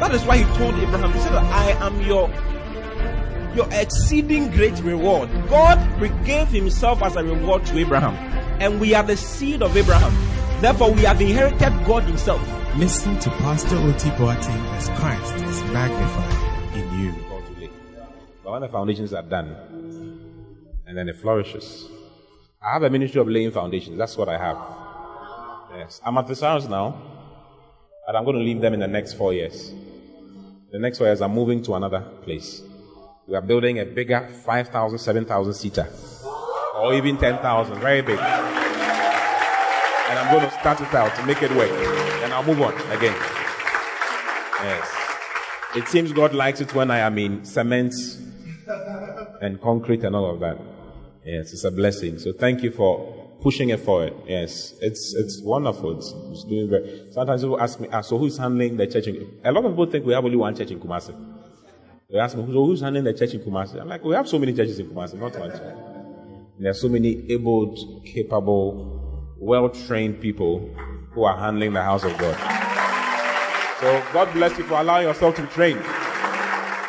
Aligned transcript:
that 0.00 0.14
is 0.14 0.24
why 0.24 0.38
He 0.38 0.44
told 0.56 0.74
Abraham, 0.74 1.12
He 1.12 1.18
said, 1.20 1.32
I 1.34 1.70
am 1.84 2.00
your 2.02 2.30
your 3.54 3.68
exceeding 3.72 4.50
great 4.50 4.78
reward. 4.80 5.30
God 5.48 5.78
gave 6.24 6.48
Himself 6.48 7.02
as 7.02 7.16
a 7.16 7.24
reward 7.24 7.64
to 7.66 7.78
Abraham, 7.78 8.14
and 8.60 8.80
we 8.80 8.94
are 8.94 9.02
the 9.02 9.16
seed 9.16 9.62
of 9.62 9.76
Abraham. 9.76 10.12
Therefore, 10.60 10.92
we 10.92 11.02
have 11.02 11.20
inherited 11.20 11.72
God 11.86 12.02
Himself. 12.04 12.40
Listen 12.76 13.18
to 13.20 13.30
Pastor 13.30 13.76
Oti 13.76 14.10
Boateng 14.10 14.64
as 14.76 14.88
Christ 15.00 15.34
is 15.36 15.62
magnified 15.72 16.76
in 16.76 17.00
you. 17.00 17.14
But 18.44 18.52
when 18.52 18.60
the 18.62 18.68
foundations 18.68 19.14
are 19.14 19.22
done, 19.22 19.56
and 20.86 20.96
then 20.96 21.08
it 21.08 21.16
flourishes. 21.16 21.88
I 22.62 22.72
have 22.72 22.82
a 22.82 22.90
ministry 22.90 23.20
of 23.20 23.28
laying 23.28 23.50
foundations. 23.50 23.98
That's 23.98 24.16
what 24.16 24.28
I 24.28 24.38
have. 24.38 24.56
Yes. 25.76 26.00
I'm 26.04 26.16
at 26.16 26.26
the 26.26 26.34
Thesaurus 26.34 26.68
now, 26.68 27.00
and 28.06 28.16
I'm 28.16 28.24
going 28.24 28.36
to 28.36 28.42
leave 28.42 28.60
them 28.60 28.74
in 28.74 28.80
the 28.80 28.86
next 28.86 29.14
four 29.14 29.32
years. 29.32 29.72
The 30.76 30.82
next 30.82 30.98
four 30.98 31.06
years, 31.06 31.22
I'm 31.22 31.32
moving 31.32 31.62
to 31.62 31.74
another 31.74 32.02
place. 32.22 32.60
We 33.26 33.34
are 33.34 33.40
building 33.40 33.78
a 33.78 33.86
bigger 33.86 34.28
5,000, 34.44 34.98
7,000 34.98 35.54
seater, 35.54 35.88
or 36.78 36.92
even 36.92 37.16
10,000, 37.16 37.78
very 37.78 38.02
big. 38.02 38.18
And 38.18 38.28
I'm 40.18 40.30
going 40.30 40.44
to 40.44 40.50
start 40.60 40.82
it 40.82 40.92
out 40.92 41.16
to 41.16 41.24
make 41.24 41.42
it 41.42 41.50
work. 41.52 41.70
And 42.22 42.30
I'll 42.30 42.44
move 42.44 42.60
on 42.60 42.74
again. 42.92 43.16
Yes. 44.60 44.94
It 45.76 45.88
seems 45.88 46.12
God 46.12 46.34
likes 46.34 46.60
it 46.60 46.74
when 46.74 46.90
I 46.90 46.98
am 46.98 47.16
in 47.16 47.46
cement 47.46 47.94
and 49.40 49.58
concrete 49.58 50.04
and 50.04 50.14
all 50.14 50.30
of 50.34 50.40
that. 50.40 50.58
Yes, 51.24 51.54
it's 51.54 51.64
a 51.64 51.70
blessing. 51.70 52.18
So 52.18 52.34
thank 52.34 52.62
you 52.62 52.70
for 52.70 53.15
pushing 53.40 53.70
it 53.70 53.80
forward. 53.80 54.14
Yes, 54.26 54.74
it's 54.80 55.14
it's 55.14 55.40
wonderful. 55.42 55.96
It's, 55.98 56.12
it's 56.30 56.44
doing 56.44 56.70
very. 56.70 57.06
Sometimes 57.12 57.42
people 57.42 57.60
ask 57.60 57.80
me, 57.80 57.88
ah, 57.92 58.00
so 58.00 58.18
who's 58.18 58.38
handling 58.38 58.76
the 58.76 58.86
church? 58.86 59.06
In, 59.06 59.40
a 59.44 59.52
lot 59.52 59.64
of 59.64 59.72
people 59.72 59.86
think 59.86 60.04
we 60.04 60.12
have 60.12 60.24
only 60.24 60.36
one 60.36 60.54
church 60.54 60.70
in 60.70 60.80
Kumasi. 60.80 61.14
They 62.10 62.18
ask 62.18 62.36
me, 62.36 62.44
so 62.46 62.64
who's 62.64 62.80
handling 62.80 63.04
the 63.04 63.14
church 63.14 63.34
in 63.34 63.40
Kumasi? 63.40 63.80
I'm 63.80 63.88
like, 63.88 64.04
we 64.04 64.14
have 64.14 64.28
so 64.28 64.38
many 64.38 64.52
churches 64.52 64.78
in 64.78 64.86
Kumasi, 64.86 65.18
not 65.18 65.36
one. 65.38 65.50
There 66.58 66.70
are 66.70 66.74
so 66.74 66.88
many 66.88 67.30
able, 67.32 68.02
capable, 68.04 69.34
well-trained 69.38 70.20
people 70.20 70.70
who 71.12 71.24
are 71.24 71.36
handling 71.36 71.72
the 71.72 71.82
house 71.82 72.04
of 72.04 72.16
God. 72.16 72.34
So 73.80 74.02
God 74.12 74.32
bless 74.32 74.56
you 74.56 74.64
for 74.64 74.80
allowing 74.80 75.06
yourself 75.06 75.36
to 75.36 75.46
train, 75.48 75.76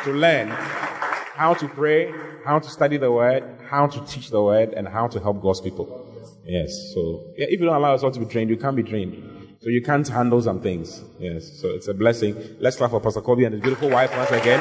to 0.04 0.12
learn 0.12 0.48
how 0.48 1.52
to 1.54 1.68
pray, 1.68 2.12
how 2.46 2.58
to 2.58 2.70
study 2.70 2.96
the 2.96 3.12
word, 3.12 3.44
how 3.68 3.86
to 3.86 4.00
teach 4.06 4.30
the 4.30 4.42
word, 4.42 4.72
and 4.72 4.88
how 4.88 5.06
to 5.08 5.20
help 5.20 5.42
God's 5.42 5.60
people. 5.60 6.07
Yes. 6.44 6.92
So 6.94 7.32
yeah, 7.36 7.46
if 7.48 7.60
you 7.60 7.66
don't 7.66 7.76
allow 7.76 7.92
yourself 7.92 8.14
to 8.14 8.20
be 8.20 8.26
trained, 8.26 8.50
you 8.50 8.56
can't 8.56 8.76
be 8.76 8.82
trained. 8.82 9.56
So 9.60 9.70
you 9.70 9.82
can't 9.82 10.06
handle 10.06 10.40
some 10.40 10.60
things. 10.60 11.02
Yes. 11.18 11.60
So 11.60 11.68
it's 11.68 11.88
a 11.88 11.94
blessing. 11.94 12.36
Let's 12.60 12.76
clap 12.76 12.90
for 12.90 13.00
Pastor 13.00 13.20
Kobe 13.20 13.44
and 13.44 13.54
his 13.54 13.62
beautiful 13.62 13.90
wife 13.90 14.16
once 14.16 14.30
again. 14.30 14.60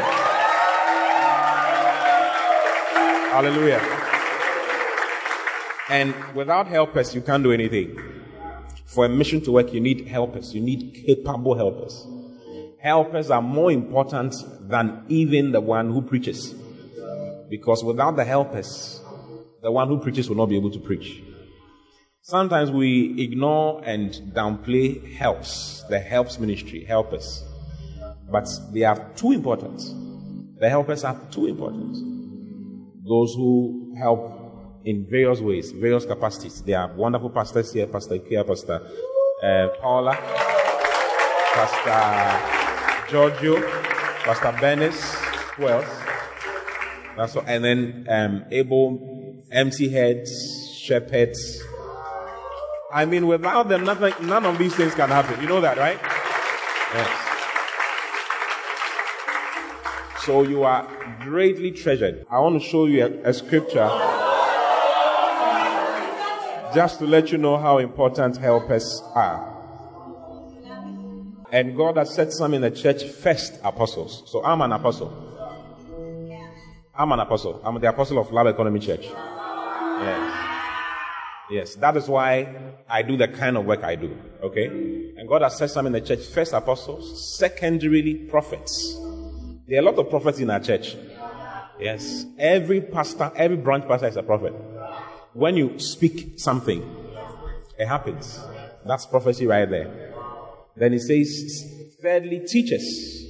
Hallelujah. 3.31 3.81
And 5.89 6.15
without 6.33 6.67
helpers, 6.67 7.13
you 7.13 7.21
can't 7.21 7.43
do 7.43 7.51
anything. 7.51 7.97
For 8.85 9.05
a 9.05 9.09
mission 9.09 9.41
to 9.41 9.51
work, 9.51 9.73
you 9.73 9.79
need 9.79 10.07
helpers. 10.07 10.53
You 10.55 10.61
need 10.61 11.03
capable 11.05 11.55
helpers. 11.55 12.07
Helpers 12.79 13.29
are 13.29 13.41
more 13.41 13.71
important 13.71 14.33
than 14.67 15.03
even 15.07 15.51
the 15.51 15.61
one 15.61 15.91
who 15.91 16.01
preaches. 16.01 16.55
Because 17.49 17.83
without 17.83 18.15
the 18.15 18.25
helpers, 18.25 18.99
the 19.61 19.71
one 19.71 19.87
who 19.87 19.99
preaches 19.99 20.27
will 20.29 20.37
not 20.37 20.47
be 20.47 20.57
able 20.57 20.71
to 20.71 20.79
preach. 20.79 21.21
Sometimes 22.29 22.69
we 22.71 23.23
ignore 23.23 23.81
and 23.85 24.11
downplay 24.33 25.15
helps, 25.15 25.85
the 25.87 25.97
helps 25.97 26.37
ministry, 26.37 26.83
helpers. 26.83 27.41
But 28.29 28.49
they 28.73 28.83
are 28.83 28.99
too 29.15 29.31
important. 29.31 29.79
The 30.59 30.67
helpers 30.67 31.05
are 31.05 31.17
too 31.31 31.45
important. 31.45 31.93
Those 33.07 33.33
who 33.33 33.95
help 33.97 34.81
in 34.83 35.07
various 35.09 35.39
ways, 35.39 35.71
various 35.71 36.05
capacities. 36.05 36.61
They 36.61 36.73
are 36.73 36.93
wonderful 36.95 37.29
pastors 37.29 37.71
here, 37.71 37.87
Pastor 37.87 38.19
Ikea, 38.19 38.45
Pastor 38.45 38.81
uh, 39.41 39.69
Paula, 39.79 40.17
Pastor 41.53 43.09
Giorgio, 43.09 43.61
Pastor 44.25 44.51
Benis, 44.59 45.15
who 45.55 45.69
else? 45.69 45.87
That's 47.15 47.37
all. 47.37 47.43
And 47.47 47.63
then 47.63 48.05
um, 48.09 48.43
able 48.51 49.45
MC 49.49 49.87
heads, 49.87 50.77
shepherds. 50.77 51.63
I 52.91 53.05
mean, 53.05 53.27
without 53.27 53.67
them, 53.67 53.83
nothing, 53.83 54.13
none 54.27 54.45
of 54.45 54.57
these 54.57 54.73
things 54.75 54.95
can 54.95 55.09
happen. 55.09 55.41
You 55.41 55.47
know 55.47 55.61
that, 55.61 55.77
right? 55.77 55.99
Yes. 56.93 57.23
So 60.23 60.43
you 60.43 60.63
are 60.63 60.87
greatly 61.21 61.71
treasured. 61.71 62.25
I 62.29 62.39
want 62.39 62.61
to 62.61 62.67
show 62.67 62.85
you 62.85 63.05
a, 63.05 63.29
a 63.29 63.33
scripture 63.33 63.89
just 66.73 66.99
to 66.99 67.05
let 67.05 67.31
you 67.31 67.37
know 67.37 67.57
how 67.57 67.77
important 67.77 68.37
helpers 68.37 69.01
are. 69.15 69.53
And 71.51 71.77
God 71.77 71.97
has 71.97 72.13
set 72.13 72.31
some 72.33 72.53
in 72.53 72.61
the 72.61 72.71
church 72.71 73.03
first 73.03 73.59
apostles. 73.63 74.23
So 74.27 74.43
I'm 74.43 74.61
an 74.61 74.71
apostle. 74.73 75.11
I'm 76.93 77.11
an 77.11 77.19
apostle. 77.19 77.61
I'm 77.63 77.79
the 77.79 77.89
apostle 77.89 78.19
of 78.19 78.31
Love 78.31 78.47
Economy 78.47 78.79
Church. 78.79 79.03
Yes. 79.03 80.36
Yes, 81.49 81.75
that 81.75 81.95
is 81.95 82.07
why 82.09 82.73
I 82.89 83.01
do 83.03 83.15
the 83.15 83.27
kind 83.27 83.55
of 83.57 83.65
work 83.65 83.83
I 83.83 83.95
do. 83.95 84.17
Okay? 84.43 84.65
And 84.65 85.27
God 85.29 85.41
has 85.43 85.57
set 85.57 85.69
some 85.69 85.87
in 85.87 85.93
the 85.93 86.01
church. 86.01 86.25
First 86.25 86.53
apostles, 86.53 87.37
secondarily 87.37 88.15
prophets. 88.29 88.95
There 89.67 89.77
are 89.77 89.81
a 89.81 89.85
lot 89.85 89.97
of 89.97 90.09
prophets 90.09 90.39
in 90.39 90.49
our 90.49 90.59
church. 90.59 90.95
Yes. 91.79 92.25
Every 92.37 92.81
pastor, 92.81 93.31
every 93.35 93.57
branch 93.57 93.87
pastor 93.87 94.07
is 94.07 94.17
a 94.17 94.23
prophet. 94.23 94.53
When 95.33 95.55
you 95.55 95.79
speak 95.79 96.39
something, 96.39 96.81
it 97.77 97.87
happens. 97.87 98.39
That's 98.85 99.05
prophecy 99.05 99.45
right 99.45 99.69
there. 99.69 100.13
Then 100.75 100.93
he 100.93 100.99
says, 100.99 101.95
thirdly, 102.01 102.41
teachers. 102.47 103.23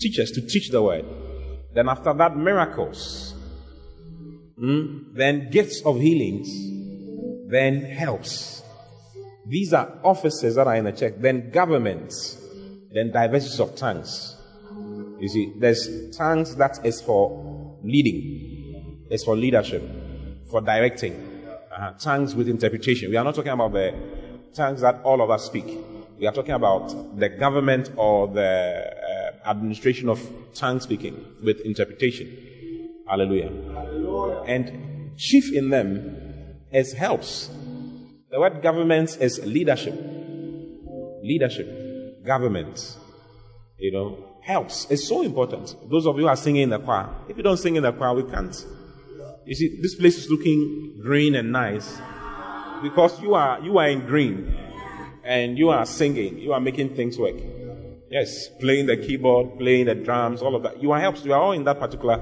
Teachers 0.00 0.30
to 0.32 0.42
teach 0.46 0.70
the 0.70 0.82
word. 0.82 1.04
Then 1.74 1.88
after 1.88 2.12
that, 2.12 2.36
miracles. 2.36 3.34
Mm? 4.58 5.14
Then 5.14 5.50
gifts 5.50 5.82
of 5.84 5.98
healings. 6.00 6.75
Then 7.48 7.82
helps. 7.82 8.62
These 9.46 9.72
are 9.72 9.98
offices 10.02 10.56
that 10.56 10.66
are 10.66 10.74
in 10.74 10.84
the 10.84 10.92
church. 10.92 11.14
Then 11.18 11.50
governments. 11.50 12.42
Then 12.92 13.12
diversities 13.12 13.60
of 13.60 13.76
tongues. 13.76 14.36
You 15.20 15.28
see, 15.28 15.52
there's 15.58 16.16
tongues 16.16 16.56
that 16.56 16.84
is 16.84 17.00
for 17.00 17.78
leading. 17.82 19.06
It's 19.10 19.24
for 19.24 19.36
leadership. 19.36 19.82
For 20.50 20.60
directing. 20.60 21.48
Uh, 21.74 21.92
tongues 21.92 22.34
with 22.34 22.48
interpretation. 22.48 23.10
We 23.10 23.16
are 23.16 23.24
not 23.24 23.34
talking 23.34 23.52
about 23.52 23.72
the 23.72 23.94
tongues 24.54 24.80
that 24.80 25.02
all 25.02 25.22
of 25.22 25.30
us 25.30 25.44
speak. 25.44 25.78
We 26.18 26.26
are 26.26 26.32
talking 26.32 26.54
about 26.54 27.18
the 27.18 27.28
government 27.28 27.90
or 27.96 28.26
the 28.28 28.96
administration 29.46 30.08
of 30.08 30.20
tongue 30.54 30.80
speaking 30.80 31.24
with 31.42 31.60
interpretation. 31.60 33.02
Hallelujah. 33.08 33.50
Hallelujah. 33.72 34.42
And 34.46 35.16
chief 35.16 35.52
in 35.52 35.70
them 35.70 36.25
is 36.76 36.92
helps. 36.92 37.48
The 38.30 38.38
word 38.38 38.62
government 38.62 39.16
is 39.20 39.44
leadership. 39.44 39.94
Leadership. 41.22 42.22
Government. 42.24 42.98
You 43.78 43.92
know, 43.92 44.36
helps. 44.42 44.86
It's 44.90 45.08
so 45.08 45.22
important. 45.22 45.74
Those 45.90 46.06
of 46.06 46.16
you 46.16 46.22
who 46.22 46.28
are 46.28 46.36
singing 46.36 46.62
in 46.62 46.70
the 46.70 46.78
choir, 46.78 47.08
if 47.28 47.36
you 47.36 47.42
don't 47.42 47.56
sing 47.56 47.76
in 47.76 47.82
the 47.82 47.92
choir, 47.92 48.14
we 48.14 48.24
can't. 48.30 48.54
You 49.46 49.54
see, 49.54 49.80
this 49.80 49.94
place 49.94 50.18
is 50.18 50.30
looking 50.30 51.00
green 51.02 51.34
and 51.34 51.50
nice 51.50 51.98
because 52.82 53.20
you 53.22 53.34
are 53.34 53.60
you 53.60 53.78
are 53.78 53.88
in 53.88 54.04
green 54.06 54.54
and 55.24 55.56
you 55.56 55.70
are 55.70 55.86
singing, 55.86 56.38
you 56.38 56.52
are 56.52 56.60
making 56.60 56.94
things 56.94 57.18
work. 57.18 57.36
Yes, 58.10 58.48
playing 58.60 58.86
the 58.86 58.96
keyboard, 58.96 59.58
playing 59.58 59.86
the 59.86 59.94
drums, 59.94 60.42
all 60.42 60.54
of 60.54 60.62
that. 60.62 60.82
You 60.82 60.92
are 60.92 61.00
helps. 61.00 61.24
You 61.24 61.32
are 61.32 61.40
all 61.40 61.52
in 61.52 61.64
that 61.64 61.78
particular 61.78 62.20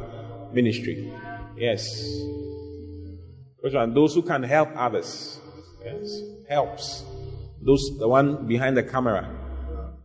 ministry. 0.53 1.13
Yes. 1.57 2.44
And 3.73 3.97
those 3.97 4.15
who 4.15 4.23
can 4.23 4.43
help 4.43 4.69
others. 4.77 5.41
Yes. 5.83 6.21
Helps. 6.49 7.05
Those, 7.63 7.99
the 7.99 8.07
one 8.07 8.47
behind 8.47 8.77
the 8.77 8.83
camera, 8.83 9.31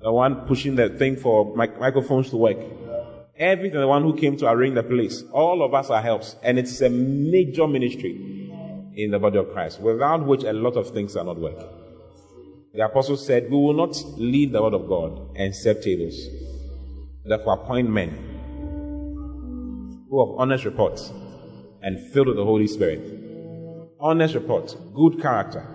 the 0.01 0.11
one 0.11 0.47
pushing 0.47 0.75
the 0.75 0.89
thing 0.89 1.17
for 1.17 1.55
mic- 1.57 1.77
microphones 1.77 2.29
to 2.29 2.37
work. 2.37 2.57
Everything, 3.35 3.79
the 3.79 3.87
one 3.87 4.03
who 4.03 4.15
came 4.15 4.37
to 4.37 4.49
arrange 4.49 4.75
the 4.75 4.83
place. 4.83 5.23
All 5.33 5.61
of 5.61 5.73
us 5.73 5.89
are 5.89 6.01
helps. 6.01 6.37
And 6.41 6.57
it's 6.57 6.79
a 6.79 6.89
major 6.89 7.67
ministry 7.67 8.11
in 8.95 9.11
the 9.11 9.19
body 9.19 9.37
of 9.37 9.51
Christ, 9.51 9.81
without 9.81 10.25
which 10.25 10.43
a 10.43 10.53
lot 10.53 10.77
of 10.77 10.91
things 10.91 11.17
are 11.17 11.25
not 11.25 11.37
working. 11.37 11.67
The 12.73 12.85
apostle 12.85 13.17
said, 13.17 13.49
We 13.49 13.57
will 13.57 13.73
not 13.73 13.95
leave 14.17 14.51
the 14.51 14.61
word 14.61 14.73
of 14.73 14.87
God 14.87 15.35
and 15.35 15.55
set 15.55 15.81
tables. 15.81 16.15
Therefore, 17.25 17.53
appoint 17.55 17.89
men 17.89 18.09
who 20.09 20.25
have 20.25 20.39
honest 20.39 20.65
reports 20.65 21.11
and 21.81 22.11
filled 22.13 22.27
with 22.27 22.37
the 22.37 22.45
Holy 22.45 22.67
Spirit. 22.67 23.18
Honest 23.99 24.33
report, 24.33 24.75
good 24.93 25.21
character 25.21 25.65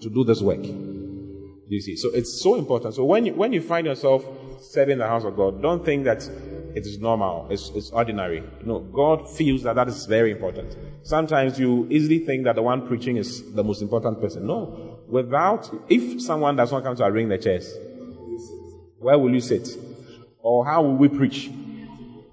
to 0.00 0.08
do 0.08 0.24
this 0.24 0.40
work. 0.40 0.64
You 0.64 1.80
see, 1.82 1.96
so 1.96 2.08
it's 2.14 2.40
so 2.40 2.54
important. 2.54 2.94
So 2.94 3.04
when 3.04 3.26
you, 3.26 3.34
when 3.34 3.52
you 3.52 3.60
find 3.60 3.86
yourself 3.86 4.24
serving 4.60 4.96
the 4.96 5.06
house 5.06 5.24
of 5.24 5.36
God, 5.36 5.60
don't 5.60 5.84
think 5.84 6.04
that 6.04 6.26
it 6.74 6.86
is 6.86 6.98
normal, 6.98 7.46
it's, 7.50 7.70
it's 7.74 7.90
ordinary. 7.90 8.42
No, 8.64 8.80
God 8.80 9.28
feels 9.36 9.64
that 9.64 9.76
that 9.76 9.88
is 9.88 10.06
very 10.06 10.30
important. 10.30 10.76
Sometimes 11.02 11.58
you 11.58 11.86
easily 11.90 12.20
think 12.20 12.44
that 12.44 12.54
the 12.54 12.62
one 12.62 12.86
preaching 12.86 13.18
is 13.18 13.52
the 13.52 13.62
most 13.62 13.82
important 13.82 14.18
person. 14.20 14.46
No. 14.46 15.00
Without, 15.06 15.70
if 15.90 16.22
someone 16.22 16.56
does 16.56 16.72
not 16.72 16.84
come 16.84 16.96
to 16.96 17.04
arrange 17.04 17.28
the 17.28 17.38
chairs, 17.38 17.74
where 18.98 19.18
will 19.18 19.32
you 19.32 19.40
sit? 19.40 19.68
Or 20.40 20.64
how 20.64 20.82
will 20.82 20.96
we 20.96 21.08
preach? 21.08 21.50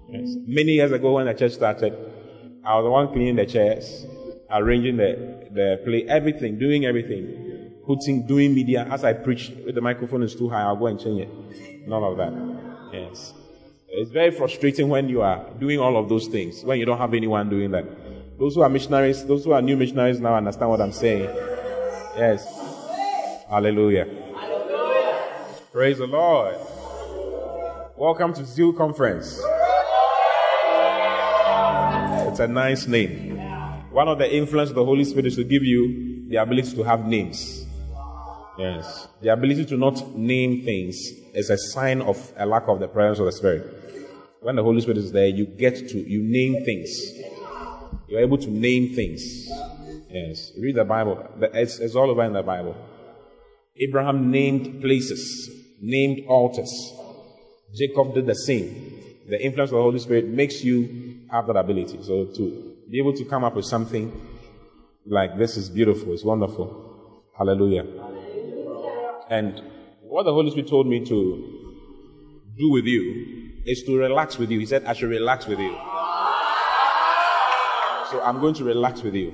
Yes. 0.08 0.34
Many 0.46 0.72
years 0.72 0.92
ago 0.92 1.12
when 1.12 1.26
the 1.26 1.34
church 1.34 1.52
started, 1.52 1.92
I 2.64 2.76
was 2.76 2.84
the 2.84 2.90
one 2.90 3.08
cleaning 3.08 3.36
the 3.36 3.46
chairs, 3.46 4.06
arranging 4.50 4.96
the, 4.96 5.48
the 5.50 5.80
play, 5.84 6.04
everything, 6.08 6.58
doing 6.58 6.84
everything, 6.84 7.72
putting, 7.84 8.26
doing 8.26 8.54
media. 8.54 8.86
As 8.90 9.04
I 9.04 9.12
preach, 9.12 9.50
if 9.50 9.74
the 9.74 9.80
microphone 9.80 10.22
is 10.22 10.34
too 10.34 10.48
high, 10.48 10.62
I'll 10.62 10.76
go 10.76 10.86
and 10.86 11.00
change 11.00 11.22
it. 11.22 11.88
None 11.88 12.02
of 12.02 12.16
that. 12.16 12.32
Yes. 12.92 13.34
It's 13.88 14.10
very 14.10 14.30
frustrating 14.30 14.88
when 14.88 15.08
you 15.08 15.22
are 15.22 15.48
doing 15.58 15.78
all 15.78 15.96
of 15.96 16.08
those 16.08 16.26
things, 16.26 16.62
when 16.64 16.78
you 16.78 16.84
don't 16.84 16.98
have 16.98 17.14
anyone 17.14 17.48
doing 17.48 17.70
that. 17.70 17.84
Those 18.38 18.54
who 18.54 18.62
are 18.62 18.68
missionaries, 18.68 19.24
those 19.24 19.44
who 19.44 19.52
are 19.52 19.62
new 19.62 19.76
missionaries 19.76 20.20
now 20.20 20.34
understand 20.34 20.70
what 20.70 20.80
I'm 20.80 20.92
saying. 20.92 21.24
Yes. 22.16 22.46
Hallelujah. 23.48 24.04
Hallelujah. 24.34 25.24
Praise 25.72 25.98
the 25.98 26.06
Lord. 26.06 26.56
Welcome 27.96 28.34
to 28.34 28.44
Zeal 28.44 28.72
Conference. 28.74 29.40
It's 32.28 32.40
a 32.40 32.48
nice 32.48 32.86
name. 32.86 33.35
One 33.96 34.08
of 34.08 34.18
the 34.18 34.30
influence 34.30 34.68
of 34.68 34.76
the 34.76 34.84
Holy 34.84 35.04
Spirit 35.04 35.24
is 35.24 35.36
to 35.36 35.44
give 35.44 35.64
you 35.64 36.28
the 36.28 36.36
ability 36.36 36.76
to 36.76 36.82
have 36.82 37.06
names. 37.06 37.64
Yes. 38.58 39.08
The 39.22 39.32
ability 39.32 39.64
to 39.64 39.78
not 39.78 40.14
name 40.14 40.66
things 40.66 40.96
is 41.32 41.48
a 41.48 41.56
sign 41.56 42.02
of 42.02 42.30
a 42.36 42.44
lack 42.44 42.68
of 42.68 42.78
the 42.78 42.88
presence 42.88 43.20
of 43.20 43.24
the 43.24 43.32
Spirit. 43.32 43.64
When 44.42 44.56
the 44.56 44.62
Holy 44.62 44.82
Spirit 44.82 44.98
is 44.98 45.12
there, 45.12 45.28
you 45.28 45.46
get 45.46 45.88
to, 45.88 45.98
you 45.98 46.22
name 46.22 46.62
things. 46.62 46.90
You're 48.06 48.20
able 48.20 48.36
to 48.36 48.50
name 48.50 48.94
things. 48.94 49.48
Yes. 50.10 50.52
Read 50.58 50.74
the 50.74 50.84
Bible. 50.84 51.26
It's, 51.54 51.78
it's 51.78 51.94
all 51.94 52.10
over 52.10 52.22
in 52.22 52.34
the 52.34 52.42
Bible. 52.42 52.76
Abraham 53.78 54.30
named 54.30 54.82
places, 54.82 55.48
named 55.80 56.26
altars. 56.28 56.92
Jacob 57.74 58.12
did 58.12 58.26
the 58.26 58.34
same. 58.34 59.24
The 59.26 59.42
influence 59.42 59.70
of 59.70 59.76
the 59.76 59.82
Holy 59.82 60.00
Spirit 60.00 60.28
makes 60.28 60.62
you 60.62 61.22
have 61.30 61.46
that 61.46 61.56
ability. 61.56 62.02
So 62.02 62.26
to 62.26 62.65
be 62.90 62.98
able 62.98 63.12
to 63.14 63.24
come 63.24 63.44
up 63.44 63.54
with 63.54 63.64
something 63.64 64.12
like 65.06 65.38
this 65.38 65.56
is 65.56 65.70
beautiful, 65.70 66.12
it's 66.12 66.24
wonderful. 66.24 67.22
Hallelujah. 67.36 67.84
And 69.28 69.62
what 70.02 70.22
the 70.24 70.32
Holy 70.32 70.50
Spirit 70.50 70.68
told 70.68 70.86
me 70.86 71.04
to 71.04 71.56
do 72.56 72.70
with 72.70 72.84
you 72.84 73.52
is 73.66 73.82
to 73.84 73.98
relax 73.98 74.38
with 74.38 74.50
you. 74.50 74.60
He 74.60 74.66
said, 74.66 74.84
I 74.84 74.92
should 74.92 75.10
relax 75.10 75.46
with 75.46 75.58
you. 75.58 75.72
So 78.10 78.22
I'm 78.22 78.40
going 78.40 78.54
to 78.54 78.64
relax 78.64 79.02
with 79.02 79.14
you. 79.14 79.32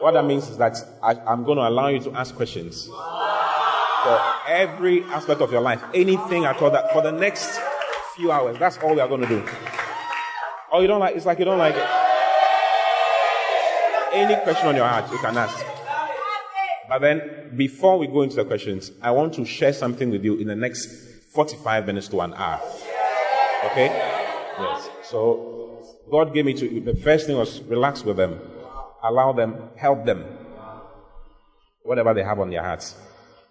What 0.00 0.12
that 0.12 0.24
means 0.24 0.48
is 0.48 0.56
that 0.56 0.76
I, 1.02 1.32
am 1.32 1.44
going 1.44 1.58
to 1.58 1.68
allow 1.68 1.88
you 1.88 2.00
to 2.00 2.12
ask 2.12 2.34
questions 2.34 2.86
for 2.86 4.20
every 4.48 5.02
aspect 5.04 5.40
of 5.40 5.52
your 5.52 5.60
life. 5.60 5.82
Anything 5.94 6.44
at 6.44 6.60
all 6.62 6.70
that 6.70 6.92
for 6.92 7.02
the 7.02 7.12
next 7.12 7.58
few 8.16 8.32
hours. 8.32 8.58
That's 8.58 8.78
all 8.78 8.94
we 8.94 9.00
are 9.00 9.08
going 9.08 9.22
to 9.22 9.28
do. 9.28 9.46
Oh, 10.72 10.80
you 10.80 10.86
don't 10.86 11.00
like 11.00 11.14
it's 11.14 11.26
like 11.26 11.38
you 11.38 11.44
don't 11.44 11.58
like 11.58 11.74
it. 11.76 11.95
Any 14.16 14.34
question 14.42 14.68
on 14.68 14.76
your 14.76 14.86
heart, 14.86 15.12
you 15.12 15.18
can 15.18 15.36
ask. 15.36 15.62
But 16.88 17.00
then, 17.00 17.52
before 17.54 17.98
we 17.98 18.06
go 18.06 18.22
into 18.22 18.36
the 18.36 18.46
questions, 18.46 18.90
I 19.02 19.10
want 19.10 19.34
to 19.34 19.44
share 19.44 19.74
something 19.74 20.08
with 20.08 20.24
you 20.24 20.36
in 20.36 20.48
the 20.48 20.56
next 20.56 20.86
45 21.34 21.84
minutes 21.86 22.08
to 22.08 22.22
an 22.22 22.32
hour. 22.32 22.58
Okay? 23.66 23.88
Yes. 24.58 24.88
So, 25.02 25.84
God 26.10 26.32
gave 26.32 26.46
me 26.46 26.54
to, 26.54 26.80
the 26.80 26.94
first 26.94 27.26
thing 27.26 27.36
was 27.36 27.60
relax 27.64 28.04
with 28.04 28.16
them, 28.16 28.40
allow 29.02 29.32
them, 29.32 29.68
help 29.76 30.06
them. 30.06 30.24
Whatever 31.82 32.14
they 32.14 32.22
have 32.22 32.40
on 32.40 32.48
their 32.48 32.62
hearts. 32.62 32.94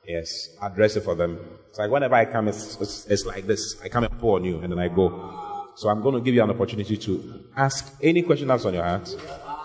Yes. 0.08 0.50
Address 0.64 0.96
it 0.96 1.02
for 1.02 1.14
them. 1.14 1.40
It's 1.70 1.78
like 1.78 1.92
whenever 1.92 2.16
I 2.16 2.26
come, 2.26 2.48
it's, 2.48 2.82
it's, 2.82 3.06
it's 3.06 3.26
like 3.26 3.46
this. 3.46 3.80
I 3.84 3.90
come 3.90 4.06
and 4.06 4.20
pour 4.20 4.38
on 4.38 4.44
you, 4.44 4.62
and 4.62 4.72
then 4.72 4.80
I 4.80 4.88
go. 4.88 5.74
So 5.76 5.90
I'm 5.90 6.02
going 6.02 6.16
to 6.16 6.22
give 6.22 6.34
you 6.34 6.42
an 6.42 6.50
opportunity 6.50 6.98
to 6.98 7.44
ask 7.56 7.96
any 8.02 8.24
question 8.24 8.48
that's 8.48 8.66
on 8.66 8.74
your 8.74 8.84
heart 8.84 9.16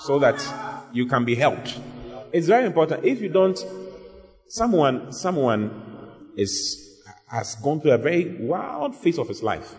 so 0.01 0.19
that 0.19 0.37
you 0.93 1.07
can 1.07 1.25
be 1.25 1.35
helped. 1.35 1.79
It's 2.33 2.47
very 2.47 2.67
important. 2.67 3.05
If 3.05 3.21
you 3.21 3.29
don't, 3.29 3.59
someone, 4.49 5.13
someone 5.13 5.71
is, 6.37 7.03
has 7.29 7.55
gone 7.57 7.81
through 7.81 7.93
a 7.93 7.99
very 7.99 8.37
wild 8.41 8.95
phase 8.95 9.19
of 9.19 9.29
his 9.29 9.43
life. 9.43 9.75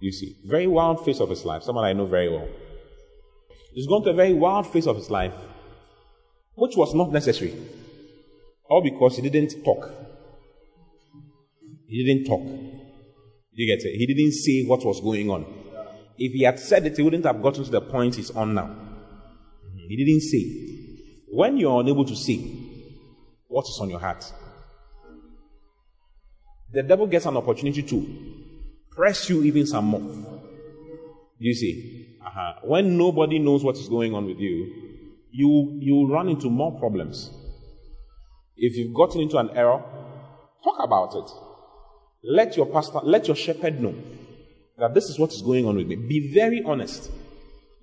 You 0.00 0.10
see, 0.10 0.36
very 0.44 0.66
wild 0.66 1.04
phase 1.04 1.20
of 1.20 1.30
his 1.30 1.44
life. 1.44 1.62
Someone 1.62 1.84
I 1.84 1.92
know 1.92 2.06
very 2.06 2.28
well. 2.28 2.48
He's 3.72 3.86
gone 3.86 4.02
through 4.02 4.12
a 4.12 4.16
very 4.16 4.34
wild 4.34 4.66
phase 4.66 4.86
of 4.86 4.96
his 4.96 5.10
life, 5.10 5.32
which 6.54 6.76
was 6.76 6.94
not 6.94 7.12
necessary. 7.12 7.54
All 8.68 8.82
because 8.82 9.16
he 9.16 9.22
didn't 9.28 9.64
talk. 9.64 9.90
He 11.86 12.04
didn't 12.04 12.26
talk. 12.26 12.42
You 13.52 13.76
get 13.76 13.84
it? 13.84 13.96
He 13.96 14.06
didn't 14.06 14.32
say 14.32 14.64
what 14.64 14.84
was 14.84 15.00
going 15.00 15.30
on. 15.30 15.44
If 16.18 16.32
he 16.32 16.42
had 16.42 16.58
said 16.58 16.86
it, 16.86 16.96
he 16.96 17.02
wouldn't 17.02 17.24
have 17.24 17.42
gotten 17.42 17.64
to 17.64 17.70
the 17.70 17.80
point 17.80 18.16
he's 18.16 18.30
on 18.30 18.54
now. 18.54 18.74
He 19.88 19.96
didn't 19.96 20.22
say. 20.22 20.72
When 21.34 21.56
you're 21.56 21.80
unable 21.80 22.04
to 22.04 22.14
say 22.14 22.36
what 23.48 23.62
is 23.62 23.78
on 23.80 23.90
your 23.90 24.00
heart, 24.00 24.24
the 26.72 26.82
devil 26.82 27.06
gets 27.06 27.26
an 27.26 27.36
opportunity 27.36 27.82
to 27.82 28.06
press 28.90 29.28
you 29.28 29.42
even 29.42 29.66
some 29.66 29.86
more. 29.86 30.40
You 31.38 31.54
see, 31.54 32.18
uh-huh. 32.24 32.60
when 32.64 32.96
nobody 32.96 33.38
knows 33.38 33.64
what 33.64 33.76
is 33.76 33.88
going 33.88 34.14
on 34.14 34.26
with 34.26 34.38
you, 34.38 34.82
you 35.32 35.78
you 35.80 36.12
run 36.12 36.28
into 36.28 36.48
more 36.50 36.78
problems. 36.78 37.30
If 38.56 38.76
you've 38.76 38.94
gotten 38.94 39.22
into 39.22 39.38
an 39.38 39.50
error, 39.50 39.82
talk 40.62 40.76
about 40.84 41.14
it. 41.14 41.30
Let 42.22 42.56
your 42.56 42.66
pastor, 42.66 43.00
let 43.02 43.26
your 43.26 43.36
shepherd 43.36 43.80
know 43.80 43.94
that 44.78 44.94
this 44.94 45.04
is 45.06 45.18
what 45.18 45.32
is 45.32 45.42
going 45.42 45.66
on 45.66 45.76
with 45.76 45.86
me. 45.86 45.96
Be 45.96 46.32
very 46.32 46.62
honest. 46.64 47.10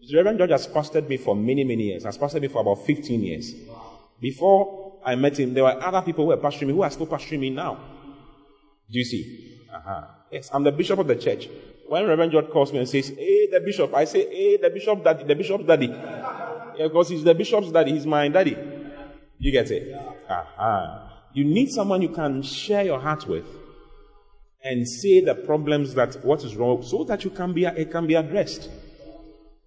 The 0.07 0.15
Reverend 0.15 0.39
George 0.39 0.51
has 0.51 0.67
pastored 0.67 1.07
me 1.07 1.17
for 1.17 1.35
many, 1.35 1.63
many 1.63 1.83
years. 1.83 2.03
Has 2.05 2.17
pastored 2.17 2.41
me 2.41 2.47
for 2.47 2.61
about 2.61 2.85
15 2.85 3.21
years. 3.21 3.53
Before 4.19 4.99
I 5.03 5.15
met 5.15 5.39
him, 5.39 5.53
there 5.53 5.63
were 5.63 5.81
other 5.83 6.01
people 6.01 6.25
who 6.25 6.29
were 6.29 6.37
pastoring 6.37 6.67
me 6.67 6.73
who 6.73 6.81
are 6.81 6.89
still 6.89 7.07
pastoring 7.07 7.39
me 7.39 7.49
now. 7.49 7.75
Do 8.89 8.97
you 8.97 9.05
see? 9.05 9.59
Uh-huh. 9.73 10.07
Yes, 10.31 10.49
I'm 10.53 10.63
the 10.63 10.71
bishop 10.71 10.99
of 10.99 11.07
the 11.07 11.15
church. 11.15 11.49
When 11.87 12.07
Reverend 12.07 12.31
George 12.31 12.49
calls 12.49 12.71
me 12.71 12.79
and 12.79 12.89
says, 12.89 13.09
Hey, 13.09 13.47
the 13.51 13.59
bishop, 13.59 13.93
I 13.93 14.05
say, 14.05 14.27
Hey, 14.29 14.57
the 14.57 14.69
bishop 14.69 15.03
daddy, 15.03 15.23
the 15.23 15.35
bishop's 15.35 15.65
daddy. 15.65 15.87
Yeah, 15.87 16.87
because 16.87 17.09
he's 17.09 17.23
the 17.23 17.33
bishop's 17.33 17.71
daddy, 17.71 17.91
he's 17.91 18.05
my 18.05 18.27
daddy. 18.29 18.57
You 19.37 19.51
get 19.51 19.71
it? 19.71 19.93
Uh-huh. 19.93 21.07
You 21.33 21.45
need 21.45 21.69
someone 21.69 22.01
you 22.01 22.09
can 22.09 22.41
share 22.41 22.83
your 22.83 22.99
heart 22.99 23.27
with 23.27 23.45
and 24.63 24.87
say 24.87 25.21
the 25.21 25.35
problems 25.35 25.93
that 25.93 26.23
what 26.25 26.43
is 26.43 26.55
wrong 26.55 26.83
so 26.83 27.03
that 27.05 27.23
you 27.23 27.29
can 27.29 27.53
be 27.53 27.65
it 27.65 27.91
can 27.91 28.07
be 28.07 28.15
addressed. 28.15 28.69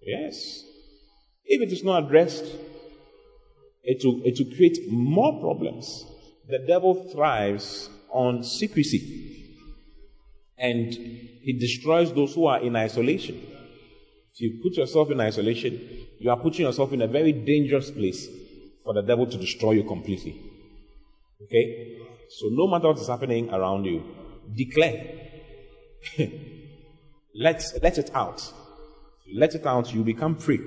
Yes. 0.04 0.64
If 1.44 1.60
it 1.62 1.72
is 1.72 1.84
not 1.84 2.04
addressed, 2.04 2.44
it 3.82 4.04
will, 4.04 4.22
it 4.24 4.38
will 4.38 4.56
create 4.56 4.90
more 4.90 5.40
problems. 5.40 6.04
The 6.48 6.64
devil 6.66 6.94
thrives 7.12 7.88
on 8.10 8.44
secrecy 8.44 9.32
and 10.58 10.92
he 10.92 11.56
destroys 11.58 12.12
those 12.12 12.34
who 12.34 12.46
are 12.46 12.60
in 12.60 12.76
isolation. 12.76 13.34
If 14.34 14.40
you 14.40 14.60
put 14.62 14.76
yourself 14.76 15.10
in 15.10 15.20
isolation, 15.20 16.06
you 16.18 16.30
are 16.30 16.36
putting 16.36 16.64
yourself 16.64 16.92
in 16.92 17.02
a 17.02 17.06
very 17.06 17.32
dangerous 17.32 17.90
place 17.90 18.28
for 18.84 18.94
the 18.94 19.02
devil 19.02 19.26
to 19.26 19.36
destroy 19.36 19.72
you 19.72 19.84
completely. 19.84 20.40
Okay? 21.42 21.98
So, 22.28 22.46
no 22.50 22.68
matter 22.68 22.88
what 22.88 22.98
is 22.98 23.08
happening 23.08 23.52
around 23.52 23.84
you, 23.84 24.04
declare. 24.54 25.04
let, 27.34 27.64
let 27.82 27.98
it 27.98 28.10
out. 28.14 28.52
Let 29.34 29.54
it 29.54 29.66
out, 29.66 29.92
you 29.94 30.04
become 30.04 30.36
free. 30.36 30.60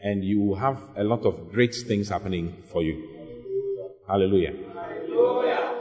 And 0.00 0.24
you 0.24 0.40
will 0.40 0.56
have 0.56 0.78
a 0.96 1.04
lot 1.04 1.24
of 1.24 1.50
great 1.50 1.74
things 1.74 2.08
happening 2.08 2.62
for 2.70 2.82
you. 2.82 3.18
Hallelujah. 4.06 4.54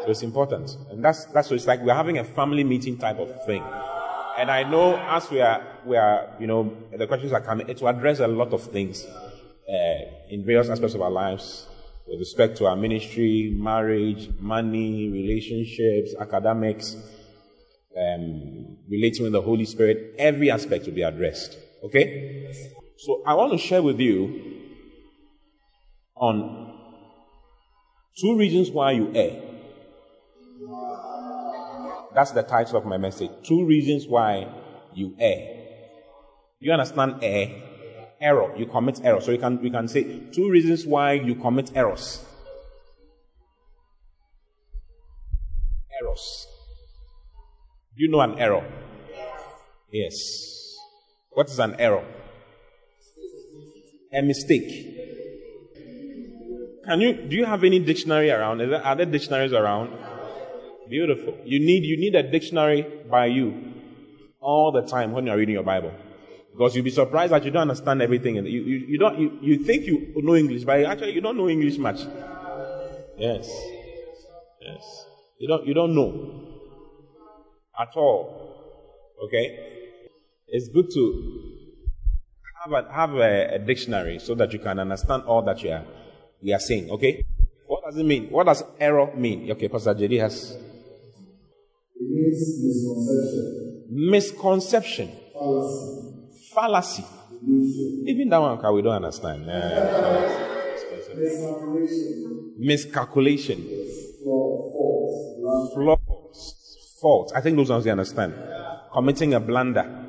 So 0.04 0.12
it's 0.12 0.24
important. 0.24 0.76
And 0.90 1.04
that's, 1.04 1.26
that's 1.26 1.50
what 1.50 1.56
it's 1.56 1.68
like. 1.68 1.82
We're 1.82 1.94
having 1.94 2.18
a 2.18 2.24
family 2.24 2.64
meeting 2.64 2.98
type 2.98 3.20
of 3.20 3.46
thing. 3.46 3.64
And 4.38 4.52
I 4.52 4.64
know 4.64 4.98
as 4.98 5.30
we 5.30 5.42
are, 5.42 5.66
we 5.86 5.98
are, 5.98 6.30
you 6.40 6.48
know, 6.48 6.76
the 6.96 7.08
questions 7.08 7.34
are 7.34 7.42
coming, 7.42 7.68
it 7.70 7.82
will 7.82 7.90
address 7.90 8.20
a 8.20 8.28
lot 8.28 8.54
of 8.54 8.64
things 8.64 9.06
uh, 9.06 9.74
in 10.30 10.46
various 10.46 10.70
aspects 10.70 10.96
of 10.96 11.02
our 11.02 11.12
lives 11.12 11.68
with 12.08 12.20
respect 12.20 12.58
to 12.58 12.66
our 12.66 12.76
ministry, 12.76 13.54
marriage, 13.58 14.30
money, 14.40 15.10
relationships, 15.10 16.16
academics, 16.20 16.96
um, 17.98 18.78
relating 18.90 19.24
with 19.24 19.34
the 19.34 19.42
Holy 19.42 19.66
Spirit. 19.66 20.16
Every 20.18 20.50
aspect 20.52 20.86
will 20.86 20.94
be 20.94 21.02
addressed. 21.02 21.58
Okay? 21.84 22.52
So 22.98 23.24
I 23.26 23.36
want 23.36 23.52
to 23.52 23.58
share 23.58 23.82
with 23.82 24.00
you 24.00 24.66
on 26.16 26.74
two 28.20 28.36
reasons 28.38 28.72
why 28.72 28.92
you 28.92 29.12
err. 29.14 29.42
That's 32.14 32.32
the 32.32 32.42
title 32.42 32.78
of 32.78 32.86
my 32.86 32.98
message. 32.98 33.30
Two 33.44 33.66
reasons 33.66 34.08
why 34.08 34.48
you 34.94 35.16
err. 35.20 35.58
You 36.60 36.72
understand 36.72 37.24
err? 37.24 37.50
Error. 38.20 38.56
You 38.58 38.66
commit 38.66 39.02
error. 39.04 39.22
So 39.22 39.32
you 39.32 39.38
can, 39.38 39.62
we 39.62 39.70
can 39.70 39.88
say 39.88 40.22
two 40.32 40.50
reasons 40.50 40.86
why 40.88 41.14
you 41.14 41.36
commit 41.36 41.72
errors. 41.76 42.26
Errors. 46.02 46.48
You 47.96 48.10
know 48.10 48.22
an 48.22 48.40
error? 48.40 48.66
Yes. 49.92 50.57
What 51.38 51.52
is 51.52 51.60
an 51.60 51.76
error? 51.78 52.04
A 54.12 54.24
mistake. 54.24 54.70
Can 56.84 57.00
you 57.00 57.14
do 57.14 57.36
you 57.36 57.46
have 57.46 57.64
any 57.64 57.78
dictionary 57.78 58.32
around? 58.32 58.58
There, 58.58 58.84
are 58.84 58.96
there 58.96 59.06
dictionaries 59.06 59.54
around? 59.54 59.92
Beautiful. 60.90 61.38
You 61.46 61.60
need 61.60 61.84
you 61.84 61.96
need 61.98 62.16
a 62.16 62.24
dictionary 62.24 62.82
by 63.08 63.28
you 63.28 63.54
all 64.40 64.72
the 64.72 64.82
time 64.82 65.12
when 65.12 65.28
you're 65.28 65.38
reading 65.38 65.54
your 65.54 65.64
Bible. 65.64 65.94
Because 66.54 66.76
you'll 66.76 66.86
be 66.86 66.90
surprised 66.90 67.32
that 67.34 67.46
you 67.46 67.52
don't 67.52 67.70
understand 67.70 68.02
everything. 68.02 68.38
You, 68.38 68.42
you, 68.42 68.78
you 68.94 68.98
don't 68.98 69.20
you, 69.20 69.38
you 69.40 69.60
think 69.60 69.86
you 69.86 70.14
know 70.16 70.36
English, 70.36 70.64
but 70.64 70.86
actually 70.86 71.12
you 71.12 71.22
don't 71.22 71.38
know 71.38 71.48
English 71.48 71.78
much. 71.78 72.00
Yes. 73.16 73.48
Yes. 74.60 75.06
You 75.38 75.48
don't 75.50 75.68
you 75.68 75.76
don't 75.76 75.94
know 75.94 76.10
at 77.80 77.96
all. 77.96 78.26
Okay? 79.26 79.77
It's 80.48 80.70
good 80.70 80.90
to 80.94 81.54
have 82.64 82.72
a, 82.72 82.94
have 82.94 83.14
a, 83.16 83.56
a 83.56 83.60
dictionary 83.60 84.20
so 84.20 84.34
that 84.36 84.54
you 84.54 84.60
can 84.60 84.80
understand 84.80 85.24
all 85.24 85.42
that 85.44 85.62
you 85.62 85.72
are, 85.72 85.84
we 86.42 86.54
are 86.54 86.60
saying. 86.60 86.90
Okay? 86.92 87.26
What 87.66 87.84
does 87.86 87.98
it 87.98 88.06
mean? 88.06 88.30
What 88.30 88.46
does 88.46 88.64
error 88.80 89.14
mean? 89.16 89.52
Okay, 89.52 89.68
Pastor 89.68 89.94
JD 89.94 90.20
has 90.22 90.58
it 92.00 92.00
means 92.00 92.64
misconception, 92.64 93.84
misconception, 93.90 95.12
fallacy, 95.34 96.54
fallacy. 96.54 97.06
Even 98.06 98.30
that 98.30 98.38
one, 98.38 98.74
we 98.74 98.82
don't 98.82 98.96
understand. 98.96 99.46
Yeah. 99.46 100.46
miscalculation, 101.18 102.54
Miscalculation, 102.58 103.68
fault, 104.24 105.74
flaws, 105.74 106.98
fault. 107.02 107.32
I 107.36 107.42
think 107.42 107.58
those 107.58 107.70
ones 107.70 107.86
you 107.86 107.92
understand. 107.92 108.34
Committing 108.94 109.34
a 109.34 109.40
blunder. 109.40 110.07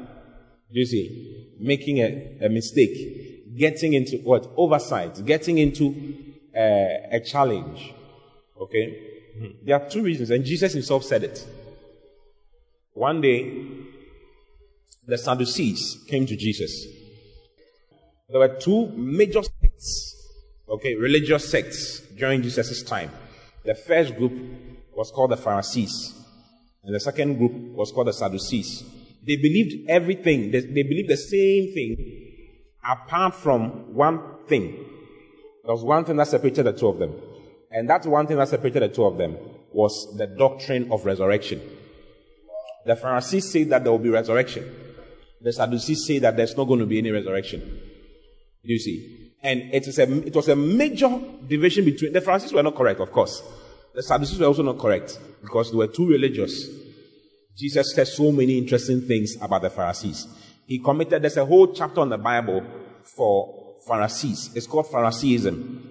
You 0.71 0.87
see? 0.87 1.55
Making 1.59 1.99
a, 1.99 2.47
a 2.47 2.49
mistake. 2.49 3.57
Getting 3.57 3.95
into 3.95 4.19
what? 4.19 4.51
Oversight. 4.57 5.25
Getting 5.25 5.59
into 5.59 5.95
uh, 6.57 7.17
a 7.17 7.21
challenge. 7.25 7.95
Okay? 8.61 9.09
There 9.65 9.77
are 9.77 9.89
two 9.89 10.03
reasons, 10.03 10.31
and 10.31 10.45
Jesus 10.45 10.73
himself 10.73 11.05
said 11.05 11.23
it. 11.23 11.47
One 12.93 13.21
day, 13.21 13.67
the 15.07 15.17
Sadducees 15.17 16.05
came 16.09 16.27
to 16.27 16.37
Jesus. 16.37 16.87
There 18.29 18.41
were 18.41 18.57
two 18.61 18.89
major 18.89 19.43
sects, 19.43 20.29
okay, 20.69 20.95
religious 20.97 21.49
sects 21.51 22.01
during 22.17 22.43
Jesus' 22.43 22.83
time. 22.83 23.11
The 23.65 23.75
first 23.75 24.17
group 24.17 24.33
was 24.95 25.11
called 25.11 25.31
the 25.31 25.37
Pharisees, 25.37 26.15
and 26.83 26.95
the 26.95 27.01
second 27.01 27.39
group 27.39 27.53
was 27.77 27.93
called 27.93 28.09
the 28.09 28.13
Sadducees. 28.13 28.83
They 29.27 29.37
believed 29.37 29.89
everything, 29.89 30.51
they, 30.51 30.61
they 30.61 30.83
believed 30.83 31.11
the 31.11 31.17
same 31.17 31.75
thing, 31.75 32.77
apart 32.89 33.35
from 33.35 33.95
one 33.95 34.21
thing. 34.47 34.73
There 35.65 35.75
was 35.75 35.85
one 35.85 36.05
thing 36.05 36.17
that 36.17 36.29
separated 36.29 36.65
the 36.65 36.73
two 36.73 36.89
of 36.89 36.99
them. 36.99 37.15
And 37.71 37.89
that 37.91 38.07
one 38.07 38.27
thing 38.27 38.39
that 38.39 38.49
separated 38.49 38.83
the 38.83 38.89
two 38.89 39.05
of 39.05 39.19
them 39.19 39.37
was 39.73 40.17
the 40.17 40.27
doctrine 40.27 40.91
of 40.91 41.05
resurrection. 41.05 41.61
The 42.87 42.97
Pharisees 42.97 43.53
say 43.53 43.65
that 43.65 43.83
there 43.83 43.93
will 43.93 43.99
be 43.99 44.09
resurrection. 44.09 44.65
The 45.41 45.53
Sadducees 45.53 46.07
say 46.07 46.19
that 46.21 46.37
there's 46.37 46.57
not 46.57 46.65
going 46.65 46.81
to 46.81 46.87
be 46.87 46.99
any 46.99 47.11
resurrection. 47.11 47.61
Do 47.61 48.73
you 48.73 48.79
see? 48.79 49.35
And 49.43 49.61
it, 49.73 49.87
is 49.87 49.99
a, 49.99 50.27
it 50.27 50.35
was 50.35 50.49
a 50.49 50.57
major 50.57 51.21
division 51.47 51.85
between 51.85 52.13
the 52.13 52.21
Pharisees 52.21 52.53
were 52.53 52.63
not 52.63 52.75
correct, 52.75 53.01
of 53.01 53.13
course. 53.13 53.43
The 53.95 54.03
Sadducees 54.03 54.39
were 54.39 54.47
also 54.47 54.63
not 54.63 54.79
correct 54.79 55.19
because 55.43 55.71
they 55.71 55.77
were 55.77 55.87
too 55.87 56.09
religious. 56.09 56.67
Jesus 57.59 57.93
said 57.93 58.07
so 58.07 58.31
many 58.31 58.57
interesting 58.57 59.01
things 59.01 59.37
about 59.41 59.63
the 59.63 59.71
Pharisees. 59.71 60.29
He 60.65 60.79
committed, 60.79 61.23
there's 61.23 61.37
a 61.37 61.45
whole 61.45 61.73
chapter 61.73 62.01
on 62.01 62.09
the 62.09 62.19
Bible 62.19 62.63
for 63.03 63.75
Pharisees. 63.85 64.51
It's 64.55 64.69
called 64.69 64.87
Phariseeism. 64.87 65.91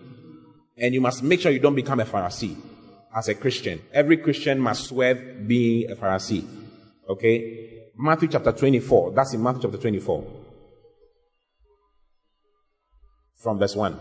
And 0.78 0.94
you 0.94 1.02
must 1.02 1.24
make 1.24 1.42
sure 1.42 1.52
you 1.52 1.60
don't 1.60 1.76
become 1.76 2.00
a 2.00 2.06
Pharisee 2.06 2.56
as 3.14 3.28
a 3.28 3.36
Christian. 3.36 3.82
Every 3.92 4.16
Christian 4.16 4.60
must 4.60 4.86
swerve 4.86 5.46
being 5.46 5.92
a 5.92 5.96
Pharisee. 5.96 6.48
Okay? 7.10 7.90
Matthew 7.98 8.30
chapter 8.30 8.54
24. 8.54 9.12
That's 9.12 9.34
in 9.34 9.44
Matthew 9.44 9.64
chapter 9.64 9.78
24. 9.78 10.26
From 13.36 13.60
verse 13.60 13.76
1. 13.76 14.00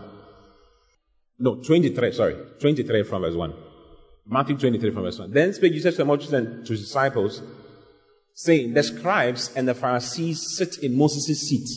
No, 1.39 1.61
23, 1.61 2.11
sorry. 2.13 2.37
23 2.61 3.03
from 3.03 3.23
verse 3.23 3.35
1. 3.35 3.53
Matthew 4.29 4.57
23 4.57 4.91
from 4.91 5.03
verse 5.03 5.19
1. 5.19 5.31
Then 5.31 5.53
spake 5.53 5.73
Jesus 5.73 5.95
to 5.95 5.99
the 5.99 6.05
multitude 6.05 6.33
and 6.33 6.65
to 6.65 6.73
his 6.73 6.81
disciples, 6.81 7.41
saying, 8.33 8.73
The 8.73 8.83
scribes 8.83 9.51
and 9.55 9.67
the 9.67 9.73
Pharisees 9.73 10.57
sit 10.57 10.83
in 10.83 10.97
Moses' 10.97 11.47
seat. 11.47 11.67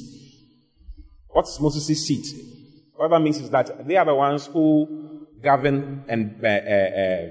What's 1.28 1.60
Moses' 1.60 2.06
seat? 2.06 2.26
What 2.96 3.08
that 3.08 3.20
means 3.20 3.38
is 3.38 3.50
that 3.50 3.86
they 3.86 3.96
are 3.96 4.04
the 4.04 4.14
ones 4.14 4.46
who 4.46 5.26
govern 5.42 6.04
and, 6.08 6.44
uh, 6.44 6.48
uh, 6.48 6.50
uh, 6.50 7.26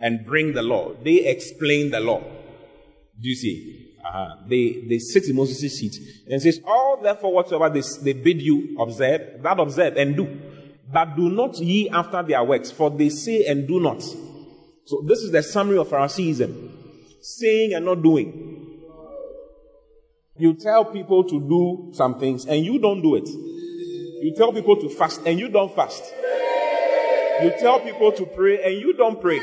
and 0.00 0.24
bring 0.26 0.52
the 0.52 0.62
law. 0.62 0.92
They 1.02 1.26
explain 1.26 1.90
the 1.90 2.00
law. 2.00 2.20
Do 2.20 3.28
you 3.28 3.34
see? 3.34 3.96
Uh-huh. 4.04 4.36
They, 4.46 4.84
they 4.88 4.98
sit 4.98 5.28
in 5.28 5.36
Moses' 5.36 5.78
seat 5.78 5.96
and 6.30 6.40
says, 6.40 6.60
All 6.64 7.00
therefore 7.02 7.32
whatsoever 7.32 7.68
they, 7.68 7.82
they 8.02 8.12
bid 8.12 8.40
you 8.40 8.76
observe, 8.78 9.42
that 9.42 9.58
observe 9.58 9.96
and 9.96 10.14
do. 10.14 10.40
But 10.90 11.16
do 11.16 11.28
not 11.28 11.58
ye 11.58 11.88
after 11.88 12.22
their 12.22 12.44
works, 12.44 12.70
for 12.70 12.90
they 12.90 13.08
say 13.08 13.44
and 13.46 13.66
do 13.66 13.80
not. 13.80 14.02
So 14.88 15.02
this 15.04 15.18
is 15.18 15.30
the 15.30 15.42
summary 15.42 15.76
of 15.76 15.90
Phariseeism. 15.90 16.72
Saying 17.20 17.74
and 17.74 17.84
not 17.84 18.02
doing. 18.02 18.80
You 20.38 20.54
tell 20.54 20.86
people 20.86 21.24
to 21.24 21.38
do 21.38 21.90
some 21.92 22.18
things 22.18 22.46
and 22.46 22.64
you 22.64 22.78
don't 22.78 23.02
do 23.02 23.14
it. 23.16 23.28
You 23.28 24.32
tell 24.34 24.50
people 24.50 24.76
to 24.76 24.88
fast 24.88 25.20
and 25.26 25.38
you 25.38 25.50
don't 25.50 25.76
fast. 25.76 26.02
You 27.42 27.52
tell 27.60 27.80
people 27.80 28.12
to 28.12 28.24
pray 28.24 28.64
and 28.64 28.80
you 28.80 28.94
don't 28.94 29.20
pray. 29.20 29.38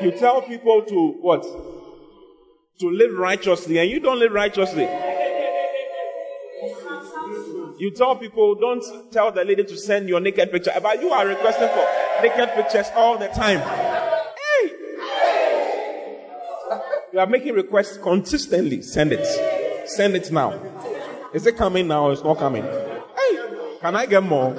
You 0.00 0.12
tell 0.12 0.40
people 0.40 0.84
to 0.84 1.08
what? 1.20 1.42
To 2.80 2.90
live 2.90 3.12
righteously 3.12 3.76
and 3.76 3.90
you 3.90 4.00
don't 4.00 4.18
live 4.18 4.32
righteously. 4.32 4.88
You 7.78 7.90
tell 7.94 8.16
people, 8.16 8.54
don't 8.54 8.82
tell 9.12 9.32
the 9.32 9.44
lady 9.44 9.64
to 9.64 9.76
send 9.76 10.08
your 10.08 10.20
naked 10.20 10.50
picture, 10.50 10.72
but 10.82 11.02
you 11.02 11.10
are 11.10 11.26
requesting 11.26 11.68
for 11.68 11.86
naked 12.22 12.54
pictures 12.54 12.86
all 12.96 13.18
the 13.18 13.28
time. 13.28 13.95
You 17.16 17.20
are 17.20 17.26
making 17.26 17.54
requests 17.54 17.96
consistently. 17.96 18.82
Send 18.82 19.10
it. 19.10 19.24
Send 19.88 20.16
it 20.16 20.30
now. 20.30 20.52
Is 21.32 21.46
it 21.46 21.56
coming 21.56 21.88
now 21.88 22.10
it's 22.10 22.22
not 22.22 22.36
coming? 22.36 22.62
Hey! 22.62 23.38
Can 23.80 23.96
I 23.96 24.04
get 24.04 24.22
more? 24.22 24.52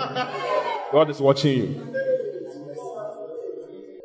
God 0.92 1.12
is 1.12 1.20
watching 1.20 1.52
you. 1.56 1.94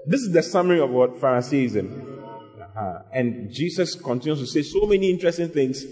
This 0.04 0.21
is 0.21 0.32
the 0.32 0.42
summary 0.42 0.80
of 0.80 0.90
what 0.90 1.18
Phariseeism. 1.18 2.26
Uh-huh. 2.61 2.99
And 3.14 3.50
Jesus 3.50 3.94
continues 3.94 4.40
to 4.40 4.47
say 4.47 4.61
so 4.61 4.85
many 4.85 5.11
interesting 5.11 5.49
things 5.49 5.87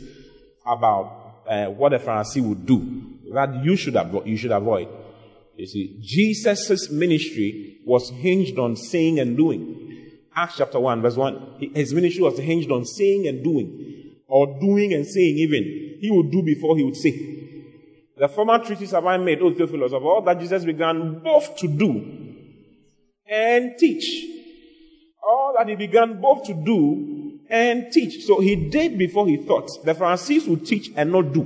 about 0.67 1.45
uh, 1.49 1.65
what 1.69 1.95
a 1.95 1.99
Pharisee 1.99 2.43
would 2.43 2.67
do 2.67 3.15
that 3.33 3.65
you 3.65 3.75
should 3.75 3.95
avo- 3.95 4.27
you 4.27 4.37
should 4.37 4.53
avoid. 4.53 4.89
You 5.57 5.67
see, 5.67 5.97
Jesus' 6.03 6.91
ministry 6.91 7.79
was 7.87 8.11
hinged 8.11 8.59
on 8.59 8.77
saying 8.77 9.19
and 9.19 9.35
doing. 9.35 9.90
Acts 10.35 10.57
chapter 10.59 10.79
1, 10.79 11.03
verse 11.03 11.17
1. 11.17 11.73
His 11.75 11.93
ministry 11.93 12.23
was 12.23 12.39
hinged 12.39 12.71
on 12.71 12.85
saying 12.85 13.27
and 13.27 13.43
doing, 13.43 14.15
or 14.27 14.59
doing 14.61 14.93
and 14.93 15.07
saying 15.07 15.37
even. 15.37 15.99
He 16.01 16.09
would 16.11 16.31
do 16.31 16.43
before 16.43 16.77
he 16.77 16.85
would 16.85 16.97
say. 16.97 17.41
The 18.17 18.29
former 18.29 18.59
treatise 18.65 18.91
have 18.93 19.07
I 19.07 19.17
made, 19.17 19.41
O 19.41 19.53
Theophilus, 19.53 19.93
of 19.93 20.05
all 20.05 20.23
that 20.23 20.39
Jesus 20.39 20.65
began 20.65 21.21
both 21.21 21.57
to 21.57 21.69
do 21.69 22.37
and 23.27 23.79
teach. 23.79 24.27
All 25.23 25.55
that 25.57 25.69
he 25.69 25.77
began 25.77 26.21
both 26.21 26.45
to 26.47 26.55
do 26.55 27.41
and 27.49 27.91
teach. 27.93 28.25
So 28.25 28.41
he 28.41 28.69
did 28.69 28.99
before 28.99 29.27
he 29.27 29.39
thought. 29.39 29.69
The 29.85 29.95
Pharisees 29.95 30.47
would 30.49 30.67
teach 30.67 30.91
and 30.97 31.13
not 31.13 31.33
do. 31.33 31.45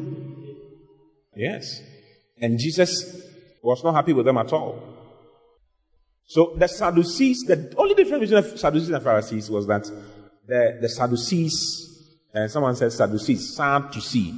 Yes. 1.35 1.81
And 2.41 2.59
Jesus 2.59 3.23
was 3.62 3.83
not 3.83 3.95
happy 3.95 4.12
with 4.12 4.26
them 4.26 4.38
at 4.38 4.53
all. 4.53 4.94
So 6.26 6.54
the 6.57 6.66
Sadducees, 6.66 7.45
the 7.45 7.75
only 7.76 7.95
difference 7.95 8.31
between 8.31 8.43
the 8.43 8.59
Sadducees 8.59 8.90
and 8.90 9.02
Pharisees 9.02 9.50
was 9.50 9.66
that 9.66 9.85
the, 10.47 10.78
the 10.81 10.88
Sadducees, 10.88 12.16
and 12.33 12.50
someone 12.50 12.75
said 12.76 12.93
Sadducees, 12.93 13.54
sad 13.54 13.93
to 13.93 14.00
see, 14.00 14.35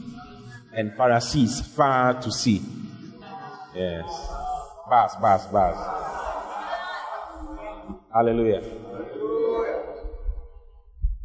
and 0.75 0.95
Pharisees, 0.97 1.61
far 1.61 2.21
to 2.21 2.33
see. 2.33 2.61
Yes. 3.75 4.05
Bas, 4.91 5.17
bas, 5.21 5.47
bas. 5.47 5.77
Hallelujah. 8.13 8.63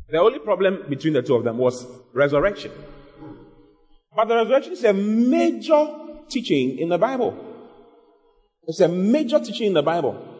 The 0.09 0.17
only 0.17 0.39
problem 0.39 0.85
between 0.89 1.13
the 1.13 1.21
two 1.21 1.35
of 1.35 1.43
them 1.43 1.57
was 1.57 1.87
resurrection. 2.13 2.71
But 4.15 4.25
the 4.25 4.35
resurrection 4.35 4.73
is 4.73 4.83
a 4.83 4.93
major 4.93 5.87
teaching 6.27 6.77
in 6.79 6.89
the 6.89 6.97
Bible. 6.97 7.37
It's 8.67 8.81
a 8.81 8.89
major 8.89 9.39
teaching 9.39 9.67
in 9.67 9.73
the 9.73 9.81
Bible. 9.81 10.30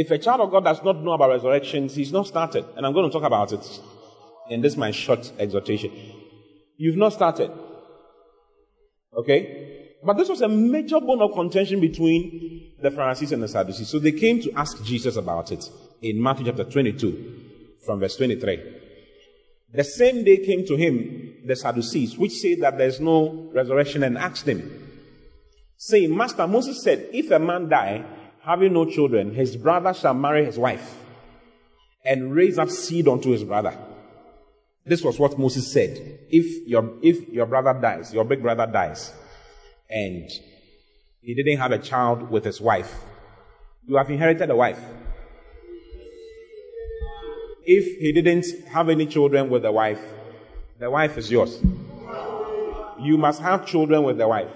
If 0.00 0.12
a 0.12 0.18
child 0.18 0.42
of 0.42 0.52
God 0.52 0.62
does 0.62 0.80
not 0.84 1.02
know 1.02 1.10
about 1.10 1.30
resurrections, 1.30 1.96
he's 1.96 2.12
not 2.12 2.28
started. 2.28 2.64
And 2.76 2.86
I'm 2.86 2.92
going 2.92 3.10
to 3.10 3.12
talk 3.12 3.24
about 3.24 3.52
it 3.52 3.80
in 4.48 4.60
this 4.60 4.76
my 4.76 4.92
short 4.92 5.32
exhortation. 5.40 5.90
You've 6.76 6.96
not 6.96 7.14
started. 7.14 7.50
Okay? 9.12 9.96
But 10.04 10.16
this 10.16 10.28
was 10.28 10.40
a 10.40 10.48
major 10.48 11.00
bone 11.00 11.20
of 11.20 11.32
contention 11.32 11.80
between 11.80 12.74
the 12.80 12.92
Pharisees 12.92 13.32
and 13.32 13.42
the 13.42 13.48
Sadducees. 13.48 13.88
So 13.88 13.98
they 13.98 14.12
came 14.12 14.40
to 14.42 14.52
ask 14.52 14.84
Jesus 14.84 15.16
about 15.16 15.50
it 15.50 15.68
in 16.00 16.22
Matthew 16.22 16.46
chapter 16.46 16.62
22, 16.62 17.80
from 17.84 17.98
verse 17.98 18.16
23. 18.18 18.76
The 19.74 19.82
same 19.82 20.22
day 20.22 20.46
came 20.46 20.64
to 20.66 20.76
him 20.76 21.38
the 21.44 21.56
Sadducees, 21.56 22.16
which 22.16 22.34
say 22.34 22.54
that 22.54 22.78
there's 22.78 23.00
no 23.00 23.50
resurrection, 23.52 24.04
and 24.04 24.16
asked 24.16 24.46
him, 24.46 24.62
saying, 25.76 26.16
Master, 26.16 26.46
Moses 26.46 26.84
said, 26.84 27.08
If 27.12 27.32
a 27.32 27.40
man 27.40 27.68
die, 27.68 28.04
having 28.48 28.72
no 28.72 28.86
children, 28.86 29.34
his 29.34 29.56
brother 29.56 29.92
shall 29.92 30.14
marry 30.14 30.46
his 30.46 30.58
wife 30.58 30.96
and 32.02 32.34
raise 32.34 32.58
up 32.58 32.70
seed 32.70 33.06
unto 33.06 33.28
his 33.30 33.44
brother. 33.44 33.76
This 34.86 35.04
was 35.04 35.18
what 35.18 35.38
Moses 35.38 35.70
said. 35.70 36.18
If 36.30 36.66
your, 36.66 36.94
if 37.02 37.28
your 37.28 37.44
brother 37.44 37.78
dies, 37.78 38.14
your 38.14 38.24
big 38.24 38.40
brother 38.40 38.66
dies, 38.66 39.12
and 39.90 40.30
he 41.20 41.34
didn't 41.34 41.58
have 41.58 41.72
a 41.72 41.78
child 41.78 42.30
with 42.30 42.46
his 42.46 42.58
wife, 42.58 42.90
you 43.86 43.96
have 43.96 44.10
inherited 44.10 44.48
a 44.48 44.56
wife. 44.56 44.80
If 47.66 48.00
he 48.00 48.12
didn't 48.12 48.46
have 48.68 48.88
any 48.88 49.04
children 49.04 49.50
with 49.50 49.60
the 49.60 49.72
wife, 49.72 50.00
the 50.78 50.90
wife 50.90 51.18
is 51.18 51.30
yours. 51.30 51.60
You 52.98 53.18
must 53.18 53.42
have 53.42 53.66
children 53.66 54.04
with 54.04 54.16
the 54.16 54.26
wife. 54.26 54.48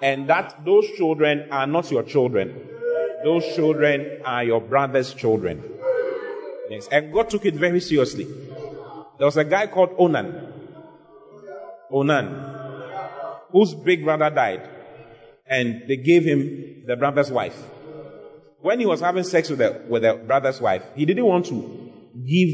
And 0.00 0.28
that 0.28 0.64
those 0.64 0.88
children 0.92 1.48
are 1.50 1.66
not 1.66 1.90
your 1.90 2.04
children. 2.04 2.74
Those 3.24 3.44
children 3.54 4.20
are 4.24 4.44
your 4.44 4.60
brother's 4.60 5.12
children. 5.14 5.62
Yes. 6.68 6.88
And 6.90 7.12
God 7.12 7.30
took 7.30 7.44
it 7.44 7.54
very 7.54 7.80
seriously. 7.80 8.24
There 9.18 9.26
was 9.26 9.36
a 9.36 9.44
guy 9.44 9.66
called 9.66 9.94
Onan. 9.98 10.52
Onan. 11.90 12.54
Whose 13.50 13.74
big 13.74 14.04
brother 14.04 14.30
died. 14.30 14.68
And 15.46 15.84
they 15.88 15.96
gave 15.96 16.24
him 16.24 16.84
the 16.86 16.96
brother's 16.96 17.30
wife. 17.30 17.56
When 18.60 18.80
he 18.80 18.86
was 18.86 19.00
having 19.00 19.24
sex 19.24 19.48
with 19.48 19.60
the, 19.60 19.82
with 19.88 20.02
the 20.02 20.14
brother's 20.14 20.60
wife, 20.60 20.82
he 20.94 21.04
didn't 21.04 21.24
want 21.24 21.46
to 21.46 21.92
give 22.14 22.48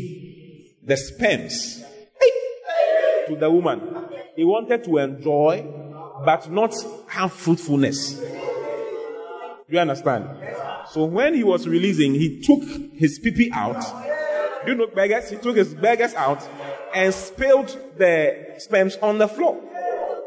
the 0.84 0.96
sperms 0.96 1.82
to 3.28 3.36
the 3.36 3.50
woman. 3.50 3.80
He 4.36 4.44
wanted 4.44 4.84
to 4.84 4.98
enjoy, 4.98 5.66
but 6.24 6.50
not 6.50 6.74
have 7.08 7.32
fruitfulness. 7.32 8.20
Do 9.72 9.76
you 9.76 9.80
understand? 9.80 10.28
So 10.90 11.06
when 11.06 11.32
he 11.32 11.42
was 11.42 11.66
releasing, 11.66 12.12
he 12.12 12.42
took 12.42 12.62
his 12.92 13.18
pipi 13.18 13.50
out. 13.52 13.80
Do 14.66 14.72
you 14.72 14.76
know 14.76 14.86
beggars? 14.86 15.30
He 15.30 15.36
took 15.36 15.56
his 15.56 15.72
beggars 15.72 16.12
out 16.12 16.46
and 16.94 17.14
spilled 17.14 17.68
the 17.96 18.56
sperms 18.58 18.96
on 18.96 19.16
the 19.16 19.26
floor. 19.26 19.58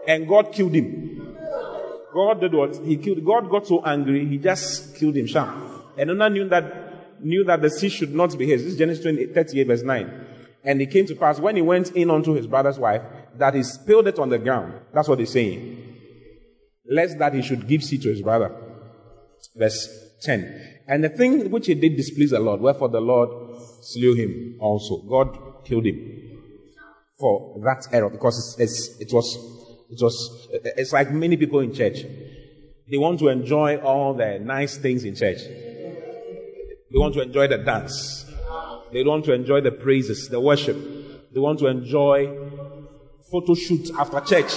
And 0.07 0.27
God 0.27 0.51
killed 0.51 0.73
him. 0.73 1.37
God 2.11 2.41
did 2.41 2.55
what? 2.55 2.75
He 2.77 2.97
killed. 2.97 3.23
God 3.23 3.47
got 3.47 3.67
so 3.67 3.85
angry, 3.85 4.25
he 4.25 4.39
just 4.39 4.95
killed 4.95 5.15
him 5.15 5.27
sharp. 5.27 5.55
And 5.95 6.09
Onan 6.09 6.33
knew 6.33 6.49
that 6.49 7.21
knew 7.23 7.43
that 7.43 7.61
the 7.61 7.69
seed 7.69 7.91
should 7.91 8.15
not 8.15 8.35
be 8.35 8.47
his. 8.47 8.63
This 8.63 8.73
is 8.73 8.79
Genesis 8.79 9.03
20, 9.03 9.27
38, 9.27 9.67
verse 9.67 9.83
9. 9.83 10.25
And 10.63 10.81
it 10.81 10.89
came 10.89 11.05
to 11.05 11.15
pass 11.15 11.39
when 11.39 11.55
he 11.55 11.61
went 11.61 11.91
in 11.91 12.09
unto 12.09 12.33
his 12.33 12.47
brother's 12.47 12.79
wife 12.79 13.03
that 13.35 13.53
he 13.53 13.61
spilled 13.61 14.07
it 14.07 14.17
on 14.17 14.29
the 14.29 14.39
ground. 14.39 14.73
That's 14.91 15.07
what 15.07 15.19
he's 15.19 15.31
saying. 15.31 15.97
Lest 16.89 17.19
that 17.19 17.35
he 17.35 17.43
should 17.43 17.67
give 17.67 17.83
seed 17.83 18.01
to 18.01 18.09
his 18.09 18.23
brother. 18.23 18.64
Verse 19.55 19.87
10. 20.21 20.83
And 20.87 21.03
the 21.03 21.09
thing 21.09 21.49
which 21.49 21.67
he 21.67 21.73
did 21.73 21.95
displeased 21.95 22.33
the 22.33 22.39
Lord, 22.39 22.61
wherefore 22.61 22.89
the 22.89 23.01
Lord 23.01 23.29
slew 23.81 24.13
him 24.15 24.57
also. 24.59 25.01
God 25.01 25.65
killed 25.65 25.85
him 25.85 26.41
for 27.19 27.59
that 27.63 27.87
error 27.91 28.09
because 28.09 28.57
it's, 28.59 28.59
it's, 28.59 29.01
it 29.01 29.13
was, 29.13 29.35
it 29.89 30.01
was, 30.01 30.47
it's 30.77 30.93
like 30.93 31.11
many 31.11 31.37
people 31.37 31.59
in 31.59 31.73
church. 31.73 31.99
They 32.89 32.97
want 32.97 33.19
to 33.19 33.29
enjoy 33.29 33.77
all 33.77 34.13
the 34.13 34.39
nice 34.39 34.77
things 34.77 35.05
in 35.05 35.15
church. 35.15 35.39
They 35.43 36.99
want 36.99 37.15
to 37.15 37.21
enjoy 37.21 37.47
the 37.47 37.57
dance. 37.57 38.25
They 38.91 39.03
want 39.03 39.25
to 39.25 39.33
enjoy 39.33 39.61
the 39.61 39.71
praises, 39.71 40.29
the 40.29 40.39
worship. 40.39 40.77
They 41.33 41.39
want 41.39 41.59
to 41.59 41.67
enjoy 41.67 42.27
photo 43.31 43.55
shoot 43.55 43.89
after 43.97 44.21
church. 44.21 44.53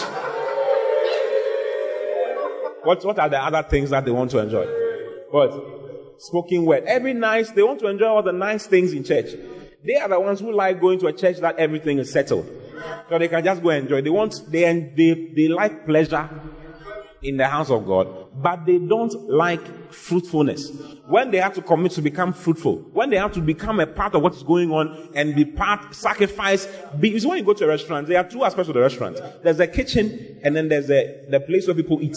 What, 2.84 3.04
what 3.04 3.18
are 3.18 3.28
the 3.28 3.42
other 3.42 3.62
things 3.68 3.90
that 3.90 4.04
they 4.04 4.11
want 4.11 4.30
to 4.32 4.38
enjoy? 4.38 4.88
What? 5.31 6.21
Spoken 6.21 6.64
word. 6.64 6.85
Every 6.85 7.14
nice, 7.14 7.51
they 7.51 7.62
want 7.62 7.81
to 7.81 7.87
enjoy 7.87 8.07
all 8.07 8.23
the 8.23 8.33
nice 8.33 8.67
things 8.67 8.93
in 8.93 9.05
church. 9.05 9.35
They 9.85 9.97
are 9.97 10.09
the 10.09 10.21
ones 10.21 10.41
who 10.41 10.53
like 10.53 10.81
going 10.81 10.99
to 11.01 11.07
a 11.07 11.12
church 11.12 11.38
that 11.38 11.57
everything 11.57 11.99
is 11.99 12.12
settled. 12.12 12.47
So 13.09 13.19
they 13.19 13.29
can 13.29 13.45
just 13.45 13.62
go 13.62 13.71
and 13.71 13.85
enjoy. 13.85 14.03
They 14.03 14.11
want, 14.11 14.41
they, 14.49 14.93
they, 14.97 15.33
they 15.35 15.49
like 15.49 15.87
pleasure 15.87 16.29
in 17.23 17.37
the 17.37 17.49
house 17.49 17.71
of 17.71 17.85
God, 17.87 18.09
but 18.41 18.64
they 18.64 18.79
don't 18.79 19.12
like 19.29 19.93
fruitfulness. 19.93 20.71
When 21.07 21.31
they 21.31 21.38
have 21.38 21.55
to 21.55 21.62
commit 21.62 21.93
to 21.93 22.03
become 22.03 22.33
fruitful, 22.33 22.77
when 22.93 23.11
they 23.11 23.17
have 23.17 23.33
to 23.33 23.41
become 23.41 23.81
a 23.81 23.87
part 23.87 24.14
of 24.14 24.23
what 24.23 24.35
is 24.35 24.43
going 24.43 24.71
on 24.71 25.11
and 25.14 25.35
be 25.35 25.45
part, 25.45 25.95
sacrifice, 25.95 26.67
be, 26.99 27.11
it's 27.11 27.27
when 27.27 27.38
you 27.38 27.45
go 27.45 27.55
to 27.55 27.64
a 27.64 27.69
restaurant, 27.69 28.07
there 28.07 28.19
are 28.19 28.29
two 28.29 28.45
aspects 28.45 28.69
of 28.69 28.75
the 28.75 28.81
restaurant. 28.81 29.21
There's 29.43 29.57
the 29.57 29.67
kitchen 29.67 30.41
and 30.45 30.55
then 30.55 30.69
there's 30.69 30.87
the, 30.87 31.27
the 31.29 31.41
place 31.41 31.67
where 31.67 31.75
people 31.75 32.01
eat. 32.01 32.17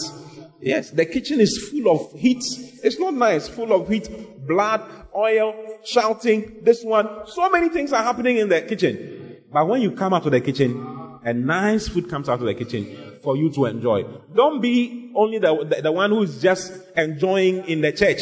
Yes, 0.62 0.90
the 0.90 1.04
kitchen 1.04 1.40
is 1.40 1.68
full 1.70 1.90
of 1.90 2.12
heat. 2.12 2.42
It's 2.84 2.98
not 2.98 3.14
nice, 3.14 3.48
full 3.48 3.72
of 3.72 3.88
heat, 3.88 4.08
blood, 4.46 4.80
oil, 5.14 5.54
shouting, 5.84 6.58
this 6.62 6.84
one. 6.84 7.26
So 7.26 7.50
many 7.50 7.68
things 7.68 7.92
are 7.92 8.02
happening 8.02 8.36
in 8.36 8.48
the 8.48 8.62
kitchen. 8.62 9.38
But 9.52 9.66
when 9.66 9.82
you 9.82 9.90
come 9.90 10.14
out 10.14 10.24
of 10.24 10.30
the 10.30 10.40
kitchen, 10.40 11.18
a 11.24 11.34
nice 11.34 11.88
food 11.88 12.08
comes 12.08 12.28
out 12.28 12.38
of 12.38 12.46
the 12.46 12.54
kitchen 12.54 13.16
for 13.24 13.36
you 13.36 13.50
to 13.50 13.66
enjoy. 13.66 14.04
Don't 14.34 14.60
be 14.60 15.10
only 15.16 15.38
the, 15.38 15.64
the, 15.64 15.82
the 15.82 15.92
one 15.92 16.10
who 16.10 16.22
is 16.22 16.40
just 16.40 16.72
enjoying 16.96 17.64
in 17.68 17.80
the 17.80 17.90
church. 17.90 18.20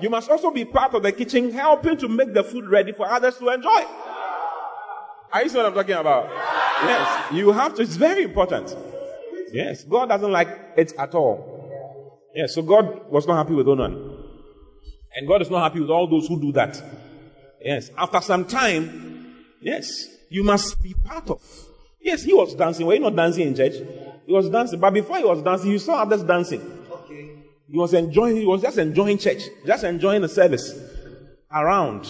You 0.00 0.10
must 0.10 0.28
also 0.30 0.50
be 0.50 0.64
part 0.64 0.94
of 0.94 1.04
the 1.04 1.12
kitchen, 1.12 1.52
helping 1.52 1.96
to 1.98 2.08
make 2.08 2.34
the 2.34 2.42
food 2.42 2.68
ready 2.68 2.90
for 2.90 3.08
others 3.08 3.36
to 3.38 3.48
enjoy. 3.50 3.84
Are 5.32 5.42
you 5.42 5.48
see 5.48 5.56
what 5.56 5.66
I'm 5.66 5.74
talking 5.74 5.94
about? 5.94 6.28
Yes. 6.28 7.32
You 7.32 7.52
have 7.52 7.74
to, 7.76 7.82
it's 7.82 7.96
very 7.96 8.24
important. 8.24 8.74
Yes. 9.52 9.84
God 9.84 10.08
doesn't 10.08 10.32
like 10.32 10.48
it 10.76 10.92
at 10.98 11.14
all. 11.14 11.47
Yes. 12.38 12.54
So 12.54 12.62
God 12.62 13.10
was 13.10 13.26
not 13.26 13.36
happy 13.36 13.52
with 13.52 13.66
Onan. 13.66 13.94
And 15.16 15.26
God 15.26 15.42
is 15.42 15.50
not 15.50 15.60
happy 15.60 15.80
with 15.80 15.90
all 15.90 16.06
those 16.06 16.28
who 16.28 16.40
do 16.40 16.52
that. 16.52 16.80
Yes. 17.60 17.90
After 17.98 18.20
some 18.20 18.44
time, 18.44 19.34
yes, 19.60 20.06
you 20.30 20.44
must 20.44 20.80
be 20.80 20.94
part 21.04 21.28
of. 21.30 21.42
Yes, 22.00 22.22
he 22.22 22.32
was 22.32 22.54
dancing. 22.54 22.86
Were 22.86 22.94
you 22.94 23.00
not 23.00 23.16
dancing 23.16 23.48
in 23.48 23.56
church? 23.56 23.72
He 24.24 24.32
was 24.32 24.48
dancing. 24.50 24.78
But 24.78 24.94
before 24.94 25.18
he 25.18 25.24
was 25.24 25.42
dancing, 25.42 25.72
you 25.72 25.80
saw 25.80 26.02
others 26.02 26.22
dancing. 26.22 26.60
Okay. 26.88 27.42
He 27.68 27.76
was 27.76 27.92
enjoying, 27.92 28.36
he 28.36 28.46
was 28.46 28.62
just 28.62 28.78
enjoying 28.78 29.18
church, 29.18 29.42
just 29.66 29.82
enjoying 29.82 30.22
the 30.22 30.28
service 30.28 30.78
around, 31.52 32.08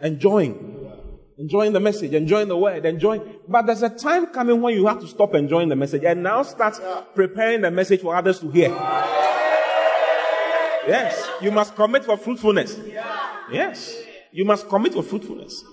enjoying. 0.00 0.72
Enjoying 1.36 1.74
the 1.74 1.80
message, 1.80 2.14
enjoying 2.14 2.48
the 2.48 2.56
word, 2.56 2.86
enjoying. 2.86 3.20
But 3.46 3.66
there's 3.66 3.82
a 3.82 3.90
time 3.90 4.28
coming 4.28 4.62
when 4.62 4.72
you 4.72 4.86
have 4.86 5.00
to 5.00 5.06
stop 5.06 5.34
enjoying 5.34 5.68
the 5.68 5.76
message 5.76 6.02
and 6.02 6.22
now 6.22 6.42
start 6.44 6.80
preparing 7.14 7.60
the 7.60 7.70
message 7.70 8.00
for 8.00 8.16
others 8.16 8.40
to 8.40 8.50
hear. 8.50 8.74
Yes, 10.86 11.28
you 11.40 11.50
must 11.50 11.74
commit 11.74 12.04
for 12.04 12.16
fruitfulness. 12.16 12.78
Yes, 13.50 14.02
you 14.32 14.44
must 14.44 14.68
commit 14.68 14.94
for 14.94 15.02
fruitfulness. 15.02 15.64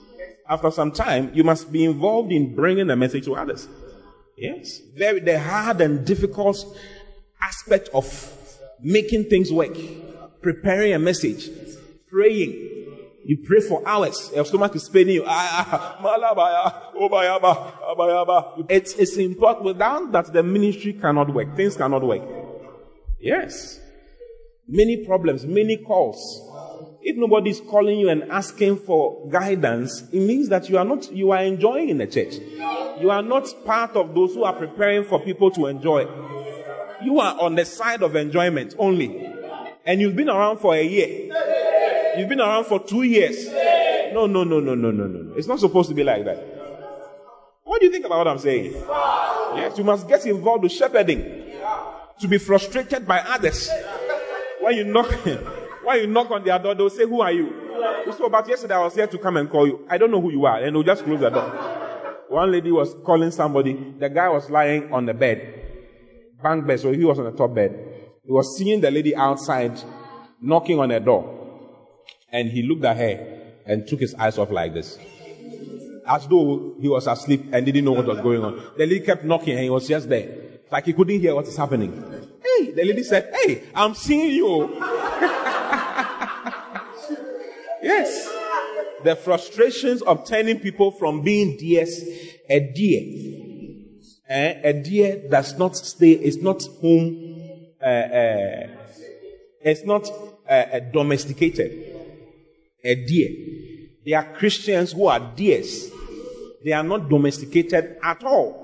After 0.47 0.71
some 0.71 0.91
time, 0.91 1.31
you 1.33 1.43
must 1.43 1.71
be 1.71 1.85
involved 1.85 2.31
in 2.31 2.55
bringing 2.55 2.87
the 2.87 2.95
message 2.95 3.25
to 3.25 3.35
others. 3.35 3.67
Yes, 4.37 4.79
very 4.95 5.19
the 5.19 5.39
hard 5.39 5.81
and 5.81 6.05
difficult 6.05 6.57
aspect 7.41 7.89
of 7.93 8.05
making 8.81 9.25
things 9.29 9.51
work, 9.51 9.77
preparing 10.41 10.93
a 10.93 10.99
message, 10.99 11.49
praying, 12.09 12.73
You 13.25 13.37
pray 13.37 13.61
for 13.61 13.81
hours. 13.87 14.31
Your 14.35 14.43
stomach 14.43 14.75
is 14.75 14.89
paining 14.89 15.15
you. 15.15 15.23
Ah, 15.25 15.97
ah, 16.03 16.83
abayaba. 16.93 18.65
It's, 18.69 18.93
it's 18.95 19.15
important. 19.15 19.63
Without 19.63 20.11
that, 20.11 20.33
the 20.33 20.43
ministry 20.43 20.93
cannot 20.93 21.33
work. 21.33 21.55
Things 21.55 21.77
cannot 21.77 22.03
work. 22.03 22.21
Yes. 23.19 23.79
Many 24.67 25.05
problems, 25.05 25.45
many 25.45 25.77
calls. 25.77 26.49
If 27.01 27.17
nobody 27.17 27.49
is 27.49 27.59
calling 27.59 27.99
you 27.99 28.09
and 28.09 28.23
asking 28.31 28.77
for 28.77 29.27
guidance, 29.29 30.03
it 30.13 30.21
means 30.21 30.47
that 30.49 30.69
you 30.69 30.77
are 30.77 30.85
not, 30.85 31.11
you 31.11 31.31
are 31.31 31.43
enjoying 31.43 31.89
in 31.89 31.97
the 31.97 32.07
church. 32.07 32.35
You 33.01 33.11
are 33.11 33.21
not 33.21 33.47
part 33.65 33.95
of 33.97 34.15
those 34.15 34.33
who 34.33 34.45
are 34.45 34.53
preparing 34.53 35.03
for 35.03 35.19
people 35.19 35.51
to 35.51 35.65
enjoy. 35.65 36.07
You 37.03 37.19
are 37.19 37.37
on 37.41 37.55
the 37.55 37.65
side 37.65 38.01
of 38.03 38.15
enjoyment 38.15 38.75
only. 38.77 39.33
And 39.85 39.99
you've 39.99 40.15
been 40.15 40.29
around 40.29 40.59
for 40.59 40.75
a 40.75 40.83
year. 40.83 41.29
You've 42.17 42.29
been 42.29 42.39
around 42.39 42.65
for 42.65 42.79
two 42.79 43.03
years. 43.03 43.47
No, 44.13 44.27
no, 44.27 44.45
no, 44.45 44.61
no, 44.61 44.75
no, 44.75 44.91
no, 44.91 45.07
no. 45.07 45.33
It's 45.35 45.47
not 45.47 45.59
supposed 45.59 45.89
to 45.89 45.95
be 45.95 46.05
like 46.05 46.23
that. 46.23 46.37
What 47.63 47.81
do 47.81 47.87
you 47.87 47.91
think 47.91 48.05
about 48.05 48.19
what 48.19 48.27
I'm 48.29 48.39
saying? 48.39 48.71
Yes, 49.55 49.77
you 49.77 49.83
must 49.83 50.07
get 50.07 50.25
involved 50.25 50.63
with 50.63 50.71
shepherding. 50.71 51.51
To 52.19 52.27
be 52.27 52.37
frustrated 52.37 53.05
by 53.05 53.19
others. 53.19 53.69
When 54.63 54.77
you 54.77 54.85
knock, 54.85 55.11
when 55.83 55.99
you 55.99 56.07
knock 56.07 56.31
on 56.31 56.41
their 56.45 56.57
door, 56.57 56.73
they'll 56.73 56.89
say, 56.89 57.05
Who 57.05 57.19
are 57.19 57.33
you? 57.33 57.51
So, 58.17 58.29
but 58.29 58.47
yesterday 58.47 58.75
I 58.75 58.79
was 58.79 58.95
here 58.95 59.07
to 59.07 59.17
come 59.17 59.35
and 59.35 59.49
call 59.49 59.67
you. 59.67 59.85
I 59.89 59.97
don't 59.97 60.09
know 60.09 60.21
who 60.21 60.31
you 60.31 60.45
are. 60.45 60.63
And 60.63 60.73
they'll 60.73 60.83
just 60.83 61.03
close 61.03 61.19
the 61.19 61.29
door. 61.29 61.49
One 62.29 62.49
lady 62.49 62.71
was 62.71 62.95
calling 63.03 63.31
somebody. 63.31 63.73
The 63.99 64.07
guy 64.07 64.29
was 64.29 64.49
lying 64.49 64.93
on 64.93 65.05
the 65.05 65.13
bed. 65.13 65.59
Bank 66.41 66.65
bed, 66.65 66.79
so 66.79 66.93
he 66.93 67.03
was 67.03 67.19
on 67.19 67.25
the 67.25 67.31
top 67.31 67.53
bed. 67.53 67.71
He 68.23 68.31
was 68.31 68.57
seeing 68.57 68.79
the 68.79 68.89
lady 68.89 69.13
outside 69.13 69.77
knocking 70.41 70.79
on 70.79 70.89
the 70.89 70.99
door. 71.01 71.41
And 72.31 72.49
he 72.49 72.63
looked 72.63 72.85
at 72.85 72.95
her 72.95 73.41
and 73.65 73.85
took 73.85 73.99
his 73.99 74.15
eyes 74.15 74.37
off 74.37 74.49
like 74.49 74.73
this. 74.73 74.97
As 76.07 76.25
though 76.27 76.75
he 76.79 76.87
was 76.87 77.05
asleep 77.07 77.47
and 77.51 77.65
didn't 77.65 77.83
know 77.83 77.91
what 77.91 78.05
was 78.05 78.21
going 78.21 78.43
on. 78.43 78.55
The 78.77 78.85
lady 78.85 79.01
kept 79.01 79.25
knocking 79.25 79.55
and 79.55 79.63
he 79.63 79.69
was 79.69 79.89
just 79.89 80.07
there. 80.07 80.61
Like 80.71 80.85
he 80.85 80.93
couldn't 80.93 81.19
hear 81.19 81.35
what 81.35 81.47
is 81.47 81.57
happening. 81.57 82.12
Hey, 82.43 82.71
the 82.71 82.83
lady 82.83 83.03
said, 83.03 83.33
Hey, 83.33 83.63
I'm 83.73 83.93
seeing 83.95 84.31
you. 84.35 84.75
yes. 87.81 88.29
The 89.03 89.15
frustrations 89.15 90.01
of 90.01 90.25
turning 90.25 90.59
people 90.59 90.91
from 90.91 91.21
being 91.21 91.57
deers, 91.57 92.01
a 92.49 92.59
deer. 92.59 93.01
Eh, 94.29 94.61
a 94.63 94.73
deer 94.73 95.27
does 95.29 95.57
not 95.57 95.75
stay, 95.75 96.11
it's 96.11 96.37
not 96.37 96.63
home, 96.81 97.67
uh, 97.81 97.85
uh, 97.85 98.67
it's 99.61 99.83
not 99.83 100.09
uh, 100.49 100.79
domesticated 100.91 101.93
a 102.83 102.95
deer. 102.95 103.29
They 104.05 104.13
are 104.13 104.33
Christians 104.35 104.91
who 104.91 105.07
are 105.07 105.19
deers. 105.19 105.89
They 106.63 106.73
are 106.73 106.83
not 106.83 107.09
domesticated 107.09 107.97
at 108.03 108.23
all. 108.23 108.62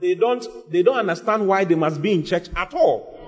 They 0.00 0.14
don't, 0.14 0.46
they 0.70 0.82
don't 0.82 0.98
understand 0.98 1.46
why 1.46 1.64
they 1.64 1.74
must 1.74 2.00
be 2.00 2.12
in 2.12 2.24
church 2.24 2.48
at 2.54 2.72
all. 2.74 3.18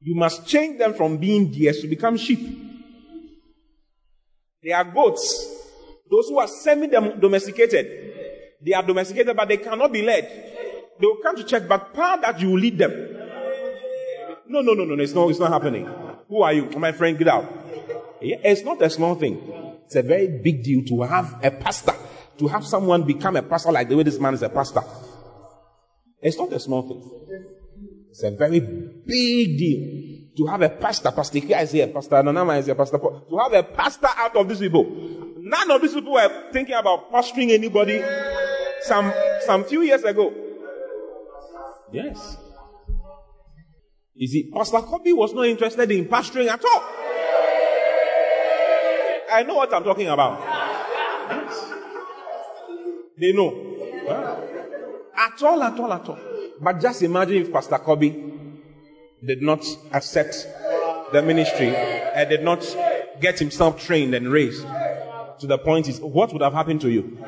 You 0.00 0.14
must 0.14 0.46
change 0.46 0.78
them 0.78 0.94
from 0.94 1.16
being 1.18 1.50
deers 1.50 1.80
to 1.80 1.88
become 1.88 2.16
sheep. 2.16 2.40
They 4.62 4.72
are 4.72 4.84
goats. 4.84 5.56
Those 6.10 6.28
who 6.28 6.38
are 6.38 6.48
semi-domesticated. 6.48 8.14
They 8.64 8.72
are 8.72 8.82
domesticated, 8.82 9.36
but 9.36 9.48
they 9.48 9.58
cannot 9.58 9.92
be 9.92 10.02
led. 10.02 10.24
They 10.98 11.06
will 11.06 11.18
come 11.22 11.36
to 11.36 11.44
church, 11.44 11.68
but 11.68 11.94
part 11.94 12.22
that 12.22 12.40
you 12.40 12.50
will 12.50 12.58
lead 12.58 12.78
them. 12.78 13.16
No, 14.48 14.62
no, 14.62 14.72
no, 14.72 14.84
no, 14.84 15.02
it's 15.02 15.12
not, 15.12 15.28
it's 15.28 15.38
not 15.38 15.52
happening. 15.52 15.88
Who 16.28 16.42
are 16.42 16.52
you? 16.52 16.70
My 16.70 16.92
friend, 16.92 17.18
get 17.18 17.28
out. 17.28 17.44
It's 18.20 18.62
not 18.62 18.80
a 18.82 18.90
small 18.90 19.14
thing. 19.14 19.40
It's 19.84 19.96
a 19.96 20.02
very 20.02 20.26
big 20.42 20.62
deal 20.64 20.84
to 20.86 21.02
have 21.02 21.38
a 21.42 21.50
pastor, 21.50 21.94
to 22.38 22.48
have 22.48 22.66
someone 22.66 23.04
become 23.04 23.36
a 23.36 23.42
pastor 23.42 23.70
like 23.70 23.88
the 23.88 23.96
way 23.96 24.02
this 24.02 24.18
man 24.18 24.34
is 24.34 24.42
a 24.42 24.48
pastor. 24.48 24.82
It's 26.20 26.36
not 26.36 26.52
a 26.52 26.60
small 26.60 26.82
thing. 26.82 27.02
It's 28.10 28.22
a 28.22 28.30
very 28.30 28.60
big 28.60 29.58
deal 29.58 30.18
to 30.36 30.46
have 30.46 30.62
a 30.62 30.70
pastor. 30.70 31.10
Pastor 31.12 31.40
Kia 31.40 31.58
is 31.58 31.72
here, 31.72 31.88
Pastor 31.88 32.16
Ananama 32.16 32.58
is 32.58 32.66
here, 32.66 32.74
Pastor 32.74 32.98
Paul. 32.98 33.26
To 33.28 33.38
have 33.38 33.52
a 33.52 33.62
pastor 33.62 34.08
out 34.16 34.34
of 34.36 34.48
these 34.48 34.58
people. 34.58 34.84
None 35.38 35.70
of 35.70 35.80
these 35.80 35.94
people 35.94 36.12
were 36.12 36.50
thinking 36.52 36.74
about 36.74 37.12
pastoring 37.12 37.50
anybody 37.50 38.02
some, 38.82 39.12
some 39.46 39.64
few 39.64 39.82
years 39.82 40.02
ago. 40.04 40.32
Yes. 41.92 42.36
You 44.14 44.26
see, 44.26 44.50
Pastor 44.52 44.80
Kobe 44.80 45.12
was 45.12 45.32
not 45.32 45.46
interested 45.46 45.90
in 45.90 46.06
pastoring 46.06 46.48
at 46.48 46.64
all. 46.64 46.82
I 49.30 49.44
know 49.46 49.54
what 49.56 49.72
I'm 49.72 49.84
talking 49.84 50.08
about. 50.08 50.40
Yes. 51.30 51.72
They 53.18 53.32
know. 53.32 54.57
At 55.18 55.42
all, 55.42 55.62
at 55.62 55.78
all, 55.78 55.92
at 55.92 56.08
all. 56.08 56.18
But 56.60 56.80
just 56.80 57.02
imagine 57.02 57.36
if 57.38 57.52
Pastor 57.52 57.78
Kobe 57.78 58.10
did 59.24 59.42
not 59.42 59.64
accept 59.92 60.46
the 61.12 61.22
ministry 61.22 61.74
and 61.74 62.28
did 62.28 62.42
not 62.42 62.64
get 63.20 63.38
himself 63.38 63.84
trained 63.84 64.14
and 64.14 64.30
raised 64.30 64.64
to 65.40 65.46
the 65.46 65.58
point 65.58 65.88
is 65.88 66.00
what 66.00 66.32
would 66.32 66.42
have 66.42 66.52
happened 66.52 66.80
to 66.82 66.90
you? 66.90 67.18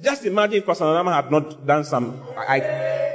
Just 0.00 0.24
imagine 0.26 0.58
if 0.58 0.66
Pastor 0.66 0.84
Nama 0.84 1.14
had 1.14 1.30
not 1.30 1.66
done 1.66 1.84
some, 1.84 2.20
I, 2.36 2.58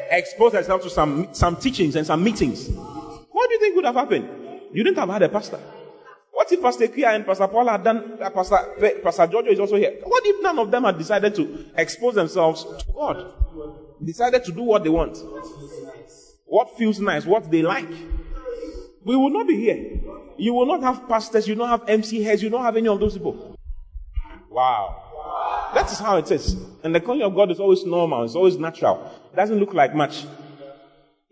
exposed 0.10 0.56
herself 0.56 0.82
to 0.84 0.90
some, 0.90 1.28
some 1.32 1.56
teachings 1.56 1.96
and 1.96 2.06
some 2.06 2.24
meetings. 2.24 2.70
What 2.70 3.50
do 3.50 3.54
you 3.54 3.60
think 3.60 3.76
would 3.76 3.86
have 3.86 3.96
happened? 3.96 4.28
You 4.72 4.84
didn't 4.84 4.98
have 4.98 5.10
had 5.10 5.22
a 5.22 5.30
pastor. 5.30 5.60
What 6.42 6.52
if 6.52 6.60
Pastor 6.60 6.88
Kia 6.88 7.10
and 7.10 7.24
Pastor 7.24 7.48
Paul 7.48 7.68
had 7.68 7.84
done, 7.84 8.18
uh, 8.20 8.32
Pastor, 8.32 8.58
Pastor 9.04 9.28
Giorgio 9.28 9.52
is 9.52 9.60
also 9.60 9.76
here? 9.76 10.00
What 10.04 10.24
if 10.26 10.42
none 10.42 10.58
of 10.58 10.72
them 10.72 10.86
had 10.86 10.98
decided 10.98 11.36
to 11.36 11.68
expose 11.76 12.16
themselves 12.16 12.64
to 12.64 12.92
God? 12.92 13.32
Decided 14.04 14.44
to 14.46 14.52
do 14.52 14.64
what 14.64 14.84
they 14.84 14.90
want? 14.90 15.20
What 16.46 16.76
feels 16.80 17.00
nice, 17.00 17.28
what 17.28 17.52
they 17.52 17.62
like? 17.62 17.88
We 19.04 19.16
will 19.16 19.30
not 19.30 19.48
be 19.48 19.56
here. 19.56 20.02
You 20.40 20.56
will 20.56 20.66
not 20.66 20.82
have 20.82 21.08
pastors, 21.08 21.48
you 21.48 21.54
don't 21.54 21.70
have 21.70 21.88
MC 21.88 22.24
heads, 22.24 22.42
you 22.42 22.50
don't 22.50 22.64
have 22.64 22.76
any 22.76 22.88
of 22.88 23.00
those 23.00 23.14
people. 23.14 23.56
Wow. 24.50 25.70
That 25.76 25.92
is 25.92 26.00
how 26.00 26.18
it 26.18 26.32
is. 26.32 26.56
And 26.84 26.96
the 26.96 27.02
calling 27.02 27.22
of 27.22 27.36
God 27.36 27.52
is 27.52 27.60
always 27.60 27.86
normal, 27.86 28.24
it's 28.24 28.34
always 28.34 28.58
natural. 28.58 29.12
It 29.32 29.36
doesn't 29.36 29.60
look 29.60 29.76
like 29.76 29.94
much. 29.94 30.26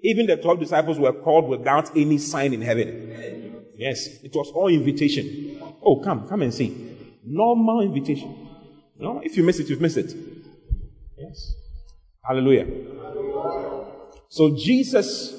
Even 0.04 0.28
the 0.28 0.38
12 0.38 0.60
disciples 0.60 1.00
were 1.00 1.14
called 1.14 1.50
without 1.50 1.98
any 1.98 2.20
sign 2.20 2.54
in 2.54 2.62
heaven. 2.62 3.49
Yes, 3.80 4.22
it 4.24 4.36
was 4.36 4.52
all 4.54 4.68
invitation. 4.68 5.58
Oh, 5.82 6.02
come, 6.04 6.28
come 6.28 6.42
and 6.42 6.54
see. 6.54 6.98
Normal 7.24 7.80
invitation. 7.80 8.50
No, 9.00 9.22
if 9.24 9.38
you 9.38 9.44
miss 9.44 9.58
it, 9.58 9.70
you've 9.70 9.80
missed 9.80 9.96
it. 9.96 10.14
Yes. 11.18 11.54
Hallelujah. 12.22 12.68
So 14.28 14.54
Jesus, 14.54 15.34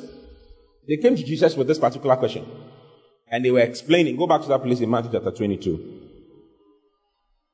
they 0.88 0.96
came 0.96 1.16
to 1.16 1.22
Jesus 1.22 1.55
with 1.55 1.66
this 1.66 1.79
particular 1.79 2.16
question. 2.16 2.46
And 3.31 3.44
they 3.44 3.50
were 3.50 3.61
explaining. 3.61 4.16
Go 4.16 4.26
back 4.26 4.40
to 4.40 4.48
that 4.48 4.62
place 4.62 4.81
in 4.81 4.88
Matthew 4.88 5.12
chapter 5.12 5.33
22. 5.33 6.00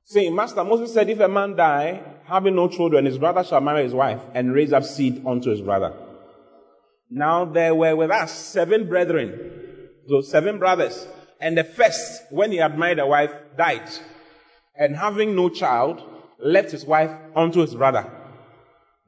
Saying, 0.05 0.33
Master, 0.33 0.62
Moses 0.62 0.94
said, 0.94 1.11
if 1.11 1.18
a 1.18 1.27
man 1.27 1.57
die, 1.57 2.01
having 2.27 2.55
no 2.55 2.68
children, 2.68 3.07
his 3.07 3.18
brother 3.18 3.42
shall 3.42 3.61
marry 3.61 3.83
his 3.83 3.92
wife 3.92 4.22
and 4.35 4.55
raise 4.55 4.72
up 4.72 4.85
seed 4.85 5.27
unto 5.27 5.51
his 5.51 5.62
brother. 5.62 5.92
Now 7.11 7.44
there 7.44 7.75
were 7.75 7.96
with 7.96 8.12
us 8.12 8.31
seven 8.31 8.88
brethren 8.88 9.66
so 10.09 10.21
seven 10.21 10.59
brothers. 10.59 11.07
And 11.40 11.57
the 11.57 11.64
first, 11.64 12.23
when 12.31 12.51
he 12.53 12.59
had 12.59 12.79
married 12.79 12.99
a 12.99 13.07
wife, 13.07 13.33
died. 13.57 13.88
And 14.79 14.97
having 14.97 15.37
no 15.37 15.49
child, 15.49 16.03
left 16.38 16.71
his 16.71 16.85
wife 16.85 17.11
unto 17.35 17.61
his 17.61 17.75
brother. 17.75 18.11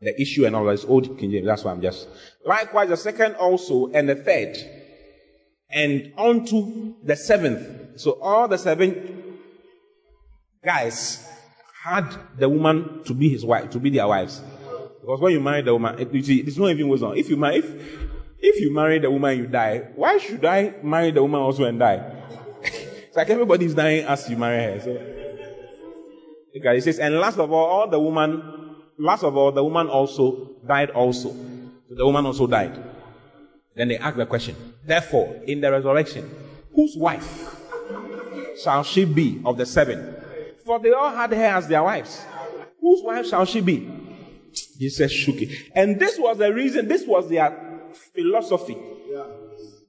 The 0.00 0.20
issue 0.20 0.46
and 0.46 0.54
all 0.54 0.64
that 0.66 0.72
is 0.72 0.84
old 0.84 1.18
King 1.18 1.30
James. 1.30 1.46
That's 1.46 1.64
why 1.64 1.72
I'm 1.72 1.82
just. 1.82 2.08
Likewise, 2.44 2.88
the 2.88 2.96
second 2.96 3.34
also, 3.34 3.90
and 3.92 4.08
the 4.08 4.14
third, 4.14 4.56
and 5.70 6.12
unto 6.16 6.94
the 7.02 7.16
seventh. 7.16 8.00
So 8.00 8.12
all 8.22 8.46
the 8.46 8.58
seven 8.58 9.38
guys 10.64 11.26
had 11.82 12.14
the 12.38 12.48
woman 12.48 13.02
to 13.04 13.14
be 13.14 13.28
his 13.28 13.44
wife, 13.44 13.70
to 13.70 13.80
be 13.80 13.90
their 13.90 14.06
wives. 14.06 14.40
Because 15.00 15.20
when 15.20 15.32
you 15.32 15.40
marry 15.40 15.62
the 15.62 15.72
woman, 15.72 16.08
you 16.12 16.22
see, 16.22 16.38
it's 16.40 16.56
not 16.56 16.68
even 16.68 16.88
wisdom. 16.88 17.14
If 17.16 17.28
you 17.28 17.37
marry, 17.37 17.56
if 17.56 17.66
if 18.40 18.61
you 18.61 18.72
marry 18.72 18.98
the 18.98 19.11
woman, 19.11 19.37
you 19.37 19.46
die. 19.46 19.88
Why 19.94 20.18
should 20.18 20.44
I 20.44 20.74
marry 20.83 21.11
the 21.11 21.22
woman 21.22 21.40
also 21.40 21.64
and 21.64 21.79
die? 21.79 21.96
it's 22.62 23.16
like 23.16 23.31
everybody's 23.31 23.74
dying 23.74 24.05
as 24.05 24.29
you 24.29 24.37
marry 24.37 24.62
her. 24.62 24.81
So, 24.81 24.90
okay, 26.57 26.79
it 26.79 26.85
says, 26.85 26.98
and 26.98 27.18
last 27.18 27.38
of 27.38 27.51
all, 27.51 27.66
all 27.66 27.88
the 27.88 27.98
woman, 27.98 28.77
last 28.98 29.24
of 29.24 29.37
all, 29.37 29.51
the 29.51 29.64
woman 29.64 29.88
also 29.88 30.57
died 30.66 30.90
also. 30.90 31.31
So 31.31 31.94
the 31.94 32.07
woman 32.07 32.27
also 32.27 32.46
died. 32.46 32.81
Then 33.74 33.88
they 33.88 33.98
ask 33.98 34.16
the 34.16 34.27
question, 34.27 34.57
therefore, 34.85 35.40
in 35.46 35.61
the 35.61 35.70
resurrection, 35.70 36.31
whose 36.74 36.96
wife 36.96 37.57
shall 38.62 38.83
she 38.83 39.05
be 39.05 39.40
of 39.44 39.57
the 39.57 39.66
seven? 39.66 40.16
For 40.64 40.79
they 40.79 40.92
all 40.92 41.11
had 41.11 41.33
her 41.33 41.44
as 41.44 41.66
their 41.66 41.83
wives. 41.83 42.24
Whose 42.81 43.03
wife 43.03 43.27
shall 43.27 43.44
she 43.44 43.61
be? 43.61 43.90
Jesus 44.79 45.11
shook 45.11 45.37
it. 45.42 45.70
And 45.74 45.98
this 45.98 46.18
was 46.18 46.38
the 46.38 46.53
reason, 46.53 46.88
this 46.88 47.07
was 47.07 47.29
their 47.29 47.67
philosophy. 48.14 48.76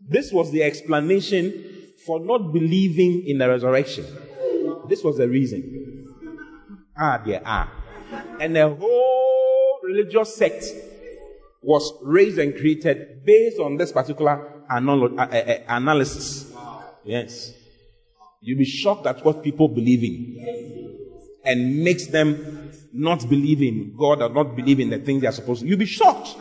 This 0.07 0.31
was 0.31 0.51
the 0.51 0.63
explanation 0.63 1.93
for 2.05 2.19
not 2.19 2.51
believing 2.53 3.23
in 3.27 3.37
the 3.37 3.47
resurrection. 3.47 4.05
This 4.87 5.03
was 5.03 5.17
the 5.17 5.27
reason. 5.27 6.05
Ah, 6.97 7.21
there 7.25 7.45
are. 7.45 7.71
And 8.39 8.55
the 8.55 8.67
whole 8.67 9.79
religious 9.83 10.35
sect 10.35 10.65
was 11.61 11.93
raised 12.03 12.39
and 12.39 12.55
created 12.55 13.23
based 13.25 13.59
on 13.59 13.77
this 13.77 13.91
particular 13.91 14.63
uh, 14.69 14.79
uh, 14.79 15.21
uh, 15.21 15.57
analysis. 15.67 16.53
Yes. 17.03 17.53
You'll 18.41 18.57
be 18.57 18.65
shocked 18.65 19.05
at 19.05 19.23
what 19.23 19.43
people 19.43 19.67
believe 19.67 20.03
in 20.03 20.97
and 21.43 21.83
makes 21.83 22.07
them 22.07 22.71
not 22.93 23.27
believe 23.29 23.61
in 23.61 23.95
God 23.97 24.21
or 24.21 24.29
not 24.29 24.55
believe 24.55 24.79
in 24.79 24.89
the 24.89 24.99
things 24.99 25.21
they 25.21 25.27
are 25.27 25.33
supposed 25.33 25.61
to. 25.61 25.67
You'll 25.67 25.77
be 25.77 25.85
shocked. 25.85 26.35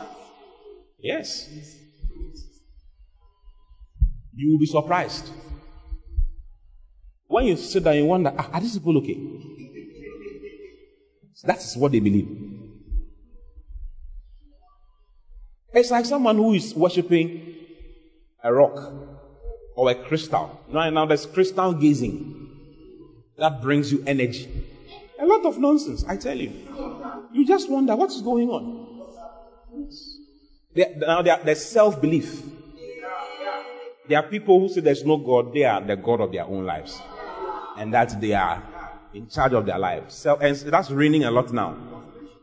Yes. 1.01 1.49
You 4.35 4.51
will 4.51 4.59
be 4.59 4.65
surprised. 4.65 5.29
When 7.27 7.45
you 7.45 7.57
sit 7.57 7.83
down, 7.83 7.95
you 7.95 8.05
wonder, 8.05 8.33
ah, 8.37 8.49
are 8.53 8.61
these 8.61 8.77
people 8.77 8.97
okay? 8.97 9.17
That 11.43 11.57
is 11.59 11.77
what 11.77 11.91
they 11.91 11.99
believe. 11.99 12.27
It's 15.73 15.91
like 15.91 16.05
someone 16.05 16.35
who 16.35 16.53
is 16.53 16.73
worshipping 16.73 17.55
a 18.43 18.53
rock 18.53 18.93
or 19.75 19.91
a 19.91 19.95
crystal. 19.95 20.59
Right 20.69 20.91
now, 20.91 21.05
there's 21.05 21.25
crystal 21.25 21.73
gazing 21.73 22.49
that 23.37 23.61
brings 23.61 23.91
you 23.91 24.03
energy. 24.05 24.65
A 25.19 25.25
lot 25.25 25.45
of 25.45 25.59
nonsense, 25.59 26.03
I 26.07 26.17
tell 26.17 26.37
you. 26.37 26.51
You 27.31 27.45
just 27.45 27.69
wonder 27.69 27.95
what's 27.95 28.21
going 28.21 28.49
on. 28.49 28.87
They, 30.73 30.95
now, 30.97 31.21
there's 31.21 31.65
self 31.65 31.99
belief. 32.01 32.43
There 34.07 34.17
are 34.17 34.27
people 34.27 34.59
who 34.59 34.69
say 34.69 34.81
there's 34.81 35.05
no 35.05 35.17
God, 35.17 35.53
they 35.53 35.63
are 35.63 35.81
the 35.81 35.95
God 35.95 36.21
of 36.21 36.31
their 36.31 36.45
own 36.45 36.65
lives. 36.65 36.99
And 37.77 37.93
that 37.93 38.19
they 38.19 38.33
are 38.33 38.63
in 39.13 39.27
charge 39.29 39.53
of 39.53 39.65
their 39.65 39.77
lives. 39.79 40.15
So, 40.15 40.35
and 40.37 40.55
that's 40.55 40.89
raining 40.91 41.23
a 41.23 41.31
lot 41.31 41.53
now. 41.53 41.77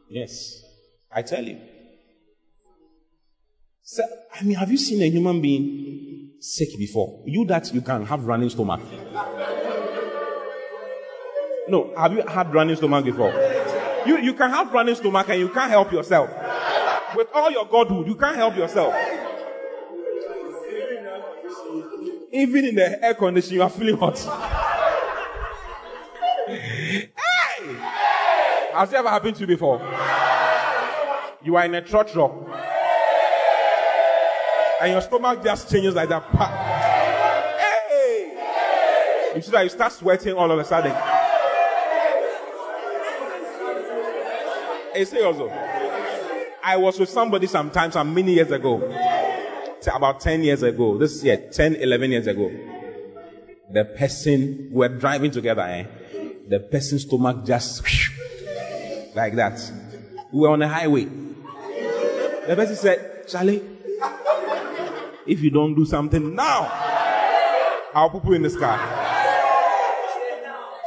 Yes. 0.08 0.62
I 1.10 1.22
tell 1.22 1.42
you. 1.42 1.58
So, 3.82 4.02
I 4.34 4.44
mean, 4.44 4.56
have 4.56 4.70
you 4.70 4.78
seen 4.78 5.02
a 5.02 5.08
human 5.08 5.40
being 5.40 6.30
sick 6.40 6.68
before? 6.78 7.22
You 7.26 7.44
that 7.46 7.72
you 7.72 7.80
can 7.80 8.04
have 8.06 8.24
running 8.24 8.50
stomach. 8.50 8.80
No, 11.68 11.92
have 11.96 12.12
you 12.12 12.22
had 12.22 12.52
running 12.52 12.76
stomach 12.76 13.04
before? 13.04 13.32
You, 14.06 14.18
you 14.18 14.34
can 14.34 14.50
have 14.50 14.72
running 14.72 14.94
stomach 14.94 15.28
and 15.28 15.40
you 15.40 15.48
can't 15.48 15.70
help 15.70 15.92
yourself. 15.92 16.30
With 17.16 17.29
all 17.33 17.50
your 17.50 17.64
godhood, 17.64 18.07
you 18.07 18.14
can't 18.14 18.37
help 18.37 18.55
yourself. 18.57 18.94
Even 22.31 22.66
in 22.66 22.74
the 22.74 23.02
air 23.02 23.14
conditioning, 23.14 23.57
you 23.57 23.62
are 23.62 23.70
feeling 23.70 23.96
hot. 23.96 24.18
hey! 26.46 27.11
Has 28.74 28.92
it 28.92 28.96
ever 28.96 29.09
happened 29.09 29.35
to 29.37 29.40
you 29.40 29.46
before? 29.46 29.79
You 31.42 31.57
are 31.57 31.64
in 31.64 31.74
a 31.74 31.81
church 31.81 32.14
rock. 32.14 32.35
And 34.83 34.92
your 34.92 35.00
stomach 35.00 35.42
just 35.42 35.70
changes 35.70 35.94
like 35.94 36.11
that. 36.11 36.22
Hey! 37.62 38.37
You 39.35 39.40
see 39.40 39.50
that 39.52 39.62
you 39.62 39.70
start 39.70 39.90
sweating 39.90 40.35
all 40.35 40.50
of 40.50 40.59
a 40.59 40.64
sudden. 40.64 40.92
Also. 45.24 45.65
I 46.66 46.76
was 46.76 46.98
with 46.98 47.09
somebody 47.09 47.46
sometimes, 47.46 47.94
some 47.94 48.12
many 48.12 48.35
years 48.35 48.50
ago. 48.50 48.83
About 49.94 50.18
10 50.18 50.42
years 50.42 50.64
ago. 50.64 50.98
This 50.98 51.22
year, 51.22 51.37
10, 51.37 51.76
11 51.76 52.11
years 52.11 52.26
ago. 52.26 52.50
The 53.72 53.85
person, 53.85 54.70
we 54.72 54.79
were 54.79 54.88
driving 54.88 55.31
together, 55.31 55.62
eh? 55.62 55.87
The 56.48 56.59
person's 56.59 57.02
stomach 57.02 57.46
just 57.46 57.85
like 59.14 59.37
that. 59.37 59.61
We 60.33 60.40
were 60.40 60.48
on 60.48 60.59
the 60.59 60.66
highway. 60.66 61.05
The 61.05 62.55
person 62.57 62.74
said, 62.74 63.29
Charlie, 63.29 63.62
if 65.24 65.40
you 65.40 65.50
don't 65.50 65.76
do 65.76 65.85
something 65.85 66.35
now, 66.35 66.62
I'll 67.94 68.11
put 68.11 68.24
you 68.24 68.33
in 68.33 68.42
the 68.42 68.50
sky. 68.50 68.76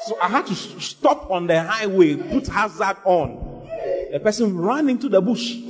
So 0.08 0.18
I 0.22 0.28
had 0.28 0.46
to 0.48 0.56
stop 0.56 1.32
on 1.32 1.48
the 1.48 1.64
highway, 1.64 2.18
put 2.18 2.48
hazard 2.48 2.98
on. 3.06 3.50
The 4.12 4.20
person 4.20 4.58
ran 4.58 4.90
into 4.90 5.08
the 5.08 5.22
bush. 5.22 5.54
Hey! 5.54 5.70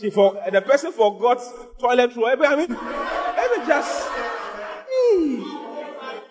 See, 0.00 0.08
for 0.08 0.42
the 0.50 0.62
person 0.62 0.92
forgot 0.92 1.42
toilet 1.78 2.16
roll. 2.16 2.26
I 2.26 2.56
mean, 2.56 2.70
let 2.70 3.58
me 3.58 3.66
just. 3.66 4.08
Hey. 4.88 5.42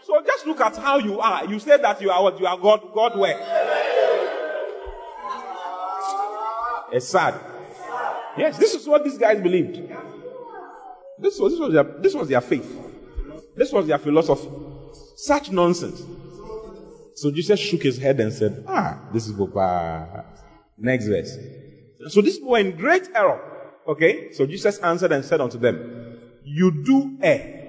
So 0.01 0.23
just 0.25 0.47
look 0.47 0.59
at 0.61 0.75
how 0.77 0.97
you 0.97 1.19
are. 1.19 1.45
You 1.45 1.59
say 1.59 1.77
that 1.77 2.01
you 2.01 2.09
are 2.09 2.23
what? 2.23 2.39
You 2.39 2.47
are 2.47 2.57
God, 2.57 2.81
God 2.95 3.19
where? 3.19 3.37
It's 6.91 7.07
sad. 7.07 7.39
Yes, 8.35 8.57
this 8.57 8.73
is 8.73 8.87
what 8.87 9.03
these 9.03 9.19
guys 9.19 9.39
believed. 9.39 9.75
This 11.19 11.37
was, 11.37 11.51
this 11.51 11.59
was, 11.59 11.73
their, 11.73 11.83
this 11.83 12.15
was 12.15 12.27
their 12.27 12.41
faith. 12.41 12.75
This 13.55 13.71
was 13.71 13.85
their 13.85 13.99
philosophy. 13.99 14.49
Such 15.15 15.51
nonsense. 15.51 16.01
So 17.13 17.29
Jesus 17.29 17.59
shook 17.59 17.83
his 17.83 17.99
head 17.99 18.19
and 18.19 18.33
said, 18.33 18.63
Ah, 18.67 18.99
this 19.13 19.27
is 19.27 19.33
Bopa. 19.33 20.25
Next 20.75 21.05
verse. 21.05 21.37
So 22.07 22.21
these 22.21 22.39
were 22.41 22.57
in 22.57 22.75
great 22.75 23.07
error. 23.13 23.48
Okay? 23.89 24.31
So 24.33 24.45
Jesus 24.45 24.77
answered 24.79 25.11
and 25.11 25.25
said 25.25 25.41
unto 25.41 25.57
them, 25.57 26.19
You 26.43 26.83
do 26.85 27.17
err. 27.21 27.65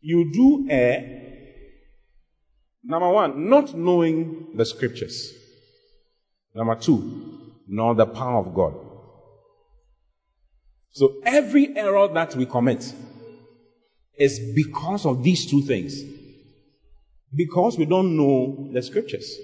You 0.00 0.32
do 0.32 0.66
err. 0.70 1.22
Number 2.84 3.10
one, 3.10 3.48
not 3.48 3.74
knowing 3.74 4.56
the 4.56 4.64
scriptures. 4.64 5.32
Number 6.54 6.76
two, 6.76 7.52
nor 7.66 7.94
the 7.94 8.06
power 8.06 8.38
of 8.38 8.54
God. 8.54 8.74
So 10.90 11.20
every 11.24 11.76
error 11.76 12.06
that 12.08 12.36
we 12.36 12.46
commit 12.46 12.94
is 14.16 14.38
because 14.54 15.04
of 15.04 15.24
these 15.24 15.50
two 15.50 15.62
things. 15.62 16.00
Because 17.34 17.76
we 17.78 17.86
don't 17.86 18.16
know 18.16 18.68
the 18.72 18.82
scriptures. 18.82 19.36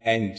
And 0.00 0.36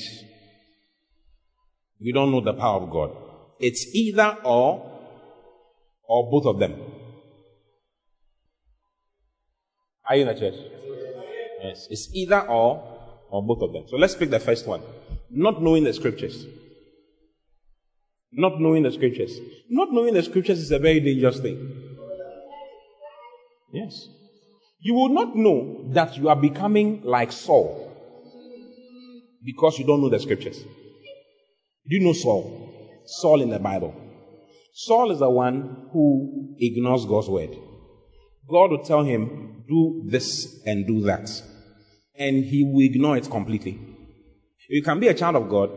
we 2.04 2.12
don't 2.12 2.32
know 2.32 2.42
the 2.42 2.54
power 2.54 2.82
of 2.82 2.90
God. 2.90 3.16
It's 3.60 3.88
either 3.96 4.38
or, 4.44 4.92
or 6.04 6.30
both 6.30 6.46
of 6.46 6.60
them. 6.60 6.76
Are 10.10 10.18
you 10.18 10.24
in 10.24 10.28
the 10.28 10.40
church? 10.40 10.60
Yes. 11.64 11.88
It's 11.90 12.10
either 12.14 12.42
or, 12.42 12.84
or 13.30 13.42
both 13.42 13.62
of 13.62 13.72
them. 13.72 13.86
So 13.88 13.96
let's 13.96 14.16
pick 14.16 14.30
the 14.30 14.40
first 14.40 14.68
one. 14.68 14.82
Not 15.30 15.62
knowing 15.62 15.86
the 15.86 15.94
scriptures. 15.94 16.46
Not 18.34 18.60
knowing 18.60 18.84
the 18.84 18.92
scriptures. 18.92 19.40
Not 19.70 19.94
knowing 19.94 20.14
the 20.14 20.24
scriptures 20.24 20.60
is 20.60 20.72
a 20.72 20.80
very 20.80 21.00
dangerous 21.00 21.40
thing. 21.40 21.98
Yes. 23.72 24.10
You 24.82 24.94
will 24.96 25.10
not 25.10 25.38
know 25.38 25.86
that 25.94 26.18
you 26.18 26.28
are 26.28 26.36
becoming 26.36 27.02
like 27.04 27.32
Saul 27.32 27.90
because 29.42 29.80
you 29.80 29.86
don't 29.86 30.02
know 30.02 30.10
the 30.10 30.20
scriptures. 30.20 30.66
Do 31.88 31.96
you 31.96 32.04
know 32.04 32.14
Saul? 32.14 33.02
Saul 33.06 33.42
in 33.42 33.50
the 33.50 33.60
Bible. 33.60 33.94
Saul 34.74 35.12
is 35.12 35.20
the 35.20 35.30
one 35.30 35.88
who 35.92 36.56
ignores 36.58 37.06
God's 37.06 37.30
word. 37.30 37.56
God 38.50 38.72
will 38.72 38.84
tell 38.84 39.04
him, 39.04 39.64
do 39.68 40.04
this 40.06 40.62
and 40.66 40.88
do 40.88 41.02
that. 41.02 41.30
And 42.16 42.44
he 42.44 42.64
will 42.64 42.82
ignore 42.82 43.18
it 43.18 43.30
completely. 43.30 43.80
You 44.70 44.82
can 44.82 45.00
be 45.00 45.08
a 45.08 45.14
child 45.14 45.36
of 45.36 45.50
God 45.50 45.72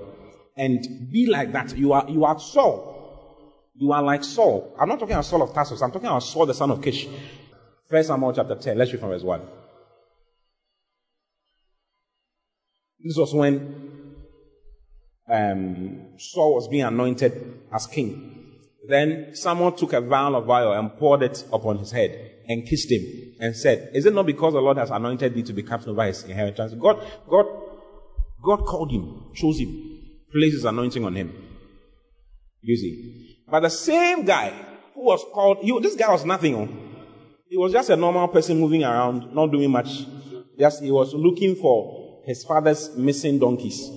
and 0.57 1.11
be 1.11 1.27
like 1.27 1.53
that. 1.53 1.77
You 1.77 1.93
are, 1.93 2.09
you 2.09 2.25
are 2.25 2.39
Saul. 2.39 2.95
You 3.75 3.93
are 3.93 4.03
like 4.03 4.25
Saul. 4.25 4.75
I'm 4.81 4.89
not 4.89 4.99
talking 4.99 5.15
about 5.15 5.27
Saul 5.27 5.43
of 5.43 5.53
Tarsus. 5.53 5.83
I'm 5.83 5.91
talking 5.91 6.09
about 6.09 6.23
Saul, 6.23 6.47
the 6.47 6.55
son 6.55 6.71
of 6.71 6.81
Kish. 6.81 7.07
First 7.89 8.09
Samuel 8.09 8.33
chapter 8.33 8.55
10. 8.55 8.79
Let's 8.79 8.93
read 8.93 9.01
from 9.01 9.11
verse 9.11 9.23
1. 9.23 9.41
This 13.01 13.17
was 13.17 13.35
when 13.35 13.86
um, 15.29 16.19
Saul 16.19 16.55
was 16.55 16.69
being 16.69 16.85
anointed 16.85 17.61
as 17.73 17.87
king. 17.87 18.37
Then 18.89 19.35
Samuel 19.35 19.73
took 19.73 19.93
a 19.93 20.01
vial 20.01 20.37
of 20.37 20.49
oil 20.49 20.73
and 20.73 20.97
poured 20.97 21.23
it 21.23 21.45
upon 21.53 21.79
his 21.79 21.91
head 21.91 22.37
and 22.49 22.67
kissed 22.67 22.91
him 22.91 23.35
and 23.41 23.57
said, 23.57 23.91
Is 23.93 24.07
it 24.07 24.15
not 24.15 24.27
because 24.27 24.53
the 24.53 24.61
Lord 24.61 24.77
has 24.77 24.91
anointed 24.91 25.35
thee 25.35 25.43
to 25.43 25.53
be 25.53 25.63
captain 25.63 25.91
over 25.91 26.05
his 26.05 26.23
inheritance? 26.23 26.75
God, 26.75 27.05
God, 27.29 27.47
God 28.43 28.65
called 28.65 28.93
him, 28.93 29.33
chose 29.35 29.59
him, 29.59 30.01
placed 30.31 30.55
his 30.55 30.65
anointing 30.65 31.05
on 31.05 31.17
him. 31.17 31.35
You 32.61 32.77
see. 32.77 33.39
But 33.49 33.61
the 33.61 33.71
same 33.71 34.25
guy 34.25 34.53
who 34.95 35.05
was 35.05 35.25
called, 35.33 35.59
he, 35.63 35.79
this 35.81 35.97
guy 35.97 36.11
was 36.11 36.25
nothing. 36.25 36.55
Oh. 36.55 36.69
He 37.49 37.57
was 37.57 37.73
just 37.73 37.91
a 37.91 37.97
normal 37.97 38.29
person 38.29 38.59
moving 38.59 38.85
around, 38.85 39.35
not 39.35 39.51
doing 39.51 39.71
much. 39.71 40.05
Just 40.59 40.83
he 40.83 40.91
was 40.91 41.13
looking 41.15 41.57
for 41.57 42.23
his 42.25 42.45
father's 42.45 42.97
missing 42.97 43.39
donkeys. 43.39 43.91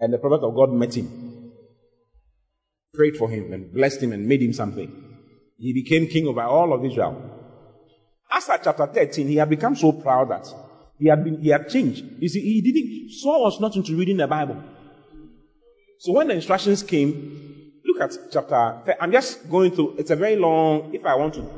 And 0.00 0.12
the 0.12 0.18
prophet 0.18 0.44
of 0.44 0.54
God 0.54 0.72
met 0.72 0.96
him. 0.96 1.34
prayed 2.94 3.16
for 3.16 3.28
him 3.28 3.52
and 3.52 3.72
blessed 3.72 4.02
him 4.02 4.12
and 4.12 4.26
made 4.26 4.42
him 4.42 4.52
something. 4.52 4.90
He 5.58 5.72
became 5.72 6.06
king 6.06 6.26
over 6.26 6.42
all 6.42 6.72
of 6.72 6.84
Israel. 6.84 7.30
After 8.30 8.58
chapter 8.62 8.86
13, 8.86 9.28
he 9.28 9.36
had 9.36 9.50
become 9.50 9.76
so 9.76 9.92
proud 9.92 10.30
that 10.30 10.46
he 10.98 11.08
had 11.08 11.22
been, 11.22 11.40
he 11.40 11.48
had 11.48 11.68
changed. 11.68 12.04
You 12.18 12.28
see, 12.28 12.40
he 12.40 12.60
didn't, 12.60 13.12
Saul 13.20 13.44
was 13.44 13.60
not 13.60 13.76
into 13.76 13.96
reading 13.96 14.16
the 14.16 14.26
Bible. 14.26 14.62
So 15.98 16.12
when 16.12 16.28
the 16.28 16.34
instructions 16.34 16.82
came, 16.82 17.72
look 17.84 18.00
at 18.00 18.16
chapter, 18.32 18.96
I'm 19.00 19.12
just 19.12 19.48
going 19.48 19.70
through, 19.72 19.96
it's 19.98 20.10
a 20.10 20.16
very 20.16 20.36
long, 20.36 20.94
if 20.94 21.04
I 21.04 21.14
want 21.14 21.34
to, 21.34 21.48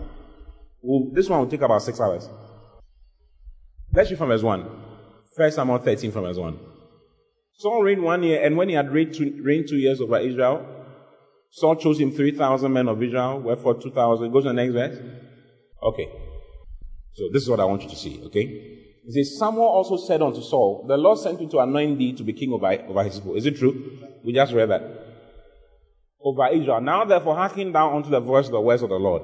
well, 0.82 1.10
this 1.12 1.28
one 1.28 1.40
will 1.40 1.48
take 1.48 1.62
about 1.62 1.82
six 1.82 2.00
hours. 2.00 2.28
Let's 3.92 4.10
read 4.10 4.18
from 4.18 4.28
verse 4.28 4.42
1. 4.42 4.68
First 5.36 5.56
Samuel 5.56 5.78
13 5.78 6.12
from 6.12 6.22
verse 6.22 6.36
1. 6.36 6.58
Saul 7.58 7.82
reigned 7.82 8.02
one 8.02 8.22
year, 8.22 8.44
and 8.44 8.56
when 8.56 8.68
he 8.68 8.74
had 8.74 8.92
reigned 8.92 9.14
two, 9.14 9.76
years 9.76 10.00
over 10.00 10.18
Israel, 10.18 10.66
Saul 11.50 11.76
chose 11.76 11.98
him 11.98 12.12
3,000 12.12 12.70
men 12.70 12.88
of 12.88 13.02
Israel, 13.02 13.40
wherefore 13.40 13.80
2,000. 13.80 14.30
Go 14.30 14.40
to 14.40 14.48
the 14.48 14.52
next 14.52 14.72
verse. 14.72 14.98
Okay. 15.82 16.08
So 17.14 17.24
this 17.32 17.42
is 17.42 17.48
what 17.48 17.60
I 17.60 17.64
want 17.64 17.82
you 17.82 17.88
to 17.88 17.96
see, 17.96 18.22
okay? 18.26 18.42
It 19.06 19.12
says, 19.12 19.38
Samuel 19.38 19.64
also 19.64 19.96
said 19.96 20.20
unto 20.20 20.42
Saul, 20.42 20.84
The 20.86 20.98
Lord 20.98 21.18
sent 21.18 21.40
me 21.40 21.48
to 21.48 21.60
anoint 21.60 21.98
thee 21.98 22.12
to 22.12 22.22
be 22.22 22.34
king 22.34 22.52
over, 22.52 22.66
over 22.88 23.04
his 23.04 23.18
people. 23.18 23.36
Is 23.36 23.46
it 23.46 23.56
true? 23.56 24.00
We 24.22 24.34
just 24.34 24.52
read 24.52 24.68
that. 24.68 24.82
Over 26.20 26.48
Israel. 26.48 26.80
Now 26.82 27.04
therefore 27.04 27.36
hearken 27.36 27.72
down 27.72 27.94
unto 27.94 28.10
the 28.10 28.20
voice 28.20 28.46
of 28.46 28.52
the 28.52 28.60
words 28.60 28.82
of 28.82 28.90
the 28.90 28.96
Lord. 28.96 29.22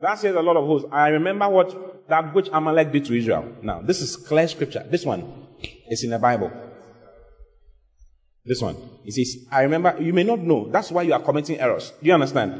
That 0.00 0.18
says 0.18 0.34
a 0.34 0.40
lot 0.40 0.56
of 0.56 0.66
hosts. 0.66 0.88
I 0.90 1.08
remember 1.08 1.48
what 1.48 2.08
that 2.08 2.34
which 2.34 2.48
Amalek 2.52 2.90
did 2.90 3.04
to 3.04 3.14
Israel. 3.14 3.52
Now, 3.62 3.82
this 3.82 4.00
is 4.00 4.16
clear 4.16 4.48
scripture. 4.48 4.84
This 4.90 5.04
one 5.04 5.39
is 5.88 6.04
in 6.04 6.10
the 6.10 6.18
Bible. 6.18 6.50
This 8.44 8.62
one. 8.62 8.76
It 9.04 9.12
says, 9.12 9.46
I 9.50 9.62
remember, 9.62 9.96
you 10.00 10.12
may 10.12 10.24
not 10.24 10.40
know. 10.40 10.68
That's 10.70 10.90
why 10.90 11.02
you 11.02 11.12
are 11.12 11.20
committing 11.20 11.60
errors. 11.60 11.92
Do 12.00 12.06
you 12.06 12.14
understand? 12.14 12.52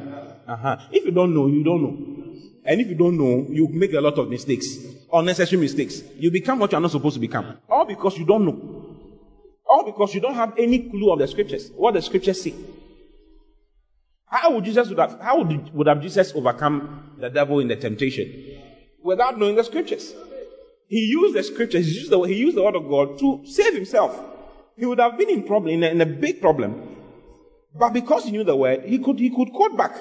Uh-huh. 0.46 0.76
If 0.92 1.04
you 1.04 1.10
don't 1.10 1.34
know, 1.34 1.46
you 1.46 1.64
don't 1.64 1.82
know. 1.82 2.20
And 2.64 2.80
if 2.80 2.88
you 2.88 2.94
don't 2.94 3.16
know, 3.16 3.46
you 3.48 3.68
make 3.68 3.92
a 3.94 4.00
lot 4.00 4.18
of 4.18 4.28
mistakes, 4.28 4.66
unnecessary 5.12 5.60
mistakes. 5.60 6.02
You 6.16 6.30
become 6.30 6.58
what 6.58 6.70
you 6.72 6.78
are 6.78 6.80
not 6.80 6.90
supposed 6.90 7.14
to 7.14 7.20
become. 7.20 7.56
All 7.68 7.86
because 7.86 8.18
you 8.18 8.26
don't 8.26 8.44
know. 8.44 8.96
All 9.66 9.84
because 9.84 10.14
you 10.14 10.20
don't 10.20 10.34
have 10.34 10.52
any 10.58 10.90
clue 10.90 11.12
of 11.12 11.18
the 11.18 11.28
scriptures, 11.28 11.70
what 11.74 11.94
the 11.94 12.02
scriptures 12.02 12.42
say. 12.42 12.54
How 14.26 14.52
would 14.52 14.64
Jesus 14.64 14.88
would 14.88 14.98
have, 14.98 15.20
how 15.20 15.38
would, 15.38 15.74
would 15.74 15.86
have 15.86 16.02
Jesus 16.02 16.32
overcome 16.34 17.16
the 17.18 17.30
devil 17.30 17.60
in 17.60 17.68
the 17.68 17.76
temptation? 17.76 18.60
Without 19.02 19.38
knowing 19.38 19.56
the 19.56 19.64
scriptures. 19.64 20.14
He 20.90 21.06
used 21.06 21.36
the 21.36 21.44
scriptures, 21.44 21.86
he 21.86 21.92
used 21.92 22.10
the, 22.10 22.20
he 22.22 22.34
used 22.34 22.56
the 22.56 22.64
word 22.64 22.74
of 22.74 22.88
God 22.88 23.16
to 23.20 23.42
save 23.44 23.74
himself. 23.74 24.20
He 24.76 24.84
would 24.84 24.98
have 24.98 25.16
been 25.16 25.30
in 25.30 25.44
problem, 25.44 25.72
in 25.72 25.84
a, 25.84 25.86
in 25.86 26.00
a 26.00 26.06
big 26.06 26.40
problem. 26.40 26.96
But 27.72 27.90
because 27.92 28.24
he 28.24 28.32
knew 28.32 28.42
the 28.42 28.56
word, 28.56 28.84
he 28.84 28.98
could, 28.98 29.20
he 29.20 29.30
could 29.30 29.52
quote 29.52 29.76
back. 29.76 29.94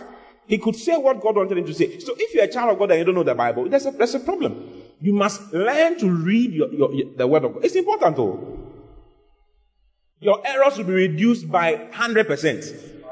He 0.48 0.58
could 0.58 0.76
say 0.76 0.98
what 0.98 1.22
God 1.22 1.36
wanted 1.36 1.60
him 1.60 1.66
to 1.68 1.74
say. 1.76 2.00
So 2.00 2.16
if 2.18 2.34
you're 2.34 2.46
a 2.46 2.52
child 2.52 2.72
of 2.72 2.80
God 2.80 2.90
and 2.90 2.98
you 2.98 3.06
don't 3.06 3.14
know 3.14 3.22
the 3.22 3.36
Bible, 3.36 3.70
there's 3.70 3.86
a, 3.86 3.92
there's 3.92 4.16
a 4.16 4.20
problem. 4.20 4.82
You 5.00 5.14
must 5.14 5.54
learn 5.54 6.00
to 6.00 6.10
read 6.10 6.54
your, 6.54 6.74
your, 6.74 6.92
your, 6.92 7.16
the 7.16 7.28
word 7.28 7.46
of 7.46 7.54
God. 7.54 7.66
It's 7.66 7.76
important 7.76 8.16
though. 8.16 8.58
Your 10.22 10.42
errors 10.44 10.76
will 10.76 10.86
be 10.86 10.94
reduced 10.94 11.52
by 11.52 11.76
100% 11.94 13.04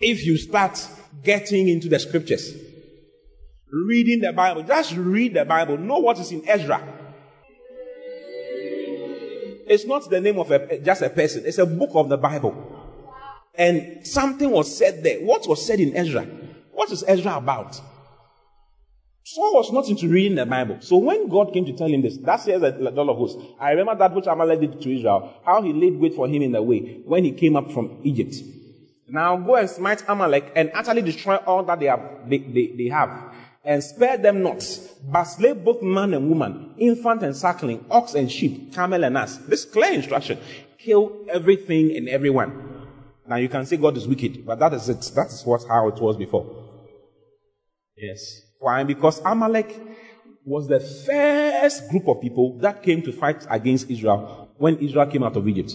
if 0.00 0.24
you 0.24 0.36
start 0.36 0.78
getting 1.24 1.68
into 1.68 1.88
the 1.88 1.98
scriptures. 1.98 2.54
Reading 3.72 4.20
the 4.20 4.32
Bible. 4.32 4.62
Just 4.62 4.94
read 4.94 5.34
the 5.34 5.44
Bible. 5.44 5.76
Know 5.78 5.98
what 5.98 6.20
is 6.20 6.30
in 6.30 6.48
Ezra. 6.48 6.93
It's 9.66 9.86
not 9.86 10.08
the 10.08 10.20
name 10.20 10.38
of 10.38 10.50
a, 10.50 10.78
just 10.78 11.02
a 11.02 11.10
person. 11.10 11.44
It's 11.46 11.58
a 11.58 11.66
book 11.66 11.90
of 11.94 12.08
the 12.08 12.16
Bible. 12.16 12.54
And 13.54 14.06
something 14.06 14.50
was 14.50 14.76
said 14.76 15.02
there. 15.02 15.20
What 15.20 15.46
was 15.46 15.64
said 15.64 15.80
in 15.80 15.96
Ezra? 15.96 16.22
What 16.72 16.90
is 16.90 17.04
Ezra 17.06 17.36
about? 17.36 17.80
Saul 19.26 19.54
was 19.54 19.72
not 19.72 19.88
into 19.88 20.06
reading 20.08 20.36
the 20.36 20.44
Bible. 20.44 20.78
So 20.80 20.98
when 20.98 21.28
God 21.28 21.52
came 21.54 21.64
to 21.64 21.72
tell 21.72 21.88
him 21.88 22.02
this, 22.02 22.18
that 22.18 22.40
says 22.40 22.60
that 22.60 22.80
Lord 22.80 23.08
of 23.08 23.16
hosts. 23.16 23.42
I 23.58 23.70
remember 23.70 23.94
that 23.96 24.14
which 24.14 24.26
Amalek 24.26 24.60
did 24.60 24.82
to 24.82 24.94
Israel, 24.94 25.40
how 25.44 25.62
he 25.62 25.72
laid 25.72 25.98
wait 25.98 26.14
for 26.14 26.28
him 26.28 26.42
in 26.42 26.52
the 26.52 26.62
way 26.62 27.00
when 27.06 27.24
he 27.24 27.32
came 27.32 27.56
up 27.56 27.72
from 27.72 28.00
Egypt. 28.04 28.34
Now 29.08 29.36
go 29.36 29.56
and 29.56 29.70
smite 29.70 30.04
Amalek 30.08 30.52
and 30.54 30.70
utterly 30.74 31.00
destroy 31.00 31.36
all 31.36 31.62
that 31.64 31.80
they 31.80 31.86
have, 31.86 32.28
they, 32.28 32.38
they, 32.38 32.74
they 32.76 32.88
have. 32.88 33.33
And 33.64 33.82
spare 33.82 34.18
them 34.18 34.42
not, 34.42 34.62
but 35.10 35.24
slay 35.24 35.54
both 35.54 35.82
man 35.82 36.12
and 36.12 36.28
woman, 36.28 36.74
infant 36.76 37.22
and 37.22 37.34
suckling, 37.34 37.84
ox 37.90 38.14
and 38.14 38.30
sheep, 38.30 38.74
camel 38.74 39.04
and 39.04 39.16
ass. 39.16 39.38
This 39.38 39.64
clear 39.64 39.92
instruction. 39.92 40.38
Kill 40.78 41.24
everything 41.30 41.96
and 41.96 42.08
everyone. 42.08 42.86
Now 43.26 43.36
you 43.36 43.48
can 43.48 43.64
say 43.64 43.78
God 43.78 43.96
is 43.96 44.06
wicked, 44.06 44.44
but 44.44 44.58
that 44.58 44.74
is 44.74 44.88
it. 44.90 45.00
That 45.14 45.28
is 45.28 45.42
what 45.46 45.64
how 45.66 45.88
it 45.88 45.98
was 45.98 46.16
before. 46.16 46.44
Yes. 47.96 48.42
Why? 48.58 48.84
Because 48.84 49.20
Amalek 49.24 49.80
was 50.44 50.68
the 50.68 50.80
first 50.80 51.88
group 51.88 52.06
of 52.06 52.20
people 52.20 52.58
that 52.58 52.82
came 52.82 53.00
to 53.02 53.12
fight 53.12 53.46
against 53.48 53.90
Israel 53.90 54.50
when 54.58 54.76
Israel 54.76 55.06
came 55.06 55.22
out 55.22 55.36
of 55.36 55.48
Egypt. 55.48 55.74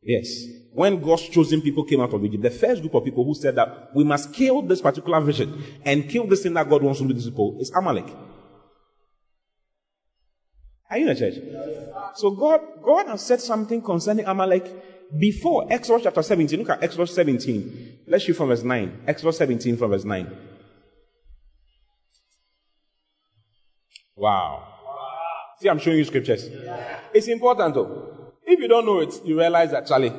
Yes. 0.00 0.44
When 0.74 1.00
God's 1.00 1.28
chosen 1.28 1.62
people 1.62 1.84
came 1.84 2.00
out 2.00 2.12
of 2.12 2.24
Egypt, 2.24 2.42
the 2.42 2.50
first 2.50 2.80
group 2.82 2.94
of 2.94 3.04
people 3.04 3.24
who 3.24 3.32
said 3.32 3.54
that 3.54 3.94
we 3.94 4.02
must 4.02 4.32
kill 4.32 4.60
this 4.60 4.80
particular 4.80 5.20
vision 5.20 5.62
and 5.84 6.10
kill 6.10 6.26
this 6.26 6.42
thing 6.42 6.52
that 6.54 6.68
God 6.68 6.82
wants 6.82 6.98
to 6.98 7.04
do 7.04 7.08
with 7.08 7.16
these 7.18 7.30
people 7.30 7.56
is 7.60 7.70
Amalek. 7.70 8.06
Are 10.90 10.98
you 10.98 11.08
in 11.08 11.14
the 11.14 11.20
church? 11.20 11.34
So 12.16 12.32
God, 12.32 12.60
God 12.82 13.06
has 13.06 13.24
said 13.24 13.40
something 13.40 13.80
concerning 13.82 14.26
Amalek 14.26 14.68
before 15.16 15.72
Exodus 15.72 16.02
chapter 16.02 16.22
17. 16.24 16.58
Look 16.58 16.70
at 16.70 16.82
Exodus 16.82 17.14
17. 17.14 18.00
Let's 18.08 18.26
read 18.26 18.36
from 18.36 18.48
verse 18.48 18.64
9. 18.64 19.02
Exodus 19.06 19.38
17 19.38 19.76
from 19.76 19.90
verse 19.92 20.04
9. 20.04 20.36
Wow. 24.16 24.66
See, 25.60 25.68
I'm 25.68 25.78
showing 25.78 25.98
you 25.98 26.04
scriptures. 26.04 26.48
It's 27.14 27.28
important 27.28 27.74
though. 27.74 28.32
If 28.42 28.58
you 28.58 28.66
don't 28.66 28.84
know 28.84 28.98
it, 29.00 29.14
you 29.24 29.38
realize 29.38 29.70
that, 29.70 29.86
Charlie, 29.86 30.12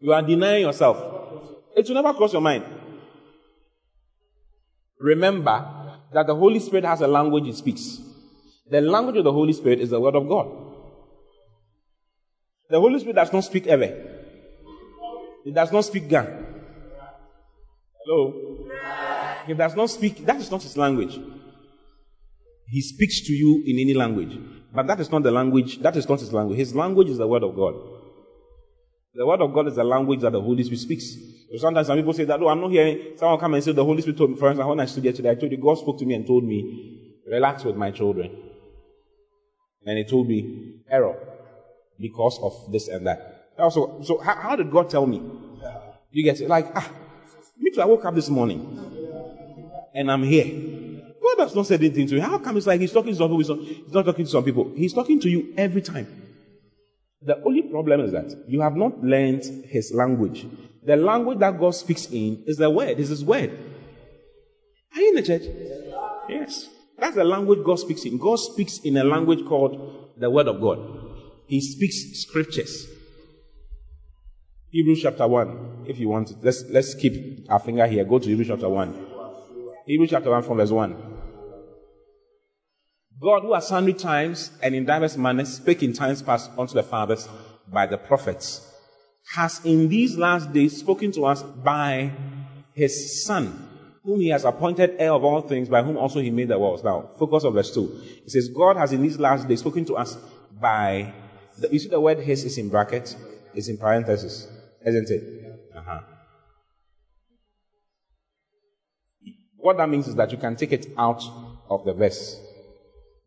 you 0.00 0.12
are 0.12 0.22
denying 0.22 0.62
yourself. 0.62 0.96
It 1.76 1.86
will 1.88 1.94
never 1.94 2.14
cross 2.14 2.32
your 2.32 2.42
mind. 2.42 2.64
Remember 4.98 5.98
that 6.12 6.26
the 6.26 6.34
Holy 6.34 6.58
Spirit 6.58 6.84
has 6.84 7.00
a 7.00 7.06
language 7.06 7.46
it 7.46 7.56
speaks. 7.56 8.00
The 8.68 8.80
language 8.80 9.16
of 9.16 9.24
the 9.24 9.32
Holy 9.32 9.52
Spirit 9.52 9.80
is 9.80 9.90
the 9.90 10.00
Word 10.00 10.14
of 10.14 10.28
God. 10.28 10.48
The 12.68 12.78
Holy 12.80 12.98
Spirit 13.00 13.16
does 13.16 13.32
not 13.32 13.44
speak 13.44 13.66
Ewe. 13.66 13.82
It 15.44 15.54
does 15.54 15.72
not 15.72 15.84
speak 15.84 16.08
Ga. 16.08 16.26
Hello? 18.04 18.68
He 19.46 19.54
does 19.54 19.74
not 19.74 19.90
speak, 19.90 20.24
that 20.26 20.36
is 20.36 20.50
not 20.50 20.62
his 20.62 20.76
language. 20.76 21.18
He 22.68 22.80
speaks 22.82 23.20
to 23.22 23.32
you 23.32 23.64
in 23.66 23.78
any 23.78 23.94
language. 23.94 24.38
But 24.72 24.86
that 24.86 25.00
is 25.00 25.10
not 25.10 25.22
the 25.22 25.30
language, 25.30 25.80
that 25.80 25.96
is 25.96 26.08
not 26.08 26.20
his 26.20 26.32
language. 26.32 26.58
His 26.58 26.74
language 26.74 27.08
is 27.08 27.18
the 27.18 27.26
word 27.26 27.42
of 27.42 27.56
God. 27.56 27.74
The 29.14 29.26
word 29.26 29.40
of 29.40 29.52
God 29.52 29.66
is 29.66 29.76
the 29.76 29.84
language 29.84 30.20
that 30.20 30.32
the 30.32 30.40
Holy 30.40 30.62
Spirit 30.62 30.80
speaks. 30.80 31.16
So 31.50 31.58
sometimes 31.58 31.88
some 31.88 31.96
people 31.96 32.12
say 32.12 32.24
that, 32.24 32.40
oh, 32.40 32.48
I'm 32.48 32.60
not 32.60 32.70
hearing 32.70 33.16
someone 33.16 33.40
come 33.40 33.54
and 33.54 33.64
say 33.64 33.72
the 33.72 33.84
Holy 33.84 34.02
Spirit 34.02 34.18
told 34.18 34.30
me. 34.30 34.36
For 34.36 34.48
instance, 34.48 34.68
when 34.68 34.80
I 34.80 34.84
stood 34.84 35.02
here 35.02 35.12
today, 35.12 35.30
I 35.30 35.34
told 35.34 35.50
you 35.50 35.58
God 35.58 35.78
spoke 35.78 35.98
to 35.98 36.06
me 36.06 36.14
and 36.14 36.26
told 36.26 36.44
me, 36.44 37.16
relax 37.26 37.64
with 37.64 37.76
my 37.76 37.90
children. 37.90 38.30
And 39.84 39.98
he 39.98 40.04
told 40.04 40.28
me, 40.28 40.82
error, 40.88 41.16
because 41.98 42.38
of 42.40 42.70
this 42.70 42.88
and 42.88 43.06
that. 43.06 43.50
Also, 43.58 44.00
so 44.02 44.18
how, 44.18 44.34
how 44.34 44.56
did 44.56 44.70
God 44.70 44.88
tell 44.88 45.06
me? 45.06 45.20
You 46.12 46.24
get 46.24 46.40
it? 46.40 46.48
Like, 46.48 46.70
ah, 46.74 46.90
me 47.58 47.70
too, 47.70 47.80
I 47.80 47.84
woke 47.86 48.04
up 48.04 48.14
this 48.14 48.28
morning 48.28 48.78
and 49.94 50.10
I'm 50.10 50.22
here. 50.22 51.00
God 51.22 51.44
has 51.44 51.54
not 51.54 51.66
said 51.66 51.80
anything 51.80 52.06
to 52.08 52.16
you. 52.16 52.22
How 52.22 52.38
come 52.38 52.56
it's 52.56 52.66
like 52.66 52.80
he's 52.80 52.92
talking 52.92 53.12
to 53.12 53.18
some 53.18 53.28
people, 53.28 53.56
he's 53.64 53.92
not 53.92 54.04
talking 54.04 54.24
to 54.24 54.30
some 54.30 54.44
people? 54.44 54.72
He's 54.76 54.92
talking 54.92 55.20
to 55.20 55.28
you 55.28 55.52
every 55.56 55.82
time. 55.82 56.19
The 57.22 57.42
only 57.44 57.62
problem 57.62 58.00
is 58.00 58.12
that 58.12 58.44
you 58.48 58.60
have 58.62 58.76
not 58.76 59.02
learned 59.02 59.44
his 59.66 59.92
language. 59.94 60.46
The 60.82 60.96
language 60.96 61.38
that 61.40 61.58
God 61.58 61.74
speaks 61.74 62.06
in 62.06 62.44
is 62.46 62.56
the 62.56 62.70
word, 62.70 62.98
is 62.98 63.10
his 63.10 63.24
word. 63.24 63.50
Are 64.94 65.00
you 65.00 65.08
in 65.10 65.14
the 65.16 65.22
church? 65.22 65.42
Yes. 66.28 66.68
That's 66.98 67.16
the 67.16 67.24
language 67.24 67.60
God 67.64 67.78
speaks 67.78 68.04
in. 68.04 68.18
God 68.18 68.36
speaks 68.36 68.78
in 68.80 68.96
a 68.96 69.04
language 69.04 69.44
called 69.46 70.12
the 70.16 70.30
word 70.30 70.48
of 70.48 70.60
God. 70.60 70.78
He 71.46 71.60
speaks 71.60 72.20
scriptures. 72.22 72.86
Hebrews 74.70 75.02
chapter 75.02 75.26
1, 75.26 75.86
if 75.88 75.98
you 75.98 76.08
want 76.08 76.28
to. 76.28 76.34
Let's, 76.40 76.64
let's 76.70 76.94
keep 76.94 77.50
our 77.50 77.58
finger 77.58 77.86
here. 77.86 78.04
Go 78.04 78.18
to 78.18 78.28
Hebrews 78.28 78.48
chapter 78.48 78.68
1. 78.68 79.06
Hebrews 79.86 80.10
chapter 80.10 80.30
1 80.30 80.42
from 80.44 80.58
verse 80.58 80.70
1. 80.70 81.09
God, 83.20 83.42
who 83.42 83.52
has 83.52 83.68
sundry 83.68 83.92
times 83.92 84.50
and 84.62 84.74
in 84.74 84.86
diverse 84.86 85.16
manners 85.16 85.56
spake 85.56 85.82
in 85.82 85.92
times 85.92 86.22
past 86.22 86.50
unto 86.56 86.72
the 86.72 86.82
fathers 86.82 87.28
by 87.68 87.86
the 87.86 87.98
prophets, 87.98 88.66
has 89.34 89.60
in 89.64 89.88
these 89.88 90.16
last 90.16 90.52
days 90.52 90.78
spoken 90.78 91.12
to 91.12 91.26
us 91.26 91.42
by 91.42 92.10
his 92.72 93.24
Son, 93.24 93.68
whom 94.02 94.20
he 94.20 94.28
has 94.28 94.44
appointed 94.44 94.96
heir 94.98 95.12
of 95.12 95.22
all 95.22 95.42
things, 95.42 95.68
by 95.68 95.82
whom 95.82 95.98
also 95.98 96.20
he 96.20 96.30
made 96.30 96.48
the 96.48 96.58
worlds. 96.58 96.82
Now, 96.82 97.10
focus 97.18 97.44
on 97.44 97.52
verse 97.52 97.74
2. 97.74 98.02
It 98.24 98.30
says, 98.30 98.48
God 98.48 98.78
has 98.78 98.92
in 98.92 99.02
these 99.02 99.18
last 99.18 99.46
days 99.46 99.60
spoken 99.60 99.84
to 99.86 99.96
us 99.96 100.16
by. 100.58 101.12
The, 101.58 101.68
you 101.70 101.78
see 101.78 101.88
the 101.90 102.00
word 102.00 102.20
his 102.20 102.44
is 102.44 102.56
in 102.56 102.70
brackets, 102.70 103.16
it's 103.54 103.68
in 103.68 103.76
parentheses, 103.76 104.48
isn't 104.86 105.10
it? 105.10 105.22
Uh-huh. 105.76 106.00
What 109.58 109.76
that 109.76 109.90
means 109.90 110.08
is 110.08 110.14
that 110.14 110.32
you 110.32 110.38
can 110.38 110.56
take 110.56 110.72
it 110.72 110.86
out 110.96 111.22
of 111.68 111.84
the 111.84 111.92
verse. 111.92 112.40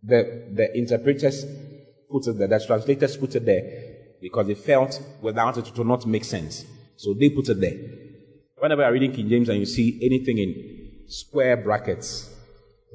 The, 0.04 0.50
the 0.52 0.78
interpreters 0.78 1.46
put 2.12 2.28
it 2.28 2.38
there, 2.38 2.48
the 2.48 2.60
translators 2.66 3.16
put 3.18 3.36
it 3.36 3.46
there 3.46 3.94
because 4.22 4.48
they 4.48 4.56
felt 4.56 5.02
without 5.22 5.58
it, 5.58 5.68
it 5.68 5.78
would 5.78 5.88
not 5.88 6.06
make 6.06 6.24
sense. 6.26 6.66
So 6.98 7.14
they 7.14 7.30
put 7.30 7.50
it 7.50 7.60
there. 7.60 7.78
Whenever 8.58 8.84
you're 8.84 8.92
reading 8.92 9.14
King 9.14 9.30
James 9.30 9.50
and 9.50 9.60
you 9.60 9.66
see 9.66 10.00
anything 10.04 10.38
in 10.38 11.06
square 11.08 11.58
brackets, 11.58 12.30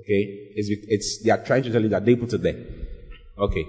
okay, 0.00 0.52
it's, 0.54 0.68
it's 0.88 1.22
they 1.22 1.30
are 1.30 1.44
trying 1.44 1.62
to 1.62 1.72
tell 1.72 1.82
you 1.82 1.88
that 1.88 2.04
they 2.04 2.16
put 2.16 2.32
it 2.32 2.42
there. 2.42 2.64
Okay. 3.38 3.64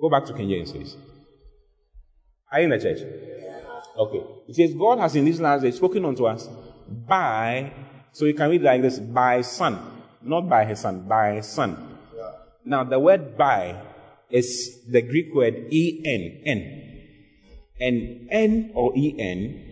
Go 0.00 0.10
back 0.10 0.24
to 0.26 0.34
King 0.34 0.48
James, 0.48 0.72
please. 0.72 0.96
Are 2.52 2.60
you 2.60 2.64
in 2.64 2.70
the 2.70 2.78
church? 2.78 3.00
Okay. 3.98 4.22
It 4.48 4.54
says, 4.56 4.74
God 4.74 4.98
has 4.98 5.16
in 5.16 5.24
these 5.24 5.40
last 5.40 5.62
days 5.62 5.76
spoken 5.76 6.04
unto 6.04 6.26
us 6.26 6.48
by, 6.88 7.72
so 8.12 8.24
you 8.24 8.34
can 8.34 8.50
read 8.50 8.62
like 8.62 8.82
this, 8.82 8.98
by 8.98 9.40
son. 9.40 9.95
Not 10.26 10.48
by 10.48 10.64
his 10.64 10.80
son, 10.80 11.06
by 11.08 11.36
his 11.36 11.46
son. 11.46 11.98
Now, 12.64 12.82
the 12.82 12.98
word 12.98 13.38
by 13.38 13.80
is 14.28 14.82
the 14.90 15.00
Greek 15.00 15.32
word 15.32 15.54
en, 15.72 16.42
n. 16.44 17.02
And 17.80 18.28
n 18.30 18.70
or 18.74 18.92
en 18.96 19.62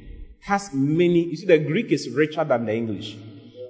has 0.43 0.73
many, 0.73 1.25
you 1.25 1.37
see, 1.37 1.47
the 1.47 1.59
Greek 1.59 1.91
is 1.91 2.09
richer 2.11 2.45
than 2.45 2.67
the 2.67 2.75
English. 2.75 3.17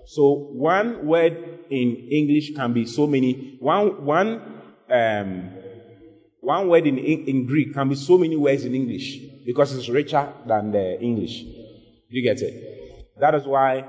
So 0.06 0.32
one 0.52 1.06
word 1.06 1.60
in 1.70 2.08
English 2.10 2.54
can 2.54 2.72
be 2.72 2.84
so 2.84 3.06
many, 3.06 3.56
one, 3.60 4.04
one, 4.04 4.42
um, 4.90 5.50
one 6.40 6.68
word 6.68 6.86
in, 6.86 6.98
in 6.98 7.46
Greek 7.46 7.72
can 7.72 7.88
be 7.88 7.94
so 7.94 8.18
many 8.18 8.36
words 8.36 8.64
in 8.64 8.74
English 8.74 9.20
because 9.46 9.74
it's 9.74 9.88
richer 9.88 10.30
than 10.46 10.72
the 10.72 11.00
English. 11.00 11.42
You 12.08 12.22
get 12.22 12.42
it? 12.42 13.16
That 13.18 13.34
is 13.34 13.46
why, 13.46 13.84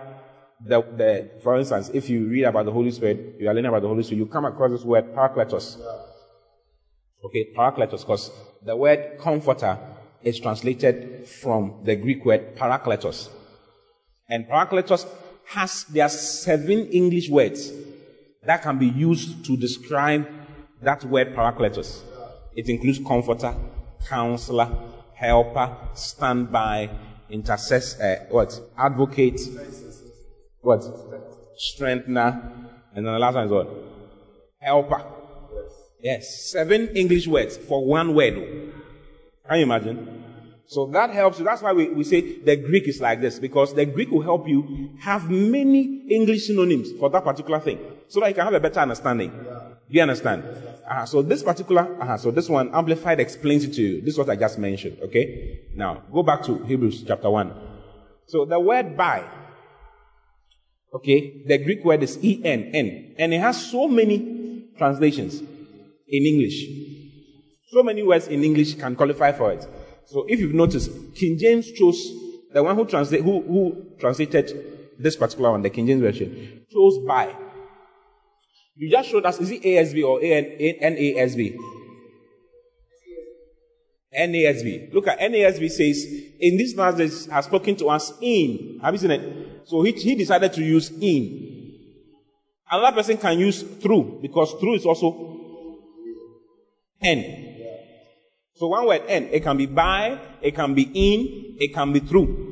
the, 0.65 0.81
the, 0.81 1.29
for 1.43 1.57
instance, 1.57 1.89
if 1.93 2.09
you 2.09 2.27
read 2.27 2.43
about 2.43 2.65
the 2.65 2.71
Holy 2.71 2.91
Spirit, 2.91 3.35
you 3.39 3.47
are 3.47 3.53
learning 3.53 3.69
about 3.69 3.83
the 3.83 3.87
Holy 3.87 4.03
Spirit, 4.03 4.17
you 4.19 4.25
come 4.25 4.45
across 4.45 4.71
this 4.71 4.83
word 4.83 5.13
parakletos. 5.13 5.79
Okay, 7.23 7.47
parakletos, 7.55 7.99
because 8.01 8.31
the 8.63 8.75
word 8.75 9.19
comforter 9.19 9.77
is 10.23 10.39
translated 10.39 11.27
from 11.27 11.81
the 11.83 11.95
Greek 11.95 12.25
word 12.25 12.55
parakletos. 12.55 13.29
And 14.27 14.47
parakletos 14.47 15.07
has, 15.49 15.83
there 15.85 16.05
are 16.05 16.09
seven 16.09 16.87
English 16.87 17.29
words 17.29 17.71
that 18.43 18.63
can 18.63 18.79
be 18.79 18.87
used 18.87 19.45
to 19.45 19.55
describe 19.55 20.27
that 20.81 21.03
word 21.05 21.35
parakletos. 21.35 22.01
It 22.55 22.69
includes 22.69 22.99
comforter, 23.05 23.53
counselor, 24.07 24.75
helper, 25.13 25.75
standby, 25.93 26.89
intercessor, 27.29 28.03
uh, 28.03 28.33
what? 28.33 28.59
Advocate, 28.77 29.39
what? 30.65 30.83
Strengthener, 31.57 32.51
and 32.93 33.05
then 33.05 33.13
the 33.13 33.19
last 33.19 33.35
one 33.35 33.45
is 33.45 33.51
what? 33.51 33.69
Helper. 34.59 35.03
Yes, 36.01 36.51
seven 36.51 36.89
English 36.89 37.27
words 37.27 37.57
for 37.57 37.85
one 37.85 38.13
word. 38.13 38.35
Can 39.47 39.57
you 39.57 39.63
imagine? 39.63 40.23
So 40.67 40.87
that 40.87 41.11
helps 41.11 41.37
you. 41.37 41.45
That's 41.45 41.61
why 41.61 41.73
we, 41.73 41.89
we 41.89 42.03
say 42.03 42.39
the 42.39 42.55
Greek 42.55 42.87
is 42.87 42.99
like 42.99 43.21
this, 43.21 43.37
because 43.39 43.73
the 43.73 43.85
Greek 43.85 44.09
will 44.09 44.23
help 44.23 44.47
you 44.47 44.91
have 44.99 45.29
many 45.29 46.01
English 46.09 46.47
synonyms 46.47 46.91
for 46.99 47.09
that 47.11 47.23
particular 47.23 47.59
thing, 47.59 47.79
so 48.07 48.19
that 48.19 48.29
you 48.29 48.35
can 48.35 48.45
have 48.45 48.53
a 48.53 48.59
better 48.59 48.79
understanding. 48.79 49.29
Do 49.29 49.95
you 49.95 50.01
understand? 50.01 50.43
Uh, 50.89 51.05
so 51.05 51.21
this 51.21 51.43
particular, 51.43 52.01
uh, 52.01 52.17
so 52.17 52.31
this 52.31 52.49
one, 52.49 52.73
Amplified 52.73 53.19
explains 53.19 53.63
it 53.65 53.73
to 53.73 53.81
you. 53.81 54.01
This 54.01 54.15
is 54.15 54.17
what 54.17 54.29
I 54.29 54.35
just 54.35 54.57
mentioned, 54.57 54.97
okay? 55.03 55.67
Now, 55.75 56.03
go 56.11 56.23
back 56.23 56.43
to 56.43 56.63
Hebrews 56.63 57.03
chapter 57.07 57.29
1. 57.29 57.53
So 58.27 58.45
the 58.45 58.59
word 58.59 58.97
by, 58.97 59.23
okay, 60.95 61.43
the 61.45 61.57
Greek 61.57 61.83
word 61.83 62.03
is 62.03 62.17
E-N, 62.23 62.71
N, 62.73 63.15
and 63.17 63.33
it 63.33 63.41
has 63.41 63.69
so 63.69 63.87
many 63.87 64.69
translations 64.77 65.41
in 66.07 66.25
English. 66.25 66.65
So 67.71 67.83
many 67.83 68.03
words 68.03 68.27
in 68.27 68.43
English 68.43 68.75
can 68.75 68.95
qualify 68.95 69.33
for 69.33 69.51
it. 69.51 69.67
So 70.05 70.25
if 70.27 70.39
you've 70.39 70.53
noticed, 70.53 70.89
King 71.15 71.37
James 71.37 71.71
chose 71.71 72.11
the 72.53 72.63
one 72.63 72.75
who 72.75 72.85
translate 72.85 73.21
who, 73.21 73.41
who 73.41 73.85
translated 73.99 74.53
this 74.97 75.15
particular 75.15 75.51
one, 75.51 75.61
the 75.61 75.69
King 75.69 75.87
James 75.87 76.01
version, 76.01 76.65
chose 76.71 76.99
by. 77.05 77.35
You 78.75 78.89
just 78.89 79.09
showed 79.09 79.25
us, 79.25 79.39
is 79.39 79.51
it 79.51 79.63
ASB 79.63 80.05
or 80.05 80.19
NASB? 80.19 81.57
NASB. 84.17 84.93
Look 84.93 85.07
at 85.07 85.19
NASB 85.19 85.69
says, 85.69 86.05
in 86.39 86.57
this 86.57 86.73
days 86.73 87.25
has 87.27 87.45
spoken 87.45 87.75
to 87.77 87.87
us 87.87 88.13
in. 88.21 88.79
Have 88.81 88.93
you 88.93 88.97
seen 88.99 89.11
it? 89.11 89.61
So 89.65 89.81
he, 89.81 89.91
he 89.91 90.15
decided 90.15 90.53
to 90.53 90.63
use 90.63 90.91
in. 91.01 91.73
Another 92.69 92.95
person 92.95 93.17
can 93.17 93.37
use 93.39 93.61
through 93.61 94.19
because 94.21 94.53
through 94.53 94.75
is 94.75 94.85
also 94.85 95.37
N. 97.01 97.53
So 98.55 98.67
one 98.67 98.87
word 98.87 99.03
N. 99.07 99.29
It 99.31 99.43
can 99.43 99.57
be 99.57 99.65
by, 99.65 100.19
it 100.41 100.55
can 100.55 100.73
be 100.73 100.83
in, 100.83 101.57
it 101.59 101.73
can 101.73 101.91
be 101.91 101.99
through. 101.99 102.45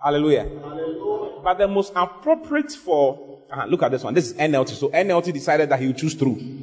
Hallelujah. 0.00 0.44
Hallelujah. 0.44 1.40
But 1.44 1.58
the 1.58 1.68
most 1.68 1.92
appropriate 1.94 2.72
for, 2.72 3.42
uh, 3.50 3.66
look 3.66 3.82
at 3.82 3.90
this 3.90 4.02
one. 4.02 4.14
This 4.14 4.30
is 4.30 4.34
NLT. 4.34 4.70
So 4.70 4.88
NLT 4.88 5.32
decided 5.32 5.68
that 5.68 5.80
he 5.80 5.88
would 5.88 5.98
choose 5.98 6.14
through. 6.14 6.59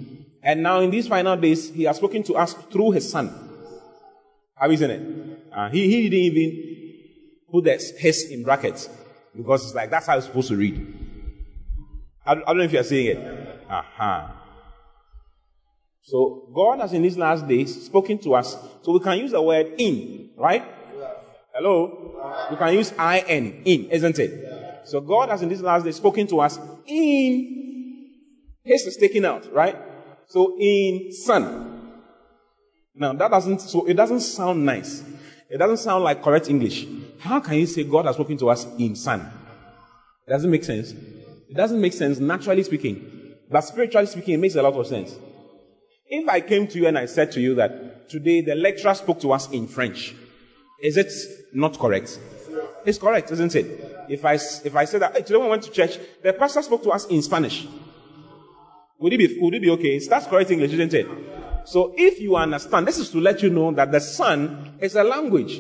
And 0.48 0.64
now 0.64 0.80
in 0.80 0.90
these 0.90 1.10
final 1.10 1.36
days, 1.36 1.72
he 1.72 1.84
has 1.84 1.98
spoken 1.98 2.24
to 2.24 2.36
us 2.36 2.54
through 2.54 2.92
his 2.92 3.12
son. 3.12 3.34
You 4.66 4.78
seen 4.78 4.92
it? 4.92 5.40
Uh, 5.54 5.70
he, 5.70 5.90
he 5.90 6.10
didn't 6.10 6.38
even 6.38 7.52
put 7.52 7.66
the 7.66 7.94
his 8.00 8.32
in 8.32 8.44
brackets 8.44 8.90
because 9.36 9.66
it's 9.66 9.76
like 9.76 9.92
that's 9.92 10.08
how 10.08 10.16
it's 10.16 10.26
supposed 10.26 10.48
to 10.48 10.56
read. 10.56 10.88
I, 12.26 12.32
I 12.32 12.36
don't 12.36 12.60
know 12.60 12.64
if 12.64 12.72
you're 12.72 12.84
seeing 12.86 13.18
it. 13.18 13.62
Uh-huh. 13.70 14.28
So 16.04 16.50
God 16.56 16.80
has 16.80 16.94
in 16.94 17.02
these 17.02 17.18
last 17.18 17.46
days 17.46 17.86
spoken 17.86 18.18
to 18.20 18.36
us. 18.36 18.56
So 18.84 18.94
we 18.94 19.02
can 19.02 19.18
use 19.18 19.32
the 19.32 19.42
word 19.42 19.74
in, 19.78 20.30
right? 20.38 20.64
Hello? 21.54 22.48
We 22.50 22.56
can 22.56 22.74
use 22.74 22.94
in, 22.94 23.64
in, 23.66 23.90
isn't 23.92 24.18
it? 24.18 24.82
So 24.86 25.02
God 25.02 25.28
has 25.28 25.42
in 25.42 25.50
these 25.50 25.62
last 25.62 25.84
days 25.84 25.98
spoken 25.98 26.26
to 26.28 26.40
us 26.40 26.58
in. 26.86 28.14
His 28.64 28.84
is 28.84 28.96
taken 28.96 29.26
out, 29.26 29.54
right? 29.54 29.76
So 30.28 30.58
in 30.60 31.12
son. 31.12 31.92
Now 32.96 33.14
that 33.14 33.32
doesn't, 33.32 33.62
so 33.62 33.86
it 33.86 33.94
doesn't 33.94 34.22
sound 34.22 34.66
nice. 34.66 35.04
It 35.50 35.58
doesn't 35.58 35.78
sound 35.78 36.04
like 36.04 36.22
correct 36.22 36.50
English. 36.50 36.86
How 37.20 37.40
can 37.40 37.56
you 37.56 37.66
say 37.66 37.84
God 37.84 38.06
has 38.06 38.16
spoken 38.16 38.38
to 38.38 38.50
us 38.50 38.66
in 38.78 38.96
son? 38.96 39.22
It 40.28 40.32
doesn't 40.32 40.52
make 40.52 40.64
sense. 40.64 40.92
It 40.92 41.56
doesn't 41.56 41.80
make 41.80 41.94
sense 41.94 42.20
naturally 42.20 42.64
speaking. 42.64 43.36
But 43.50 43.62
spiritually 43.62 44.08
speaking, 44.08 44.34
it 44.34 44.40
makes 44.40 44.56
a 44.56 44.62
lot 44.62 44.74
of 44.74 44.86
sense. 44.86 45.16
If 46.06 46.28
I 46.28 46.42
came 46.42 46.68
to 46.68 46.78
you 46.78 46.88
and 46.88 46.98
I 46.98 47.06
said 47.06 47.32
to 47.34 47.42
you 47.42 47.56
that 47.56 48.10
today 48.10 48.42
the 48.42 48.56
lecturer 48.56 48.94
spoke 48.94 49.22
to 49.22 49.32
us 49.32 49.50
in 49.52 49.68
French, 49.68 50.14
is 50.82 50.98
it 50.98 51.12
not 51.54 51.80
correct? 51.80 52.20
It's 52.86 52.98
correct, 52.98 53.32
isn't 53.32 53.56
it? 53.56 54.06
If 54.10 54.24
I, 54.26 54.34
if 54.34 54.76
I 54.76 54.86
said 54.86 55.02
that 55.02 55.16
hey, 55.16 55.22
today 55.22 55.38
we 55.38 55.48
went 55.48 55.64
to 55.64 55.72
church, 55.72 55.98
the 56.24 56.34
pastor 56.34 56.62
spoke 56.62 56.84
to 56.84 56.92
us 56.92 57.06
in 57.08 57.22
Spanish, 57.22 57.68
would 59.00 59.14
it 59.14 59.18
be, 59.18 59.38
would 59.40 59.54
it 59.54 59.62
be 59.62 59.70
okay? 59.72 60.00
That's 60.00 60.28
correct 60.28 60.52
English, 60.52 60.74
isn't 60.74 60.94
it? 60.94 61.08
So 61.66 61.94
if 61.98 62.20
you 62.20 62.36
understand, 62.36 62.88
this 62.88 62.98
is 62.98 63.10
to 63.12 63.20
let 63.20 63.44
you 63.44 63.50
know 63.50 63.72
that 63.74 63.92
the 63.92 64.00
Son 64.00 64.74
is 64.80 64.96
a 64.96 65.04
language. 65.04 65.60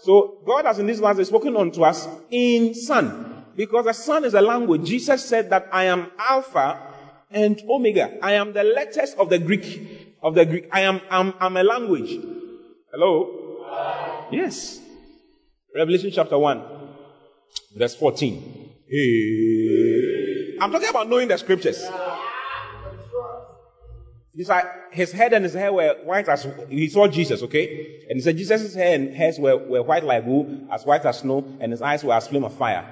So 0.00 0.38
God 0.44 0.64
has 0.64 0.78
in 0.78 0.86
this 0.86 0.98
verse 0.98 1.28
spoken 1.28 1.56
unto 1.56 1.82
us 1.82 2.08
in 2.30 2.74
Son. 2.74 3.44
Because 3.54 3.84
the 3.84 3.92
Son 3.92 4.24
is 4.24 4.34
a 4.34 4.40
language. 4.40 4.84
Jesus 4.84 5.24
said 5.24 5.50
that 5.50 5.68
I 5.72 5.84
am 5.84 6.10
Alpha 6.18 6.80
and 7.30 7.60
Omega. 7.68 8.18
I 8.22 8.32
am 8.32 8.52
the 8.52 8.64
letters 8.64 9.14
of 9.14 9.28
the 9.28 9.38
Greek, 9.38 10.16
of 10.22 10.34
the 10.34 10.44
Greek. 10.44 10.68
I 10.72 10.80
am, 10.80 11.00
I'm, 11.10 11.34
I'm 11.38 11.56
a 11.56 11.62
language. 11.62 12.18
Hello? 12.92 14.28
Yes. 14.30 14.80
Revelation 15.74 16.10
chapter 16.12 16.38
1, 16.38 16.62
verse 17.76 17.94
14. 17.94 18.70
Hey. 18.90 20.56
I'm 20.60 20.70
talking 20.70 20.88
about 20.88 21.08
knowing 21.08 21.28
the 21.28 21.38
scriptures. 21.38 21.82
His 24.34 25.12
head 25.12 25.32
and 25.34 25.44
his 25.44 25.54
hair 25.54 25.72
were 25.72 25.94
white 26.04 26.28
as, 26.28 26.46
he 26.68 26.88
saw 26.88 27.06
Jesus, 27.06 27.42
okay? 27.42 28.04
And 28.08 28.16
he 28.16 28.20
said 28.22 28.36
Jesus' 28.36 28.74
hair 28.74 28.94
and 28.94 29.14
hairs 29.14 29.38
were, 29.38 29.56
were 29.56 29.82
white 29.82 30.04
like 30.04 30.24
wool, 30.24 30.66
as 30.70 30.84
white 30.84 31.04
as 31.04 31.18
snow, 31.18 31.44
and 31.60 31.70
his 31.70 31.82
eyes 31.82 32.02
were 32.02 32.14
as 32.14 32.28
flame 32.28 32.44
of 32.44 32.54
fire 32.54 32.88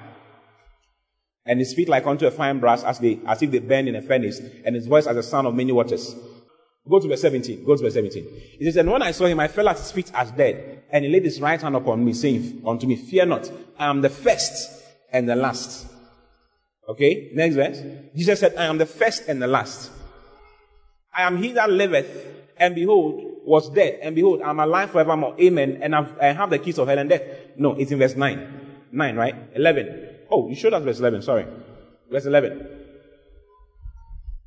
and 1.45 1.59
his 1.59 1.73
feet 1.73 1.89
like 1.89 2.05
unto 2.05 2.27
a 2.27 2.31
fine 2.31 2.59
brass 2.59 2.83
as 2.83 2.99
they 2.99 3.19
as 3.25 3.41
if 3.41 3.51
they 3.51 3.59
burn 3.59 3.87
in 3.87 3.95
a 3.95 4.01
furnace, 4.01 4.39
and 4.65 4.75
his 4.75 4.87
voice 4.87 5.07
as 5.07 5.15
the 5.15 5.23
sound 5.23 5.47
of 5.47 5.55
many 5.55 5.71
waters. 5.71 6.15
Go 6.87 6.99
to 6.99 7.07
verse 7.07 7.21
17. 7.21 7.63
Go 7.63 7.75
to 7.75 7.83
verse 7.83 7.93
17. 7.93 8.27
He 8.57 8.65
says, 8.65 8.77
And 8.77 8.89
when 8.89 9.03
I 9.03 9.11
saw 9.11 9.25
him, 9.25 9.39
I 9.39 9.47
fell 9.47 9.69
at 9.69 9.77
his 9.77 9.91
feet 9.91 10.11
as 10.15 10.31
dead. 10.31 10.83
And 10.89 11.05
he 11.05 11.11
laid 11.11 11.23
his 11.23 11.39
right 11.39 11.61
hand 11.61 11.75
upon 11.75 12.03
me, 12.03 12.13
saying 12.13 12.63
unto 12.65 12.87
me, 12.87 12.95
Fear 12.95 13.27
not, 13.27 13.51
I 13.77 13.85
am 13.85 14.01
the 14.01 14.09
first 14.09 14.83
and 15.11 15.29
the 15.29 15.35
last. 15.35 15.87
Okay, 16.89 17.29
next 17.35 17.55
verse. 17.55 17.81
Jesus 18.15 18.39
said, 18.39 18.55
I 18.55 18.65
am 18.65 18.79
the 18.79 18.87
first 18.87 19.27
and 19.27 19.39
the 19.39 19.47
last. 19.47 19.91
I 21.13 21.23
am 21.23 21.37
he 21.37 21.51
that 21.53 21.69
liveth, 21.69 22.27
and 22.57 22.75
behold, 22.75 23.41
was 23.43 23.69
dead, 23.69 23.99
and 24.01 24.15
behold, 24.15 24.41
I 24.41 24.49
am 24.49 24.59
alive 24.59 24.91
forevermore. 24.91 25.35
Amen. 25.39 25.79
And 25.81 25.95
I've, 25.95 26.17
I 26.19 26.27
have 26.27 26.49
the 26.49 26.59
keys 26.59 26.77
of 26.77 26.87
hell 26.87 26.99
and 26.99 27.09
death. 27.09 27.21
No, 27.57 27.73
it's 27.73 27.91
in 27.91 27.99
verse 27.99 28.15
9. 28.15 28.77
9, 28.91 29.15
right? 29.15 29.35
11. 29.55 30.09
Oh, 30.29 30.47
you 30.47 30.55
showed 30.55 30.73
us 30.73 30.83
verse 30.83 30.99
11, 30.99 31.21
sorry. 31.23 31.45
Verse 32.09 32.25
11. 32.25 32.67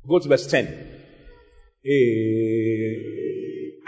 Go 0.07 0.19
to 0.19 0.29
verse 0.29 0.47
10. 0.47 0.65
Eh, 1.85 2.95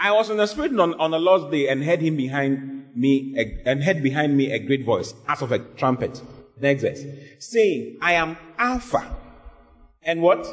I 0.00 0.12
was 0.12 0.30
in 0.30 0.36
the 0.36 0.46
spirit 0.46 0.78
on, 0.78 0.94
on 0.94 1.10
the 1.10 1.18
Lord's 1.18 1.50
day 1.50 1.68
and 1.68 1.82
heard 1.82 2.00
him 2.00 2.16
behind 2.16 2.94
me, 2.94 3.60
and 3.64 3.82
heard 3.82 4.02
behind 4.02 4.36
me 4.36 4.52
a 4.52 4.58
great 4.58 4.84
voice, 4.84 5.14
as 5.26 5.42
of 5.42 5.52
a 5.52 5.58
trumpet. 5.58 6.22
Next 6.60 6.82
verse. 6.82 7.02
Saying, 7.38 7.98
I 8.00 8.12
am 8.14 8.36
Alpha. 8.58 9.16
And 10.02 10.22
what? 10.22 10.46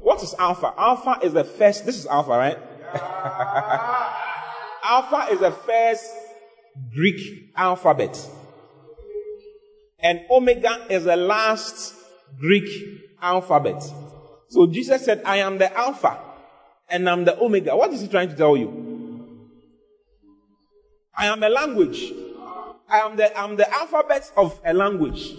What 0.00 0.22
is 0.22 0.34
Alpha? 0.38 0.72
Alpha 0.76 1.18
is 1.22 1.32
the 1.32 1.44
first, 1.44 1.86
this 1.86 1.96
is 1.96 2.06
Alpha, 2.06 2.30
right? 2.30 2.58
Alpha 4.84 5.32
is 5.32 5.40
the 5.40 5.52
first 5.52 6.10
Greek 6.94 7.52
alphabet. 7.56 8.18
And 9.98 10.20
Omega 10.30 10.86
is 10.88 11.04
the 11.04 11.16
last 11.16 11.94
Greek 12.38 12.68
alphabet. 13.20 13.82
So 14.48 14.66
Jesus 14.66 15.04
said, 15.04 15.22
I 15.24 15.36
am 15.36 15.58
the 15.58 15.76
Alpha 15.76 16.18
and 16.88 17.08
I'm 17.08 17.24
the 17.24 17.38
Omega. 17.38 17.76
What 17.76 17.92
is 17.92 18.00
he 18.00 18.08
trying 18.08 18.30
to 18.30 18.34
tell 18.34 18.56
you? 18.56 18.88
I 21.16 21.26
am 21.26 21.42
a 21.42 21.48
language. 21.48 22.12
I 22.88 23.00
am 23.00 23.16
the, 23.16 23.38
I'm 23.38 23.56
the 23.56 23.72
alphabet 23.72 24.32
of 24.36 24.60
a 24.64 24.72
language. 24.72 25.34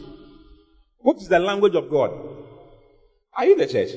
What 1.00 1.18
is 1.18 1.28
the 1.28 1.40
language 1.40 1.76
of 1.76 1.90
God? 1.90 2.12
Are 3.36 3.46
you 3.46 3.54
in 3.54 3.60
the 3.60 3.68
church? 3.68 3.92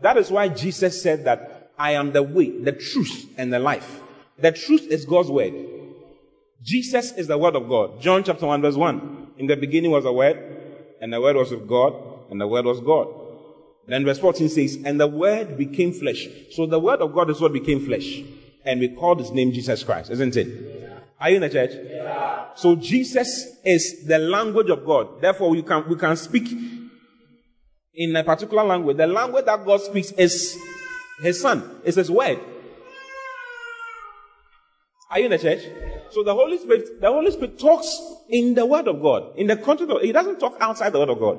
That 0.00 0.16
is 0.16 0.30
why 0.30 0.48
Jesus 0.48 1.00
said 1.00 1.24
that 1.24 1.70
I 1.78 1.92
am 1.92 2.12
the 2.12 2.22
way, 2.22 2.50
the 2.50 2.72
truth, 2.72 3.32
and 3.36 3.52
the 3.52 3.58
life. 3.58 4.00
The 4.38 4.52
truth 4.52 4.88
is 4.90 5.04
God's 5.04 5.30
word. 5.30 5.54
Jesus 6.62 7.12
is 7.12 7.26
the 7.26 7.38
word 7.38 7.56
of 7.56 7.68
God. 7.68 8.00
John 8.00 8.24
chapter 8.24 8.46
1 8.46 8.62
verse 8.62 8.76
1. 8.76 9.32
In 9.38 9.46
the 9.46 9.56
beginning 9.56 9.90
was 9.90 10.04
the 10.04 10.12
word, 10.12 10.38
and 11.00 11.12
the 11.12 11.20
word 11.20 11.36
was 11.36 11.50
with 11.50 11.66
God, 11.68 11.94
and 12.30 12.40
the 12.40 12.46
word 12.46 12.64
was 12.64 12.80
God. 12.80 13.08
Then 13.86 14.04
verse 14.04 14.18
14 14.18 14.48
says, 14.48 14.78
and 14.84 15.00
the 15.00 15.06
word 15.06 15.56
became 15.58 15.92
flesh. 15.92 16.28
So 16.52 16.66
the 16.66 16.78
word 16.78 17.00
of 17.00 17.12
God 17.12 17.30
is 17.30 17.40
what 17.40 17.52
became 17.52 17.84
flesh. 17.84 18.22
And 18.64 18.78
we 18.78 18.88
called 18.88 19.18
his 19.18 19.32
name 19.32 19.52
Jesus 19.52 19.82
Christ, 19.82 20.10
isn't 20.10 20.36
it? 20.36 20.82
Are 21.20 21.30
you 21.30 21.36
in 21.36 21.42
the 21.42 21.50
church? 21.50 21.72
So 22.56 22.76
Jesus 22.76 23.56
is 23.64 24.06
the 24.06 24.18
language 24.18 24.70
of 24.70 24.84
God. 24.84 25.20
Therefore, 25.20 25.50
we 25.50 25.62
can, 25.62 25.88
we 25.88 25.96
can 25.96 26.16
speak 26.16 26.48
in 27.94 28.16
a 28.16 28.24
particular 28.24 28.64
language. 28.64 28.96
The 28.96 29.06
language 29.06 29.44
that 29.44 29.64
God 29.64 29.80
speaks 29.80 30.12
is 30.12 30.58
his 31.20 31.40
son, 31.40 31.80
is 31.84 31.96
his 31.96 32.10
word. 32.10 32.38
Are 35.10 35.18
you 35.18 35.26
in 35.26 35.30
the 35.30 35.38
church? 35.38 35.62
So 36.10 36.22
the 36.22 36.34
Holy 36.34 36.58
Spirit, 36.58 37.00
the 37.00 37.08
Holy 37.08 37.30
Spirit 37.30 37.58
talks 37.58 38.00
in 38.30 38.54
the 38.54 38.64
word 38.64 38.88
of 38.88 39.02
God, 39.02 39.36
in 39.36 39.46
the 39.46 39.56
context 39.56 39.92
of, 39.92 40.00
he 40.00 40.12
doesn't 40.12 40.38
talk 40.40 40.56
outside 40.60 40.90
the 40.90 40.98
word 40.98 41.10
of 41.10 41.18
God. 41.18 41.38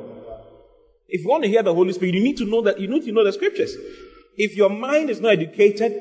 If 1.07 1.23
you 1.23 1.29
want 1.29 1.43
to 1.43 1.49
hear 1.49 1.63
the 1.63 1.73
Holy 1.73 1.93
Spirit, 1.93 2.15
you 2.15 2.23
need 2.23 2.37
to 2.37 2.45
know 2.45 2.61
that, 2.61 2.79
you 2.79 2.87
need 2.87 3.03
to 3.05 3.11
know 3.11 3.23
the 3.23 3.33
scriptures. 3.33 3.75
If 4.35 4.55
your 4.55 4.69
mind 4.69 5.09
is 5.09 5.19
not 5.21 5.33
educated, 5.33 5.93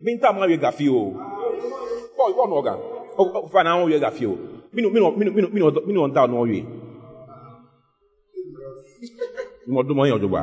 minta 0.00 0.32
ma 0.32 0.46
wega 0.46 0.72
fio. 0.72 1.12
Oh, 2.18 2.32
what 2.32 2.50
organ? 2.50 2.78
Oh, 3.18 3.48
fa 3.48 3.62
na 3.62 3.76
wega 3.76 4.12
fio. 4.12 4.38
Mi 4.72 4.82
no 4.82 4.90
mi 4.90 5.00
no 5.00 5.10
mi 5.10 5.24
no 5.24 5.48
mi 5.48 5.60
no 5.60 5.70
mi 5.70 5.92
no 5.92 6.79
mi 9.00 9.08
no 9.08 9.24
nta 9.26 9.42
no 9.42 9.50
we. 9.66 9.72
Mo 9.72 9.82
do 9.82 9.94
mo 9.94 10.04
yan 10.04 10.16
ojoba. 10.18 10.42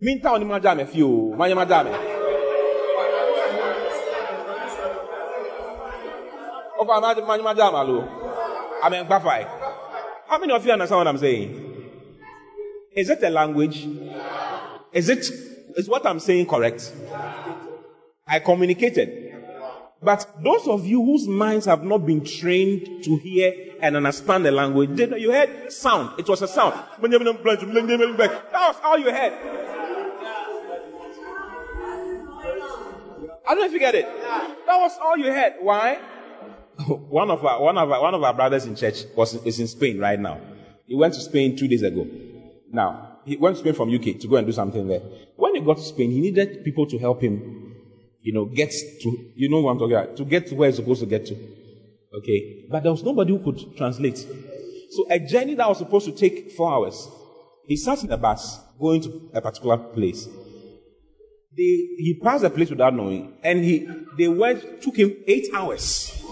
Minta 0.00 0.32
oni 0.32 0.44
ma 0.44 0.58
ja 0.60 0.74
me 0.74 0.84
fio, 0.86 1.08
ma 1.36 1.46
yan 1.46 1.56
ma 1.56 1.64
ja 1.66 1.82
me. 1.84 1.90
Oh, 6.78 6.84
fa 6.86 7.00
ma 7.00 7.14
ma 7.14 7.36
ma 7.42 7.54
ja 7.54 7.70
ma 7.70 7.82
lo. 7.82 8.04
Amen, 8.82 9.06
gbafai. 9.06 9.46
How 10.26 10.38
many 10.38 10.52
of 10.52 10.64
you 10.66 10.72
understand 10.72 10.98
what 10.98 11.06
I'm 11.08 11.18
saying? 11.18 11.50
Is 12.96 13.10
it 13.10 13.22
a 13.22 13.30
language? 13.30 13.86
Is 14.92 15.08
it 15.08 15.24
is 15.76 15.88
what 15.88 16.04
I'm 16.06 16.18
saying 16.20 16.46
correct? 16.46 16.92
I 18.26 18.40
communicated. 18.40 19.21
But 20.02 20.26
those 20.42 20.66
of 20.66 20.84
you 20.84 21.04
whose 21.04 21.28
minds 21.28 21.66
have 21.66 21.84
not 21.84 22.04
been 22.04 22.24
trained 22.24 23.04
to 23.04 23.16
hear 23.18 23.52
and 23.80 23.96
understand 23.96 24.44
the 24.44 24.50
language, 24.50 24.98
you 24.98 25.30
heard 25.30 25.72
sound. 25.72 26.18
It 26.18 26.28
was 26.28 26.42
a 26.42 26.48
sound. 26.48 26.74
That 27.00 27.10
was 28.52 28.76
all 28.82 28.98
you 28.98 29.10
heard. 29.10 29.32
I 33.44 33.54
don't 33.54 33.60
know 33.60 33.66
if 33.66 33.72
you 33.72 33.78
get 33.78 33.94
it. 33.94 34.06
That 34.66 34.78
was 34.78 34.98
all 35.00 35.16
you 35.16 35.32
heard. 35.32 35.54
Why? 35.60 36.00
one 36.86 37.30
of 37.30 37.44
our 37.44 37.62
one 37.62 37.76
of 37.76 37.90
our 37.90 38.00
one 38.00 38.14
of 38.14 38.22
our 38.22 38.34
brothers 38.34 38.64
in 38.64 38.74
church 38.74 39.04
was 39.14 39.34
is 39.44 39.60
in 39.60 39.68
Spain 39.68 39.98
right 39.98 40.18
now. 40.18 40.40
He 40.86 40.94
went 40.94 41.14
to 41.14 41.20
Spain 41.20 41.56
two 41.56 41.68
days 41.68 41.82
ago. 41.82 42.06
Now 42.70 43.18
he 43.24 43.36
went 43.36 43.56
to 43.56 43.60
Spain 43.60 43.74
from 43.74 43.94
UK 43.94 44.18
to 44.20 44.28
go 44.28 44.36
and 44.36 44.46
do 44.46 44.52
something 44.52 44.86
there. 44.88 45.00
When 45.36 45.54
he 45.54 45.60
got 45.60 45.76
to 45.76 45.82
Spain, 45.82 46.10
he 46.10 46.20
needed 46.20 46.64
people 46.64 46.86
to 46.86 46.98
help 46.98 47.20
him, 47.22 47.61
you 48.22 48.32
know, 48.32 48.44
get 48.44 48.70
to 48.70 49.32
you 49.34 49.50
know 49.50 49.60
what 49.60 49.72
I'm 49.72 49.78
talking 49.78 49.96
about 49.96 50.16
to 50.16 50.24
get 50.24 50.46
to 50.48 50.54
where 50.54 50.68
he's 50.68 50.76
supposed 50.76 51.00
to 51.00 51.06
get 51.06 51.26
to. 51.26 51.34
Okay, 52.14 52.66
but 52.70 52.82
there 52.82 52.92
was 52.92 53.02
nobody 53.02 53.32
who 53.32 53.40
could 53.40 53.76
translate. 53.76 54.18
So 54.18 55.06
a 55.10 55.18
journey 55.18 55.54
that 55.54 55.68
was 55.68 55.78
supposed 55.78 56.06
to 56.06 56.12
take 56.12 56.52
four 56.52 56.72
hours, 56.72 57.08
he 57.66 57.76
sat 57.76 58.04
in 58.04 58.12
a 58.12 58.16
bus 58.16 58.60
going 58.78 59.00
to 59.02 59.30
a 59.34 59.40
particular 59.40 59.76
place. 59.78 60.26
They, 61.54 61.62
he 61.62 62.18
passed 62.22 62.42
the 62.42 62.50
place 62.50 62.70
without 62.70 62.94
knowing, 62.94 63.34
and 63.42 63.64
he 63.64 63.88
they 64.16 64.28
went 64.28 64.82
took 64.82 64.96
him 64.96 65.14
eight 65.26 65.48
hours. 65.54 66.22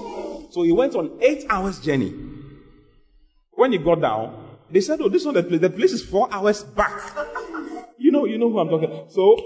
So 0.50 0.62
he 0.62 0.72
went 0.72 0.94
on 0.94 1.18
eight 1.20 1.44
hours 1.48 1.80
journey. 1.80 2.14
When 3.52 3.72
he 3.72 3.78
got 3.78 4.00
down, 4.00 4.58
they 4.70 4.80
said, 4.80 5.00
"Oh, 5.00 5.08
this 5.08 5.22
is 5.22 5.26
not 5.26 5.34
the 5.34 5.42
place. 5.42 5.60
The 5.60 5.70
place 5.70 5.92
is 5.92 6.04
four 6.04 6.28
hours 6.30 6.62
back." 6.62 7.02
You 7.98 8.12
know, 8.12 8.24
you 8.24 8.38
know 8.38 8.50
who 8.50 8.58
I'm 8.58 8.68
talking. 8.68 9.06
So 9.10 9.36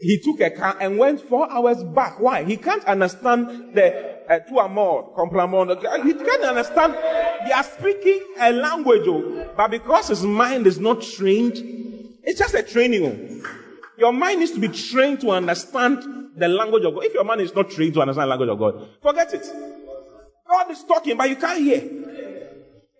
he 0.00 0.20
took 0.20 0.40
a 0.40 0.50
car 0.50 0.76
and 0.80 0.98
went 0.98 1.20
four 1.20 1.50
hours 1.50 1.82
back. 1.82 2.20
Why? 2.20 2.44
He 2.44 2.56
can't 2.56 2.84
understand 2.84 3.74
the 3.74 4.18
uh, 4.28 4.38
tu 4.40 4.58
amor, 4.58 5.14
complamon. 5.16 5.76
He 6.04 6.14
can't 6.14 6.42
understand. 6.44 6.94
They 7.46 7.52
are 7.52 7.64
speaking 7.64 8.20
a 8.38 8.52
language, 8.52 9.02
oh, 9.06 9.50
but 9.56 9.70
because 9.70 10.08
his 10.08 10.22
mind 10.22 10.66
is 10.66 10.78
not 10.78 11.02
trained, 11.02 11.54
it's 12.22 12.38
just 12.38 12.54
a 12.54 12.62
training. 12.62 13.04
Oh. 13.04 13.50
Your 13.96 14.12
mind 14.12 14.40
needs 14.40 14.52
to 14.52 14.60
be 14.60 14.68
trained 14.68 15.20
to 15.22 15.30
understand 15.30 16.30
the 16.36 16.48
language 16.48 16.84
of 16.84 16.94
God. 16.94 17.04
If 17.04 17.14
your 17.14 17.24
mind 17.24 17.40
is 17.40 17.54
not 17.54 17.70
trained 17.70 17.94
to 17.94 18.00
understand 18.00 18.24
the 18.24 18.36
language 18.36 18.50
of 18.50 18.58
God, 18.58 18.88
forget 19.02 19.34
it. 19.34 19.46
God 20.48 20.70
is 20.70 20.84
talking, 20.84 21.16
but 21.16 21.28
you 21.28 21.36
can't 21.36 21.58
hear. 21.58 21.82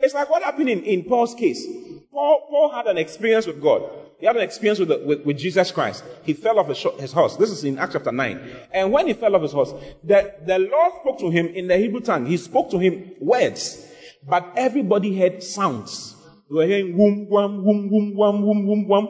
It's 0.01 0.15
like 0.15 0.29
what 0.29 0.43
happened 0.43 0.69
in, 0.69 0.83
in 0.83 1.05
Paul's 1.05 1.35
case. 1.35 1.65
Paul, 2.11 2.47
Paul 2.51 2.73
had 2.73 2.87
an 2.87 2.99
experience 2.99 3.47
with 3.47 3.61
God. 3.63 3.83
He 4.19 4.27
had 4.27 4.37
an 4.37 4.43
experience 4.43 4.81
with, 4.81 4.89
the, 4.89 4.99
with, 4.99 5.25
with 5.25 5.39
Jesus 5.39 5.71
Christ. 5.71 6.03
He 6.25 6.33
fell 6.33 6.59
off 6.59 6.69
his, 6.69 6.85
his 6.99 7.13
horse. 7.13 7.37
This 7.37 7.51
is 7.51 7.63
in 7.63 7.79
Acts 7.79 7.93
chapter 7.93 8.11
9. 8.11 8.57
And 8.73 8.93
when 8.93 9.07
he 9.07 9.13
fell 9.13 9.37
off 9.37 9.43
his 9.43 9.53
horse, 9.53 9.73
the, 10.03 10.35
the 10.45 10.59
Lord 10.59 10.93
spoke 11.01 11.19
to 11.21 11.31
him 11.31 11.47
in 11.47 11.69
the 11.69 11.77
Hebrew 11.77 12.01
tongue. 12.01 12.27
He 12.27 12.37
spoke 12.37 12.71
to 12.71 12.79
him 12.79 13.13
words, 13.21 13.87
but 14.29 14.53
everybody 14.57 15.17
heard 15.17 15.43
sounds. 15.43 16.17
They 16.51 16.55
were 16.55 16.67
hearing 16.67 16.97
whoom, 16.97 17.27
wham, 17.29 17.63
whoom, 17.63 17.89
whoom, 17.89 18.17
wham, 18.17 18.37
whoom, 18.39 18.67
whoom, 18.67 18.89
wham. 18.89 19.07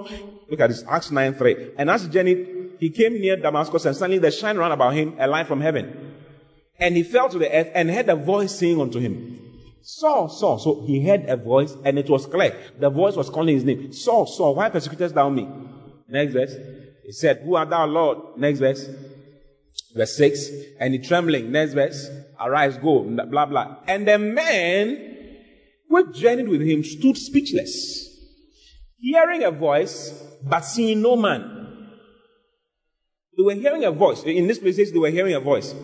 Look 0.51 0.61
at 0.61 0.69
this, 0.69 0.85
Acts 0.87 1.11
9, 1.11 1.35
3. 1.35 1.71
And 1.79 1.89
as 1.89 2.03
he 2.03 2.11
journeyed, 2.11 2.77
he 2.79 2.91
came 2.91 3.15
near 3.15 3.37
Damascus 3.37 3.87
and 3.87 3.97
suddenly 3.97 4.19
there 4.19 4.31
shined 4.31 4.59
round 4.59 4.73
about 4.75 4.95
him 4.95 5.15
a 5.19 5.27
light 5.27 5.47
from 5.47 5.61
heaven. 5.61 6.15
And 6.79 6.97
he 6.97 7.03
fell 7.03 7.29
to 7.31 7.39
the 7.39 7.51
earth 7.51 7.71
and 7.75 7.91
heard 7.91 8.09
a 8.09 8.15
voice 8.15 8.57
saying 8.59 8.81
unto 8.81 8.99
him, 8.99 9.48
Saul, 9.83 10.29
Saul. 10.29 10.59
So 10.59 10.83
he 10.87 11.05
heard 11.05 11.25
a 11.27 11.37
voice 11.37 11.77
and 11.85 11.99
it 11.99 12.11
was 12.11 12.27
clear. 12.27 12.57
The 12.79 12.91
voice 12.91 13.17
was 13.17 13.31
calling 13.31 13.55
his 13.55 13.65
name. 13.65 13.93
Saul, 13.93 14.27
Saul, 14.27 14.55
why 14.55 14.69
persecutest 14.69 15.15
thou 15.15 15.29
me? 15.29 15.49
Next 16.09 16.33
verse. 16.33 16.55
He 17.05 17.13
said, 17.13 17.43
Who 17.45 17.55
art 17.55 17.71
thou, 17.71 17.87
Lord? 17.87 18.19
Next 18.37 18.59
verse. 18.59 18.89
Verse 19.95 20.17
6. 20.17 20.51
And 20.81 20.95
he 20.95 21.01
trembling. 21.01 21.51
Next 21.51 21.75
verse. 21.75 22.09
Arise, 22.41 22.77
go. 22.79 23.03
Blah, 23.03 23.47
blah. 23.47 23.77
And 23.87 24.07
the 24.07 24.19
men 24.19 25.37
who 25.89 26.13
journeyed 26.13 26.49
with 26.49 26.61
him 26.61 26.85
stood 26.85 27.17
speechless, 27.17 28.09
hearing 28.99 29.43
a 29.43 29.51
voice, 29.51 30.13
but 30.43 30.61
seeing 30.61 31.01
no 31.01 31.17
man. 31.17 31.55
They 33.37 33.43
were 33.43 33.55
hearing 33.55 33.85
a 33.85 33.91
voice. 33.91 34.23
In 34.25 34.47
this 34.47 34.59
place, 34.59 34.77
they 34.77 34.99
were 34.99 35.11
hearing 35.11 35.35
a 35.35 35.41
voice. 35.41 35.75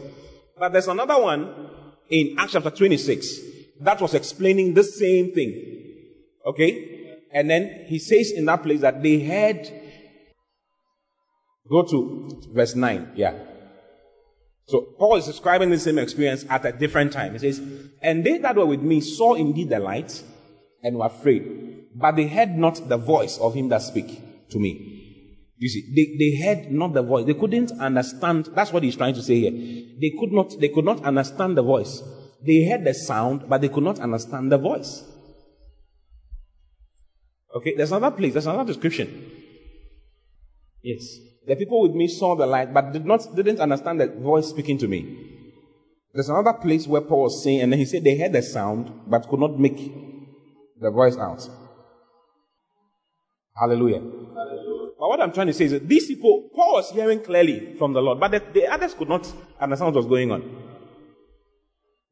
But 0.58 0.72
there's 0.72 0.88
another 0.88 1.20
one 1.20 1.70
in 2.10 2.36
Acts 2.38 2.52
chapter 2.52 2.70
26 2.70 3.53
that 3.80 4.00
was 4.00 4.14
explaining 4.14 4.74
the 4.74 4.84
same 4.84 5.32
thing. 5.32 6.02
Okay? 6.46 7.18
And 7.32 7.50
then 7.50 7.84
he 7.86 7.98
says 7.98 8.32
in 8.32 8.44
that 8.46 8.62
place 8.62 8.80
that 8.80 9.02
they 9.02 9.20
had. 9.20 9.82
Go 11.68 11.82
to 11.82 12.42
verse 12.52 12.74
9. 12.74 13.12
Yeah. 13.16 13.34
So 14.66 14.80
Paul 14.98 15.16
is 15.16 15.26
describing 15.26 15.70
the 15.70 15.78
same 15.78 15.98
experience 15.98 16.44
at 16.48 16.64
a 16.64 16.72
different 16.72 17.12
time. 17.12 17.32
He 17.32 17.38
says, 17.38 17.60
And 18.00 18.24
they 18.24 18.38
that 18.38 18.56
were 18.56 18.66
with 18.66 18.82
me 18.82 19.00
saw 19.00 19.34
indeed 19.34 19.70
the 19.70 19.78
light 19.78 20.22
and 20.82 20.96
were 20.96 21.06
afraid, 21.06 21.86
but 21.94 22.16
they 22.16 22.26
heard 22.26 22.50
not 22.50 22.88
the 22.88 22.96
voice 22.96 23.38
of 23.38 23.54
him 23.54 23.68
that 23.70 23.82
speak 23.82 24.48
to 24.50 24.58
me. 24.58 24.94
You 25.56 25.68
see, 25.68 25.92
they, 25.94 26.18
they 26.18 26.44
heard 26.44 26.72
not 26.72 26.92
the 26.92 27.02
voice. 27.02 27.26
They 27.26 27.34
couldn't 27.34 27.72
understand. 27.72 28.50
That's 28.54 28.72
what 28.72 28.82
he's 28.82 28.96
trying 28.96 29.14
to 29.14 29.22
say 29.22 29.40
here. 29.40 29.50
They 29.50 30.12
could 30.18 30.32
not, 30.32 30.52
they 30.60 30.68
could 30.68 30.84
not 30.84 31.04
understand 31.04 31.56
the 31.56 31.62
voice. 31.62 32.02
They 32.44 32.68
heard 32.68 32.84
the 32.84 32.94
sound, 32.94 33.48
but 33.48 33.60
they 33.60 33.68
could 33.68 33.84
not 33.84 34.00
understand 34.00 34.52
the 34.52 34.58
voice. 34.58 35.02
Okay, 37.54 37.74
there's 37.76 37.92
another 37.92 38.14
place, 38.14 38.32
there's 38.32 38.46
another 38.46 38.66
description. 38.66 39.30
Yes. 40.82 41.18
The 41.46 41.56
people 41.56 41.82
with 41.82 41.92
me 41.92 42.08
saw 42.08 42.34
the 42.34 42.46
light, 42.46 42.74
but 42.74 42.92
did 42.92 43.06
not 43.06 43.34
didn't 43.34 43.60
understand 43.60 44.00
the 44.00 44.08
voice 44.08 44.48
speaking 44.48 44.78
to 44.78 44.88
me. 44.88 45.00
There's 46.12 46.28
another 46.28 46.54
place 46.54 46.86
where 46.86 47.00
Paul 47.00 47.22
was 47.22 47.42
saying, 47.42 47.60
and 47.60 47.72
then 47.72 47.78
he 47.78 47.84
said 47.84 48.04
they 48.04 48.18
heard 48.18 48.32
the 48.32 48.42
sound, 48.42 48.92
but 49.06 49.28
could 49.28 49.40
not 49.40 49.58
make 49.58 49.78
the 50.80 50.90
voice 50.90 51.16
out. 51.16 51.48
Hallelujah. 53.56 54.00
Hallelujah. 54.00 54.90
But 54.98 55.08
what 55.08 55.20
I'm 55.20 55.32
trying 55.32 55.48
to 55.48 55.52
say 55.52 55.66
is 55.66 55.72
that 55.72 55.88
these 55.88 56.06
people, 56.06 56.50
Paul 56.54 56.74
was 56.74 56.90
hearing 56.90 57.20
clearly 57.20 57.76
from 57.76 57.92
the 57.92 58.00
Lord, 58.00 58.20
but 58.20 58.30
the, 58.30 58.42
the 58.52 58.66
others 58.66 58.94
could 58.94 59.08
not 59.08 59.30
understand 59.60 59.94
what 59.94 59.96
was 59.96 60.06
going 60.06 60.30
on. 60.30 60.63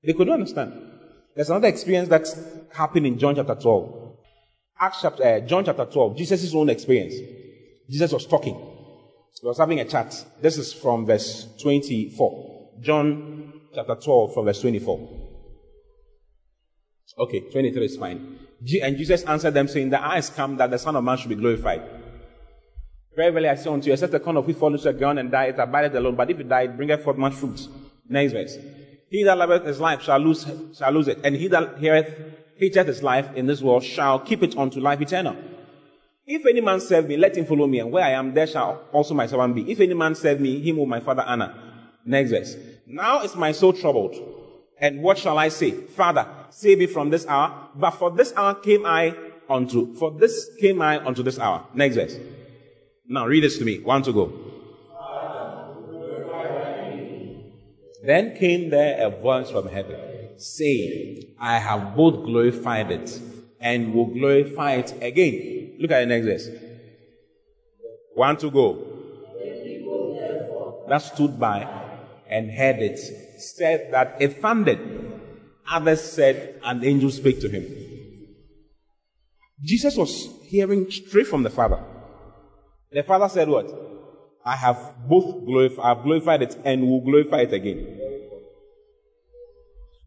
They 0.04 0.12
could 0.12 0.26
not 0.26 0.34
understand. 0.34 0.72
There's 1.34 1.50
another 1.50 1.68
experience 1.68 2.08
that 2.08 2.26
happened 2.72 3.06
in 3.06 3.18
John 3.18 3.34
chapter 3.36 3.54
12. 3.54 4.16
Acts 4.80 4.98
chapter, 5.02 5.24
uh, 5.24 5.40
John 5.40 5.64
chapter 5.64 5.84
12, 5.84 6.16
Jesus' 6.16 6.54
own 6.54 6.68
experience. 6.68 7.14
Jesus 7.88 8.12
was 8.12 8.26
talking. 8.26 8.54
He 8.54 9.46
was 9.46 9.58
having 9.58 9.80
a 9.80 9.84
chat. 9.84 10.24
This 10.40 10.58
is 10.58 10.72
from 10.72 11.06
verse 11.06 11.48
24. 11.60 12.70
John 12.80 13.60
chapter 13.74 13.94
12 13.94 14.34
from 14.34 14.44
verse 14.44 14.60
24. 14.60 15.08
Okay, 17.18 17.40
23 17.50 17.84
is 17.84 17.96
fine. 17.96 18.38
And 18.82 18.96
Jesus 18.96 19.22
answered 19.24 19.54
them, 19.54 19.68
saying, 19.68 19.90
The 19.90 20.02
hour 20.02 20.14
has 20.14 20.30
come 20.30 20.56
that 20.56 20.70
the 20.70 20.78
Son 20.78 20.96
of 20.96 21.04
Man 21.04 21.18
should 21.18 21.28
be 21.28 21.34
glorified. 21.34 21.82
Very 23.14 23.30
very 23.30 23.48
I 23.48 23.56
say 23.56 23.68
unto 23.68 23.88
you, 23.88 23.92
except 23.92 24.12
the 24.12 24.20
corn 24.20 24.36
of 24.38 24.46
wheat 24.46 24.56
fall 24.56 24.72
into 24.72 24.84
the 24.84 24.92
ground 24.92 25.18
and 25.18 25.30
die, 25.30 25.46
it 25.46 25.58
abideth 25.58 25.94
alone. 25.94 26.16
But 26.16 26.30
if 26.30 26.40
it 26.40 26.48
die, 26.48 26.62
it 26.62 26.76
bringeth 26.76 27.02
forth 27.02 27.18
much 27.18 27.34
fruit. 27.34 27.68
Next 28.08 28.32
verse. 28.32 28.56
He 29.12 29.24
that 29.24 29.36
loveth 29.36 29.66
his 29.66 29.78
life 29.78 30.00
shall 30.00 30.18
lose, 30.18 30.46
shall 30.74 30.90
lose 30.90 31.06
it. 31.06 31.18
And 31.22 31.36
he 31.36 31.46
that 31.48 31.76
heareth, 31.76 32.16
hateth 32.56 32.86
his 32.86 33.02
life 33.02 33.28
in 33.36 33.46
this 33.46 33.60
world 33.60 33.84
shall 33.84 34.18
keep 34.18 34.42
it 34.42 34.56
unto 34.56 34.80
life 34.80 35.02
eternal. 35.02 35.36
If 36.26 36.46
any 36.46 36.62
man 36.62 36.80
serve 36.80 37.08
me, 37.08 37.18
let 37.18 37.36
him 37.36 37.44
follow 37.44 37.66
me, 37.66 37.80
and 37.80 37.92
where 37.92 38.04
I 38.04 38.12
am, 38.12 38.32
there 38.32 38.46
shall 38.46 38.80
also 38.90 39.12
my 39.12 39.26
servant 39.26 39.54
be. 39.54 39.70
If 39.70 39.80
any 39.80 39.92
man 39.92 40.14
serve 40.14 40.40
me, 40.40 40.60
him 40.60 40.78
will 40.78 40.86
my 40.86 41.00
father 41.00 41.24
honor. 41.26 41.54
Next 42.06 42.30
verse. 42.30 42.56
Now 42.86 43.20
is 43.20 43.36
my 43.36 43.52
soul 43.52 43.74
troubled. 43.74 44.16
And 44.80 45.02
what 45.02 45.18
shall 45.18 45.36
I 45.36 45.50
say? 45.50 45.72
Father, 45.72 46.26
save 46.48 46.78
me 46.78 46.86
from 46.86 47.10
this 47.10 47.26
hour. 47.26 47.68
But 47.74 47.90
for 47.90 48.10
this 48.10 48.32
hour 48.34 48.54
came 48.54 48.86
I 48.86 49.14
unto, 49.46 49.94
for 49.96 50.10
this 50.10 50.48
came 50.58 50.80
I 50.80 51.04
unto 51.04 51.22
this 51.22 51.38
hour. 51.38 51.66
Next 51.74 51.96
verse. 51.96 52.16
Now 53.06 53.26
read 53.26 53.44
this 53.44 53.58
to 53.58 53.64
me. 53.66 53.78
One 53.80 54.02
to 54.04 54.12
go. 54.14 54.51
Then 58.04 58.36
came 58.36 58.70
there 58.70 59.06
a 59.06 59.10
voice 59.10 59.50
from 59.50 59.68
heaven, 59.68 59.96
saying, 60.36 61.34
I 61.38 61.58
have 61.58 61.96
both 61.96 62.24
glorified 62.24 62.90
it 62.90 63.20
and 63.60 63.94
will 63.94 64.06
glorify 64.06 64.74
it 64.74 64.92
again. 65.00 65.76
Look 65.78 65.92
at 65.92 66.00
the 66.00 66.06
next 66.06 66.26
verse. 66.26 66.48
One 68.14 68.36
to 68.38 68.50
go. 68.50 68.88
That 70.88 70.98
stood 70.98 71.38
by 71.38 71.68
and 72.28 72.50
heard 72.50 72.80
it 72.80 72.98
said 73.40 73.92
that 73.92 74.16
it 74.20 74.40
thundered. 74.40 74.80
Others 75.70 76.02
said 76.02 76.60
an 76.64 76.84
angel 76.84 77.10
spake 77.10 77.40
to 77.40 77.48
him. 77.48 77.64
Jesus 79.62 79.96
was 79.96 80.28
hearing 80.42 80.90
straight 80.90 81.28
from 81.28 81.44
the 81.44 81.50
Father. 81.50 81.78
The 82.90 83.04
Father 83.04 83.28
said, 83.28 83.48
What? 83.48 83.91
I 84.44 84.56
have 84.56 84.94
both 85.08 85.44
glorified, 85.44 85.84
I 85.84 85.88
have 85.90 86.02
glorified 86.02 86.42
it 86.42 86.56
and 86.64 86.88
will 86.88 87.00
glorify 87.00 87.42
it 87.42 87.52
again. 87.52 87.98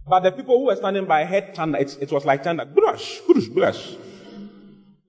But 0.07 0.19
the 0.21 0.31
people 0.31 0.59
who 0.59 0.65
were 0.65 0.75
standing 0.75 1.05
by 1.05 1.25
heard 1.25 1.55
thunder. 1.55 1.79
It, 1.79 1.97
it 2.01 2.11
was 2.11 2.25
like 2.25 2.43
thunder. 2.43 2.65
Brush, 2.65 3.21
brush, 3.21 3.47
brush. 3.47 3.95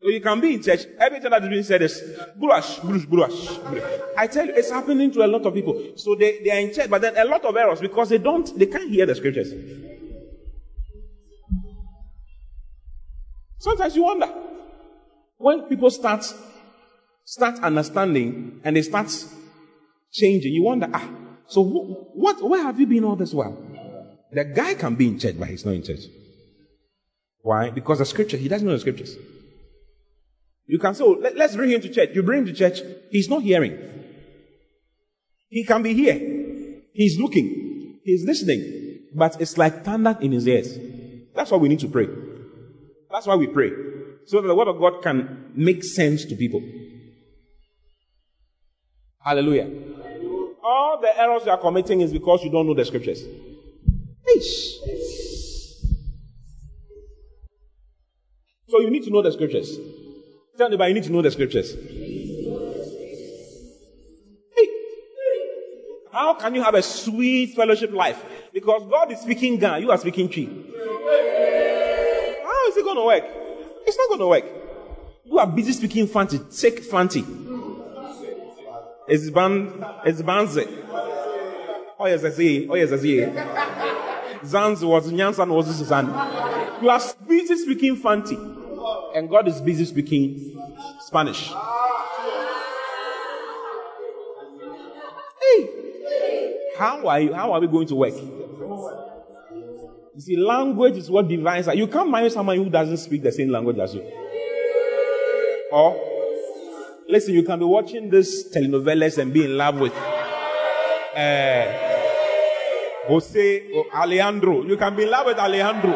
So 0.03 0.11
you 0.11 0.21
can 0.21 0.41
be 0.41 0.55
in 0.55 0.63
church. 0.63 0.87
Everything 0.99 1.31
that 1.31 1.43
is 1.43 1.49
being 1.49 1.63
said 1.65 1.83
is 1.83 2.03
brush, 2.37 2.79
brush, 2.79 3.05
brush. 3.05 3.59
I 4.17 4.27
tell 4.29 4.47
you, 4.47 4.55
it's 4.55 4.71
happening 4.71 5.11
to 5.11 5.25
a 5.25 5.27
lot 5.27 5.45
of 5.45 5.53
people. 5.53 5.93
So 5.97 6.15
they, 6.15 6.39
they 6.43 6.51
are 6.51 6.61
in 6.61 6.73
church, 6.73 6.89
but 6.89 7.03
then 7.03 7.17
a 7.17 7.25
lot 7.25 7.45
of 7.45 7.57
errors 7.57 7.81
because 7.81 8.09
they 8.09 8.19
don't, 8.19 8.57
they 8.59 8.67
can't 8.67 8.89
hear 8.89 9.05
the 9.05 9.15
scriptures. 9.15 9.53
Sometimes 13.59 13.97
you 13.97 14.05
wonder 14.05 14.29
when 15.39 15.63
people 15.63 15.91
start 15.91 16.25
start 17.27 17.59
understanding 17.63 18.61
and 18.65 18.77
they 18.77 18.83
start 18.83 19.09
changing. 20.11 20.53
You 20.53 20.63
wonder, 20.63 20.89
ah, 20.95 21.07
so 21.49 21.63
what? 21.63 22.41
Where 22.43 22.63
have 22.63 22.81
you 22.81 22.87
been 22.87 23.05
all 23.05 23.17
this 23.17 23.35
while? 23.35 23.57
The 24.33 24.45
guy 24.45 24.75
can 24.75 24.95
be 24.95 25.09
in 25.09 25.19
church, 25.19 25.39
but 25.39 25.49
he's 25.49 25.65
not 25.65 25.75
in 25.75 25.83
church. 25.83 26.05
Why? 27.43 27.71
Because 27.71 27.99
the 27.99 28.07
scripture, 28.07 28.37
he 28.37 28.49
doesn't 28.49 28.67
know 28.67 28.73
the 28.73 28.81
scriptures. 28.81 29.17
You 30.67 30.79
can 30.79 30.95
say, 30.95 31.05
oh, 31.05 31.17
let, 31.21 31.39
us 31.39 31.55
bring 31.55 31.71
him 31.71 31.81
to 31.81 31.89
church. 31.89 32.11
You 32.13 32.23
bring 32.23 32.41
him 32.41 32.47
to 32.47 32.53
church, 32.53 32.81
he's 33.11 33.29
not 33.29 33.43
hearing. 33.43 33.79
He 35.49 35.65
can 35.65 35.83
be 35.83 35.95
here. 35.95 36.19
He's 36.93 37.19
looking. 37.21 38.01
He's 38.03 38.25
listening. 38.25 39.01
But 39.15 39.41
it's 39.41 39.57
like 39.57 39.85
thunder 39.85 40.19
in 40.21 40.33
his 40.33 40.47
ears. 40.49 40.77
That's 41.35 41.51
why 41.51 41.59
we 41.59 41.69
need 41.69 41.81
to 41.81 41.89
pray. 41.89 42.09
That's 43.11 43.27
why 43.27 43.37
we 43.37 43.47
pray. 43.47 43.71
So 44.27 44.41
that 44.41 44.49
the 44.49 44.55
word 44.55 44.67
of 44.67 44.81
God 44.81 45.03
can 45.03 45.53
make 45.55 45.85
sense 45.85 46.25
to 46.25 46.35
people. 46.35 46.61
Hallelujah. 49.27 49.69
All 50.63 51.01
the 51.01 51.21
errors 51.21 51.43
you 51.45 51.51
are 51.51 51.59
committing 51.59 52.01
is 52.01 52.13
because 52.13 52.45
you 52.45 52.51
don't 52.51 52.65
know 52.65 52.75
the 52.75 52.85
scriptures. 52.85 53.25
So 58.69 58.81
you 58.81 58.89
need 58.89 59.03
to 59.03 59.11
know 59.11 59.23
the 59.23 59.33
scriptures. 59.33 59.79
Tell 60.57 60.69
anybody 60.69 60.91
you 60.91 60.95
need 60.95 61.05
to 61.05 61.13
know 61.13 61.23
the 61.23 61.33
scriptures. 61.33 61.75
Hey. 64.55 64.69
How 66.13 66.35
can 66.35 66.55
you 66.55 66.63
have 66.63 66.77
a 66.77 66.83
sweet 66.83 67.57
fellowship 67.57 67.93
life? 67.93 68.25
Because 68.53 68.89
God 68.89 69.11
is 69.11 69.19
speaking 69.19 69.59
Ga, 69.59 69.79
you 69.79 69.91
are 69.91 69.99
speaking 69.99 70.29
Twi. 70.29 70.45
How 72.45 72.69
is 72.69 72.77
it 72.77 72.85
going 72.85 72.97
to 72.97 73.05
work? 73.05 73.25
It's 73.89 73.97
not 73.99 74.07
going 74.07 74.21
to 74.21 74.29
work. 74.29 74.45
You 75.25 75.41
are 75.41 75.49
busy 75.49 75.73
speaking 75.73 76.07
Fante. 76.07 76.39
Take 76.61 76.89
Fante. 76.89 77.46
It's 79.09 79.31
ban, 79.31 79.85
it's 80.05 80.23
banze. 80.23 80.59
Oh 81.99 82.07
yes, 82.07 82.25
I 82.25 82.31
see. 82.31 82.69
Oh 82.69 82.75
yes, 82.75 82.93
I 82.93 82.99
see. 82.99 83.19
Zanz 84.45 84.87
was 84.87 85.11
Nyansan 85.11 85.49
was 85.49 85.79
this 85.79 85.89
son. 85.89 86.07
You 86.83 86.91
are 86.91 87.01
busy 87.27 87.57
speaking 87.57 87.97
Fante 87.97 88.57
and 89.15 89.31
God 89.31 89.49
is 89.49 89.61
busy 89.61 89.85
speaking 89.85 90.61
Spanish. 91.01 91.53
Hey, 95.41 95.71
how 96.77 97.07
are 97.07 97.21
you? 97.21 97.33
How 97.33 97.53
are 97.53 97.61
we 97.61 97.67
going 97.67 97.87
to 97.87 97.95
work? 97.95 98.15
You 100.15 100.21
see, 100.23 100.37
language 100.37 100.97
is 100.97 101.11
what 101.11 101.29
divides. 101.29 101.69
You 101.75 101.87
can't 101.87 102.11
marry 102.11 102.31
someone 102.31 102.57
who 102.57 102.71
doesn't 102.71 102.97
speak 102.99 103.23
the 103.23 103.33
same 103.33 103.51
language 103.51 103.79
as 103.79 103.95
you. 103.95 104.03
Or, 105.73 105.95
listen, 107.09 107.35
you 107.35 107.43
can 107.43 107.59
be 107.59 107.65
watching 107.65 108.11
this 108.11 108.49
telenovelas 108.55 109.19
and 109.19 109.33
be 109.33 109.45
in 109.45 109.57
love 109.57 109.79
with 109.79 109.95
uh, 111.15 111.65
Jose 113.09 113.71
or 113.73 113.87
Alejandro. 113.95 114.65
You 114.65 114.77
can 114.77 114.97
be 114.97 115.05
in 115.05 115.11
love 115.11 115.27
with 115.27 115.39
Alejandro. 115.39 115.93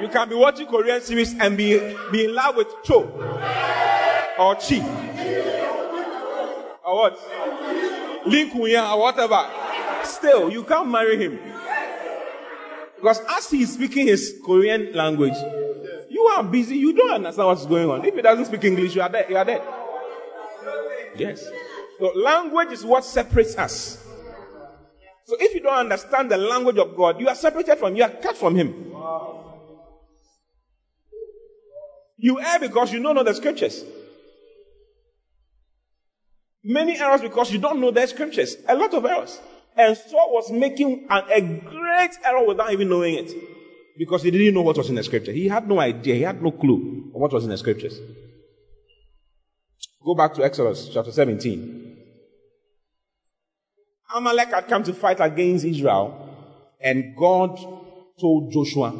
You 0.00 0.08
can 0.08 0.28
be 0.28 0.34
watching 0.34 0.66
Korean 0.66 1.00
series 1.02 1.34
and 1.38 1.56
be, 1.56 1.78
be 2.10 2.24
in 2.24 2.34
love 2.34 2.56
with 2.56 2.68
Cho 2.84 3.02
or 4.38 4.54
Chi 4.56 4.80
or 6.84 6.96
what? 6.96 8.26
Lin 8.26 8.50
Kuya 8.50 8.92
or 8.92 9.00
whatever. 9.00 9.48
Still, 10.04 10.50
you 10.50 10.64
can't 10.64 10.88
marry 10.88 11.16
him. 11.16 11.38
Because 12.96 13.20
as 13.30 13.50
he 13.50 13.62
is 13.62 13.72
speaking 13.74 14.06
his 14.06 14.40
Korean 14.44 14.92
language, 14.92 15.36
you 16.10 16.22
are 16.24 16.42
busy, 16.42 16.76
you 16.76 16.92
don't 16.92 17.12
understand 17.12 17.46
what's 17.46 17.64
going 17.64 17.88
on. 17.88 18.04
If 18.04 18.16
he 18.16 18.20
doesn't 18.20 18.46
speak 18.46 18.64
English, 18.64 18.96
you 18.96 19.00
are 19.00 19.08
dead. 19.08 19.26
You 19.30 19.36
are 19.36 19.44
dead. 19.44 19.62
Yes. 21.16 21.48
So 22.00 22.08
language 22.16 22.72
is 22.72 22.84
what 22.84 23.04
separates 23.04 23.56
us. 23.56 24.04
So 25.24 25.36
if 25.38 25.54
you 25.54 25.60
don't 25.60 25.78
understand 25.78 26.28
the 26.28 26.36
language 26.36 26.78
of 26.78 26.96
God, 26.96 27.20
you 27.20 27.28
are 27.28 27.34
separated 27.36 27.78
from, 27.78 27.94
you 27.94 28.02
are 28.02 28.10
cut 28.10 28.36
from 28.36 28.56
him. 28.56 28.92
You 32.18 32.40
err 32.40 32.58
because 32.58 32.92
you 32.92 33.00
don't 33.00 33.14
know 33.14 33.22
the 33.22 33.34
scriptures. 33.34 33.84
Many 36.64 36.98
errors 36.98 37.20
because 37.20 37.52
you 37.52 37.60
don't 37.60 37.80
know 37.80 37.92
the 37.92 38.04
scriptures. 38.08 38.56
A 38.68 38.74
lot 38.74 38.92
of 38.92 39.04
errors. 39.04 39.40
And 39.76 39.96
Saul 39.96 40.32
was 40.32 40.50
making 40.50 41.06
an, 41.08 41.22
a 41.30 41.40
great 41.40 42.10
error 42.24 42.44
without 42.46 42.72
even 42.72 42.88
knowing 42.88 43.14
it. 43.14 43.32
Because 43.98 44.22
he 44.22 44.30
didn't 44.30 44.54
know 44.54 44.62
what 44.62 44.76
was 44.76 44.88
in 44.88 44.94
the 44.94 45.02
scripture. 45.02 45.32
He 45.32 45.48
had 45.48 45.68
no 45.68 45.78
idea. 45.80 46.14
He 46.14 46.22
had 46.22 46.42
no 46.42 46.52
clue 46.52 47.10
of 47.14 47.20
what 47.20 47.32
was 47.32 47.44
in 47.44 47.50
the 47.50 47.58
scriptures. 47.58 47.98
Go 50.04 50.14
back 50.14 50.32
to 50.34 50.44
Exodus 50.44 50.90
chapter 50.92 51.12
17. 51.12 51.96
Amalek 54.14 54.48
had 54.48 54.66
come 54.66 54.82
to 54.84 54.92
fight 54.92 55.20
against 55.20 55.64
Israel, 55.64 56.34
and 56.80 57.14
God 57.16 57.56
told 58.18 58.52
Joshua, 58.52 58.90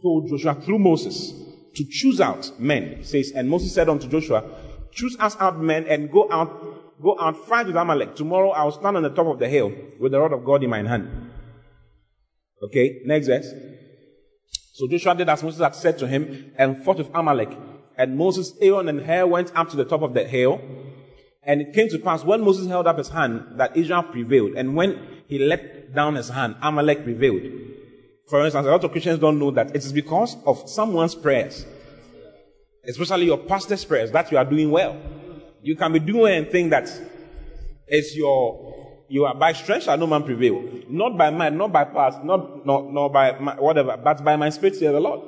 told 0.00 0.28
Joshua 0.28 0.54
through 0.54 0.78
Moses 0.78 1.32
to 1.74 1.84
choose 1.88 2.20
out 2.20 2.58
men. 2.58 2.96
He 2.98 3.04
says, 3.04 3.32
and 3.34 3.48
Moses 3.48 3.74
said 3.74 3.88
unto 3.88 4.08
Joshua, 4.08 4.44
choose 4.92 5.16
us 5.20 5.36
out 5.38 5.60
men 5.60 5.86
and 5.86 6.10
go 6.10 6.28
out, 6.30 7.02
go 7.02 7.16
out, 7.20 7.36
fight 7.46 7.66
with 7.66 7.76
Amalek. 7.76 8.14
Tomorrow 8.14 8.50
I 8.50 8.64
will 8.64 8.72
stand 8.72 8.96
on 8.96 9.02
the 9.02 9.10
top 9.10 9.26
of 9.26 9.38
the 9.38 9.48
hill 9.48 9.72
with 9.98 10.12
the 10.12 10.20
rod 10.20 10.32
of 10.32 10.44
God 10.44 10.62
in 10.62 10.70
my 10.70 10.82
hand. 10.82 11.29
Okay, 12.62 13.00
next 13.04 13.26
verse. 13.26 13.52
So 14.74 14.86
Joshua 14.88 15.14
did 15.14 15.28
as 15.28 15.42
Moses 15.42 15.60
had 15.60 15.74
said 15.74 15.98
to 15.98 16.06
him 16.06 16.52
and 16.56 16.82
fought 16.84 16.98
with 16.98 17.10
Amalek. 17.14 17.56
And 17.96 18.16
Moses, 18.16 18.54
Aaron, 18.60 18.88
and 18.88 19.02
Hur 19.02 19.26
went 19.26 19.54
up 19.54 19.68
to 19.70 19.76
the 19.76 19.84
top 19.84 20.02
of 20.02 20.14
the 20.14 20.24
hill. 20.24 20.60
And 21.42 21.60
it 21.62 21.72
came 21.74 21.88
to 21.88 21.98
pass 21.98 22.24
when 22.24 22.42
Moses 22.42 22.66
held 22.66 22.86
up 22.86 22.98
his 22.98 23.08
hand 23.08 23.44
that 23.56 23.76
Israel 23.76 24.02
prevailed. 24.02 24.52
And 24.54 24.74
when 24.74 25.22
he 25.26 25.38
let 25.38 25.94
down 25.94 26.14
his 26.14 26.28
hand, 26.28 26.56
Amalek 26.62 27.04
prevailed. 27.04 27.42
For 28.28 28.44
instance, 28.44 28.66
a 28.66 28.70
lot 28.70 28.84
of 28.84 28.92
Christians 28.92 29.18
don't 29.18 29.38
know 29.38 29.50
that 29.50 29.70
it 29.70 29.84
is 29.84 29.92
because 29.92 30.36
of 30.46 30.68
someone's 30.68 31.14
prayers, 31.14 31.66
especially 32.86 33.26
your 33.26 33.38
pastor's 33.38 33.84
prayers, 33.84 34.12
that 34.12 34.30
you 34.30 34.38
are 34.38 34.44
doing 34.44 34.70
well. 34.70 35.00
You 35.62 35.76
can 35.76 35.92
be 35.92 35.98
doing 35.98 36.34
and 36.34 36.48
think 36.48 36.70
that 36.70 36.88
it's 37.88 38.16
your 38.16 38.79
you 39.10 39.24
are 39.24 39.34
by 39.34 39.52
strength 39.52 39.84
shall 39.84 39.98
no 39.98 40.06
man 40.06 40.22
prevail, 40.22 40.62
not 40.88 41.18
by 41.18 41.30
might, 41.30 41.52
not 41.52 41.72
by 41.72 41.82
past, 41.82 42.22
not 42.22 42.64
not, 42.64 42.92
not 42.92 43.08
by 43.08 43.36
my, 43.40 43.54
whatever, 43.56 43.96
but 43.96 44.22
by 44.22 44.36
my 44.36 44.50
spirit, 44.50 44.76
says 44.76 44.92
the 44.92 45.00
Lord. 45.00 45.20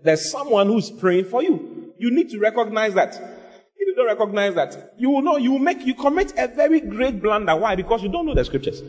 There's 0.00 0.30
someone 0.30 0.68
who's 0.68 0.92
praying 0.92 1.24
for 1.24 1.42
you. 1.42 1.92
You 1.98 2.12
need 2.12 2.30
to 2.30 2.38
recognize 2.38 2.94
that. 2.94 3.14
If 3.14 3.88
you 3.88 3.94
don't 3.96 4.06
recognize 4.06 4.54
that, 4.54 4.94
you 4.96 5.10
will 5.10 5.22
know 5.22 5.38
you 5.38 5.50
will 5.50 5.58
make 5.58 5.84
you 5.84 5.94
commit 5.94 6.32
a 6.38 6.46
very 6.46 6.80
great 6.80 7.20
blunder. 7.20 7.56
Why? 7.56 7.74
Because 7.74 8.00
you 8.04 8.10
don't 8.10 8.26
know 8.26 8.34
the 8.34 8.44
scriptures. 8.44 8.80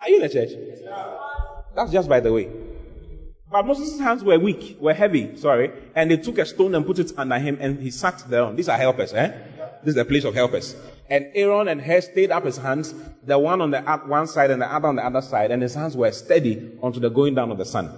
Are 0.00 0.08
you 0.08 0.16
in 0.16 0.22
the 0.22 0.28
church? 0.28 0.50
That's 1.76 1.92
just 1.92 2.08
by 2.08 2.18
the 2.18 2.32
way. 2.32 2.50
But 3.48 3.64
Moses' 3.64 4.00
hands 4.00 4.24
were 4.24 4.40
weak, 4.40 4.76
were 4.80 4.94
heavy, 4.94 5.36
sorry, 5.36 5.70
and 5.94 6.10
they 6.10 6.16
took 6.16 6.38
a 6.38 6.46
stone 6.46 6.74
and 6.74 6.84
put 6.84 6.98
it 6.98 7.12
under 7.16 7.38
him 7.38 7.58
and 7.60 7.78
he 7.78 7.92
sat 7.92 8.24
thereon. 8.28 8.56
These 8.56 8.68
are 8.68 8.78
helpers, 8.78 9.12
eh? 9.12 9.28
This 9.84 9.90
is 9.90 9.94
the 9.94 10.04
place 10.04 10.24
of 10.24 10.34
helpers. 10.34 10.74
And 11.12 11.26
Aaron 11.34 11.68
and 11.68 11.82
Hur 11.82 12.00
stayed 12.00 12.30
up 12.30 12.46
his 12.46 12.56
hands, 12.56 12.94
the 13.22 13.38
one 13.38 13.60
on 13.60 13.70
the 13.70 13.82
one 14.06 14.26
side 14.26 14.50
and 14.50 14.62
the 14.62 14.74
other 14.74 14.88
on 14.88 14.96
the 14.96 15.04
other 15.04 15.20
side, 15.20 15.50
and 15.50 15.60
his 15.60 15.74
hands 15.74 15.94
were 15.94 16.10
steady 16.10 16.78
unto 16.82 17.00
the 17.00 17.10
going 17.10 17.34
down 17.34 17.50
of 17.50 17.58
the 17.58 17.66
sun. 17.66 17.92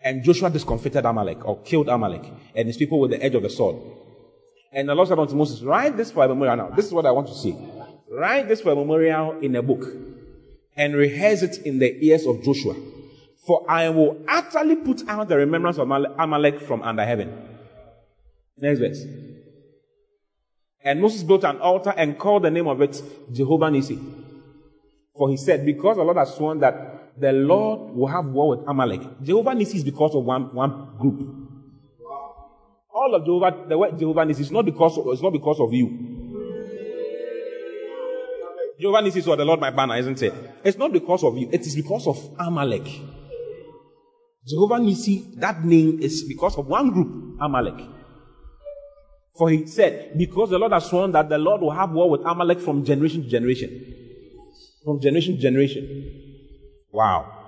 And 0.00 0.22
Joshua 0.22 0.50
discomfited 0.50 1.04
Amalek, 1.04 1.44
or 1.44 1.60
killed 1.62 1.88
Amalek, 1.88 2.32
and 2.54 2.68
his 2.68 2.76
people 2.76 3.00
with 3.00 3.10
the 3.10 3.20
edge 3.20 3.34
of 3.34 3.42
the 3.42 3.50
sword. 3.50 3.74
And 4.72 4.88
the 4.88 4.94
Lord 4.94 5.08
said 5.08 5.18
unto 5.18 5.34
Moses, 5.34 5.62
Write 5.62 5.96
this 5.96 6.12
for 6.12 6.24
a 6.24 6.28
memorial 6.28 6.56
now. 6.58 6.70
This 6.70 6.86
is 6.86 6.92
what 6.92 7.06
I 7.06 7.10
want 7.10 7.26
to 7.26 7.34
see. 7.34 7.56
Write 8.08 8.46
this 8.46 8.60
for 8.60 8.70
a 8.70 8.76
memorial 8.76 9.40
in 9.40 9.56
a 9.56 9.62
book, 9.62 9.84
and 10.76 10.94
rehearse 10.94 11.42
it 11.42 11.66
in 11.66 11.80
the 11.80 12.06
ears 12.06 12.24
of 12.24 12.40
Joshua. 12.44 12.76
For 13.48 13.68
I 13.68 13.88
will 13.88 14.24
utterly 14.28 14.76
put 14.76 15.08
out 15.08 15.28
the 15.28 15.38
remembrance 15.38 15.78
of 15.78 15.90
Amalek 15.90 16.60
from 16.60 16.82
under 16.82 17.04
heaven. 17.04 17.36
Next 18.58 18.78
verse. 18.78 19.04
And 20.84 21.00
Moses 21.00 21.22
built 21.22 21.44
an 21.44 21.58
altar 21.60 21.94
and 21.96 22.18
called 22.18 22.44
the 22.44 22.50
name 22.50 22.68
of 22.68 22.80
it 22.82 23.02
Jehovah 23.32 23.66
Nissi. 23.70 23.98
For 25.16 25.30
he 25.30 25.36
said, 25.38 25.64
Because 25.64 25.96
the 25.96 26.02
Lord 26.02 26.18
has 26.18 26.34
sworn 26.34 26.60
that 26.60 27.18
the 27.18 27.32
Lord 27.32 27.96
will 27.96 28.08
have 28.08 28.26
war 28.26 28.56
with 28.56 28.68
Amalek. 28.68 29.00
Jehovah 29.22 29.50
Nissi 29.52 29.76
is 29.76 29.84
because 29.84 30.14
of 30.14 30.24
one, 30.24 30.54
one 30.54 30.96
group. 30.98 31.20
All 32.92 33.14
of 33.14 33.24
Jehovah, 33.24 33.64
the 33.66 33.78
word 33.78 33.98
Jehovah 33.98 34.20
Nissi 34.26 34.40
is 34.40 34.50
not 34.50 34.64
because 34.66 34.98
of, 34.98 35.06
it's 35.08 35.22
not 35.22 35.32
because 35.32 35.58
of 35.58 35.72
you. 35.72 36.10
Jehovah 38.78 38.98
Nissi 38.98 39.18
is 39.18 39.26
what 39.26 39.36
the 39.38 39.44
Lord 39.44 39.60
my 39.60 39.70
banner, 39.70 39.96
isn't 39.96 40.20
it? 40.20 40.34
It's 40.64 40.76
not 40.76 40.92
because 40.92 41.24
of 41.24 41.38
you. 41.38 41.48
It 41.50 41.62
is 41.62 41.74
because 41.76 42.06
of 42.06 42.18
Amalek. 42.38 42.86
Jehovah 44.46 44.74
Nissi, 44.74 45.34
that 45.40 45.64
name 45.64 46.00
is 46.00 46.24
because 46.24 46.58
of 46.58 46.66
one 46.66 46.90
group, 46.90 47.38
Amalek. 47.40 47.93
For 49.36 49.50
he 49.50 49.66
said, 49.66 50.16
Because 50.16 50.50
the 50.50 50.58
Lord 50.58 50.72
has 50.72 50.86
sworn 50.86 51.12
that 51.12 51.28
the 51.28 51.38
Lord 51.38 51.60
will 51.60 51.72
have 51.72 51.90
war 51.90 52.08
with 52.08 52.20
Amalek 52.24 52.60
from 52.60 52.84
generation 52.84 53.22
to 53.22 53.28
generation. 53.28 53.94
From 54.84 55.00
generation 55.00 55.36
to 55.36 55.42
generation. 55.42 56.22
Wow. 56.92 57.44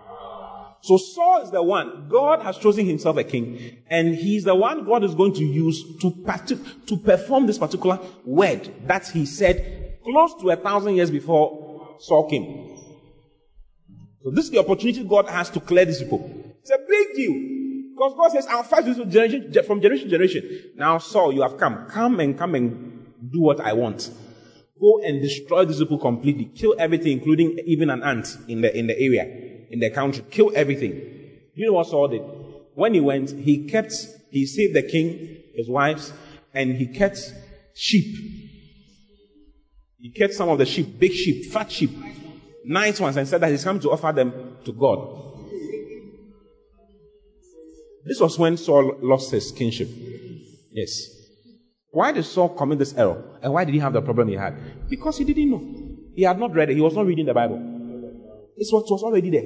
So 0.83 0.97
Saul 0.97 1.43
is 1.43 1.51
the 1.51 1.63
one. 1.63 2.09
God 2.09 2.43
has 2.43 2.59
chosen 2.59 2.87
himself 2.87 3.17
a 3.17 3.25
king, 3.25 3.79
and 3.91 4.15
he's 4.15 4.45
the 4.45 4.55
one 4.55 4.85
God 4.85 5.03
is 5.05 5.15
going 5.15 5.35
to 5.35 5.45
use 5.45 5.83
to, 6.01 6.11
to 6.87 6.97
perform 6.97 7.47
this 7.47 7.59
particular 7.59 7.99
word 8.25 8.71
that 8.87 9.09
he 9.09 9.27
said 9.27 9.99
close 10.05 10.35
to 10.41 10.51
a 10.51 10.57
thousand 10.57 10.95
years 10.95 11.11
before 11.11 11.97
Saul 11.99 12.29
came. 12.29 12.79
So 14.23 14.31
this 14.31 14.45
is 14.47 14.51
the 14.51 14.59
opportunity 14.59 15.03
God 15.05 15.29
has 15.29 15.51
to 15.51 15.61
clear 15.61 15.85
these 15.85 16.03
people. 16.03 16.55
It's 16.61 16.71
a 16.71 16.79
big 16.89 17.15
deal. 17.15 17.56
Because 17.97 18.15
God 18.15 18.33
says, 18.33 18.47
I'll 18.47 18.63
fight 18.63 18.87
you 18.87 19.07
generation, 19.07 19.55
from 19.65 19.81
generation 19.81 20.05
to 20.05 20.11
generation. 20.11 20.73
Now, 20.75 20.99
Saul, 20.99 21.33
you 21.33 21.41
have 21.41 21.57
come. 21.57 21.87
Come 21.87 22.21
and 22.21 22.37
come 22.37 22.55
and 22.55 23.07
do 23.33 23.41
what 23.41 23.59
I 23.59 23.73
want. 23.73 24.11
Go 24.79 25.01
and 25.03 25.23
destroy 25.23 25.65
these 25.65 25.79
people 25.79 25.99
completely. 25.99 26.45
Kill 26.55 26.75
everything, 26.79 27.13
including 27.13 27.59
even 27.65 27.89
an 27.89 28.03
ant 28.03 28.37
in 28.49 28.61
the, 28.61 28.77
in 28.77 28.87
the 28.87 29.01
area, 29.01 29.25
in 29.71 29.81
the 29.81 29.89
country. 29.89 30.23
Kill 30.31 30.53
everything. 30.55 30.93
You 31.55 31.69
know 31.69 31.73
what 31.73 31.87
Saul 31.87 32.09
did? 32.09 32.21
When 32.75 32.93
he 32.93 33.01
went, 33.01 33.31
he 33.31 33.67
kept, 33.67 33.95
he 34.31 34.45
saved 34.45 34.77
the 34.77 34.83
king, 34.83 35.45
his 35.55 35.71
wives, 35.71 36.13
and 36.53 36.77
he 36.77 36.89
kept 36.89 37.19
sheep. 37.75 38.15
He 39.99 40.11
kept 40.11 40.35
some 40.35 40.51
of 40.51 40.59
the 40.59 40.67
sheep, 40.67 40.99
big 40.99 41.13
sheep, 41.13 41.51
fat 41.51 41.73
sheep, 41.73 41.93
nice 42.63 43.01
ones, 43.01 43.17
and 43.17 43.27
said 43.27 43.41
that 43.41 43.51
he's 43.51 43.65
come 43.65 43.81
to 43.81 43.91
offer 43.91 44.13
them 44.13 44.59
to 44.67 44.73
God. 44.75 45.26
This 48.07 48.21
was 48.21 48.39
when 48.39 48.57
Saul 48.57 48.99
lost 49.03 49.33
his 49.33 49.51
kingship. 49.51 49.89
Yes. 50.73 51.09
Why 51.91 52.13
did 52.13 52.25
Saul 52.25 52.51
commit 52.51 52.79
this 52.79 52.95
error? 52.95 53.39
And 53.43 53.53
why 53.53 53.65
did 53.65 53.75
he 53.75 53.81
have 53.81 53.93
the 53.93 54.03
problem 54.03 54.29
he 54.29 54.35
had? 54.35 54.89
Because 54.89 55.19
he 55.19 55.25
didn't 55.25 55.51
know. 55.51 55.97
He 56.15 56.23
had 56.23 56.39
not 56.39 56.55
read 56.55 56.71
it. 56.71 56.75
He 56.75 56.81
was 56.81 56.95
not 56.95 57.07
reading 57.07 57.27
the 57.27 57.35
Bible. 57.35 57.57
It 58.57 58.69
was, 58.73 58.91
was 58.91 59.03
already 59.03 59.31
there. 59.31 59.45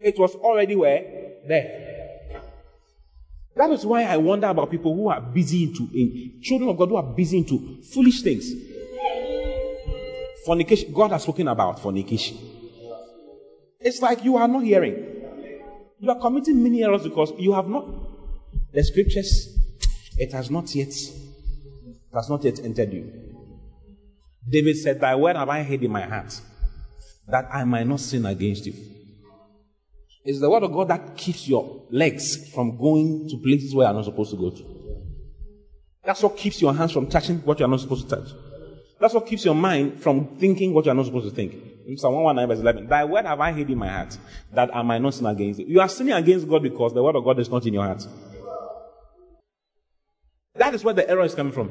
It 0.00 0.18
was 0.18 0.34
already 0.34 0.74
where? 0.74 1.04
There. 1.46 1.88
That 3.56 3.70
is 3.70 3.84
why 3.84 4.04
I 4.04 4.16
wonder 4.16 4.46
about 4.46 4.70
people 4.70 4.94
who 4.94 5.08
are 5.08 5.20
busy 5.20 5.64
into, 5.64 5.88
in, 5.92 6.40
children 6.42 6.70
of 6.70 6.76
God 6.76 6.90
who 6.90 6.96
are 6.96 7.02
busy 7.02 7.38
into 7.38 7.82
foolish 7.92 8.22
things. 8.22 8.52
Fornication. 10.46 10.92
God 10.92 11.10
has 11.10 11.22
spoken 11.24 11.48
about 11.48 11.80
fornication. 11.80 12.38
It's 13.80 14.00
like 14.00 14.24
you 14.24 14.36
are 14.36 14.48
not 14.48 14.62
hearing. 14.62 15.07
You 15.98 16.10
are 16.10 16.18
committing 16.18 16.62
many 16.62 16.82
errors 16.84 17.02
because 17.02 17.32
you 17.38 17.52
have 17.52 17.68
not. 17.68 17.86
The 18.72 18.84
scriptures, 18.84 19.58
it 20.16 20.32
has 20.32 20.50
not 20.50 20.72
yet, 20.74 20.88
it 20.88 22.14
has 22.14 22.28
not 22.28 22.44
yet 22.44 22.60
entered 22.60 22.92
you. 22.92 23.12
David 24.48 24.76
said, 24.76 25.00
Thy 25.00 25.14
word 25.14 25.36
have 25.36 25.48
I 25.48 25.62
hid 25.62 25.82
in 25.82 25.90
my 25.90 26.02
heart, 26.02 26.40
that 27.26 27.48
I 27.52 27.64
might 27.64 27.86
not 27.86 28.00
sin 28.00 28.26
against 28.26 28.66
you. 28.66 28.74
It's 30.24 30.40
the 30.40 30.50
word 30.50 30.62
of 30.62 30.72
God 30.72 30.88
that 30.88 31.16
keeps 31.16 31.48
your 31.48 31.82
legs 31.90 32.50
from 32.52 32.76
going 32.76 33.28
to 33.30 33.38
places 33.38 33.74
where 33.74 33.86
you're 33.86 33.94
not 33.94 34.04
supposed 34.04 34.30
to 34.32 34.36
go 34.36 34.50
to. 34.50 34.64
That's 36.04 36.22
what 36.22 36.36
keeps 36.36 36.60
your 36.60 36.74
hands 36.74 36.92
from 36.92 37.06
touching 37.06 37.38
what 37.38 37.58
you're 37.58 37.68
not 37.68 37.80
supposed 37.80 38.08
to 38.08 38.16
touch. 38.16 38.28
That's 39.00 39.14
what 39.14 39.26
keeps 39.26 39.44
your 39.44 39.54
mind 39.54 40.00
from 40.02 40.36
thinking 40.38 40.74
what 40.74 40.84
you're 40.84 40.94
not 40.94 41.06
supposed 41.06 41.28
to 41.28 41.34
think. 41.34 41.54
Psalm 41.96 42.14
119 42.14 42.48
verse 42.48 42.62
11. 42.62 42.88
Thy 42.88 43.04
word 43.04 43.24
have 43.24 43.40
I 43.40 43.52
hid 43.52 43.70
in 43.70 43.78
my 43.78 43.88
heart, 43.88 44.18
that 44.52 44.74
I 44.74 44.82
might 44.82 45.00
not 45.00 45.14
sin 45.14 45.26
against 45.26 45.60
it. 45.60 45.68
You 45.68 45.80
are 45.80 45.88
sinning 45.88 46.14
against 46.14 46.48
God 46.48 46.62
because 46.62 46.92
the 46.92 47.02
word 47.02 47.16
of 47.16 47.24
God 47.24 47.38
is 47.38 47.48
not 47.48 47.64
in 47.64 47.72
your 47.72 47.84
heart. 47.84 48.06
That 50.56 50.74
is 50.74 50.84
where 50.84 50.94
the 50.94 51.08
error 51.08 51.24
is 51.24 51.34
coming 51.34 51.52
from. 51.52 51.70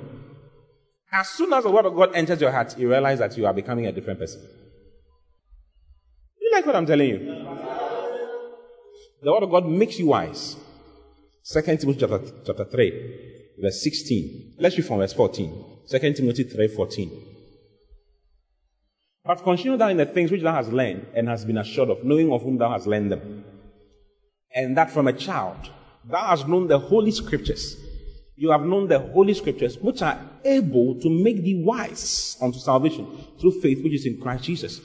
As 1.12 1.30
soon 1.30 1.54
as 1.54 1.64
the 1.64 1.72
word 1.72 1.86
of 1.86 1.96
God 1.96 2.16
enters 2.16 2.42
your 2.42 2.52
heart, 2.52 2.78
you 2.78 2.90
realize 2.90 3.20
that 3.20 3.38
you 3.38 3.46
are 3.46 3.54
becoming 3.54 3.86
a 3.86 3.92
different 3.92 4.20
person. 4.20 4.42
You 6.42 6.52
like 6.54 6.66
what 6.66 6.76
I'm 6.76 6.86
telling 6.86 7.10
you? 7.10 7.20
The 9.22 9.32
word 9.32 9.44
of 9.44 9.52
God 9.52 9.68
makes 9.68 10.00
you 10.00 10.08
wise. 10.08 10.56
Second 11.44 11.80
Timothy 11.80 12.00
chapter, 12.00 12.22
chapter 12.46 12.66
3, 12.66 13.37
verse 13.62 13.82
16. 13.84 14.56
Let's 14.60 14.78
read 14.78 14.86
from 14.88 15.00
verse 15.00 15.14
14. 15.14 15.66
Second 15.86 16.16
Timothy 16.16 16.44
3, 16.44 16.68
14. 16.68 17.12
But 19.26 19.44
continue 19.44 19.78
thou 19.78 19.90
in 19.90 19.98
the 19.98 20.06
things 20.06 20.32
which 20.32 20.42
thou 20.42 20.54
hast 20.54 20.72
learned 20.72 21.06
and 21.14 21.28
hast 21.28 21.48
been 21.48 21.58
assured 21.58 21.90
of, 21.90 22.04
knowing 22.04 22.32
of 22.32 22.44
whom 22.44 22.58
thou 22.58 22.72
hast 22.72 22.88
learned 22.88 23.12
them. 23.12 23.44
And 24.56 24.78
that 24.78 24.92
from 24.92 25.08
a 25.08 25.14
child 25.14 25.70
thou 26.06 26.28
hast 26.28 26.48
known 26.48 26.68
the 26.68 26.80
holy 26.80 27.12
scriptures. 27.12 27.76
You 28.36 28.52
have 28.52 28.62
known 28.62 28.88
the 28.88 29.00
holy 29.00 29.34
scriptures, 29.34 29.78
which 29.80 30.02
are 30.02 30.20
able 30.46 31.00
to 31.02 31.10
make 31.10 31.44
thee 31.44 31.62
wise 31.66 32.38
unto 32.42 32.60
salvation 32.60 33.08
through 33.40 33.60
faith 33.62 33.84
which 33.84 33.94
is 33.94 34.06
in 34.06 34.22
Christ 34.22 34.44
Jesus. 34.46 34.80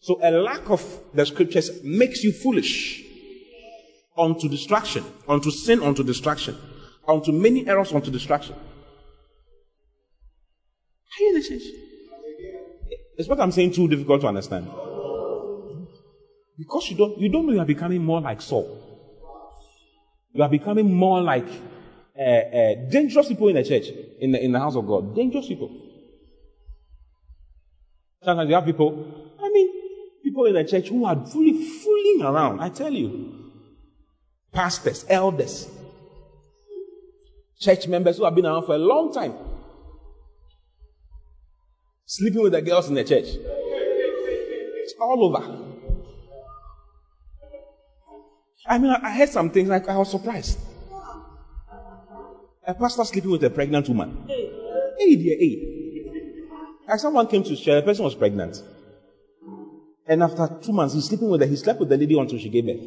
So 0.00 0.18
a 0.22 0.30
lack 0.30 0.68
of 0.70 0.82
the 1.14 1.26
scriptures 1.26 1.82
makes 1.84 2.24
you 2.24 2.32
foolish 2.32 3.04
unto 4.16 4.48
destruction, 4.48 5.04
unto 5.28 5.50
sin, 5.50 5.82
unto 5.82 6.02
destruction, 6.02 6.56
unto 7.08 7.32
many 7.32 7.66
errors, 7.68 7.92
unto 7.92 8.10
destruction. 8.10 8.54
Are 11.18 11.22
you 11.22 11.34
listening? 11.34 11.60
Is 13.16 13.28
what 13.28 13.40
I'm 13.40 13.52
saying 13.52 13.72
too 13.72 13.88
difficult 13.88 14.20
to 14.22 14.26
understand? 14.26 14.68
Because 16.58 16.90
you 16.90 16.96
don't, 16.96 17.18
you 17.18 17.30
don't 17.30 17.46
know 17.46 17.52
you 17.52 17.60
are 17.60 17.66
becoming 17.66 18.02
more 18.04 18.20
like 18.20 18.40
Saul. 18.40 18.82
You 20.32 20.42
are 20.42 20.48
becoming 20.48 20.92
more 20.92 21.22
like 21.22 21.48
uh, 22.18 22.22
uh, 22.22 22.74
dangerous 22.90 23.28
people 23.28 23.48
in 23.48 23.56
the 23.56 23.64
church, 23.64 23.86
in 24.20 24.32
the, 24.32 24.44
in 24.44 24.52
the 24.52 24.58
house 24.58 24.76
of 24.76 24.86
God. 24.86 25.14
Dangerous 25.14 25.46
people. 25.48 25.70
Sometimes 28.22 28.48
you 28.48 28.54
have 28.54 28.64
people, 28.64 29.34
I 29.40 29.48
mean, 29.50 29.70
people 30.22 30.46
in 30.46 30.54
the 30.54 30.64
church 30.64 30.88
who 30.88 31.04
are 31.04 31.26
fully 31.26 31.52
fooling 31.52 32.22
around. 32.22 32.60
I 32.60 32.68
tell 32.68 32.92
you. 32.92 33.44
Pastors, 34.52 35.04
elders, 35.08 35.68
church 37.58 37.88
members 37.88 38.18
who 38.18 38.24
have 38.24 38.34
been 38.34 38.46
around 38.46 38.64
for 38.64 38.74
a 38.74 38.78
long 38.78 39.12
time. 39.12 39.34
Sleeping 42.04 42.42
with 42.42 42.52
the 42.52 42.62
girls 42.62 42.88
in 42.88 42.94
the 42.94 43.04
church. 43.04 43.26
It's 43.26 44.94
all 45.00 45.24
over. 45.24 45.64
I 48.68 48.78
mean, 48.78 48.90
I 48.90 49.10
heard 49.10 49.28
some 49.28 49.50
things 49.50 49.68
like 49.68 49.88
I 49.88 49.96
was 49.96 50.10
surprised. 50.10 50.58
A 52.66 52.74
pastor 52.74 53.04
sleeping 53.04 53.30
with 53.30 53.44
a 53.44 53.50
pregnant 53.50 53.88
woman. 53.88 54.24
Hey, 54.26 55.16
dear, 55.16 55.36
hey. 55.38 55.72
Like 56.88 56.98
someone 56.98 57.26
came 57.26 57.42
to 57.44 57.56
share, 57.56 57.76
the 57.76 57.82
person 57.82 58.04
was 58.04 58.14
pregnant. 58.14 58.62
And 60.06 60.22
after 60.22 60.48
two 60.62 60.72
months, 60.72 60.94
he's 60.94 61.04
sleeping 61.06 61.28
with 61.28 61.40
her. 61.40 61.46
He 61.46 61.56
slept 61.56 61.80
with 61.80 61.88
the 61.88 61.96
lady 61.96 62.18
until 62.18 62.38
she 62.38 62.48
gave 62.48 62.66
birth. 62.66 62.86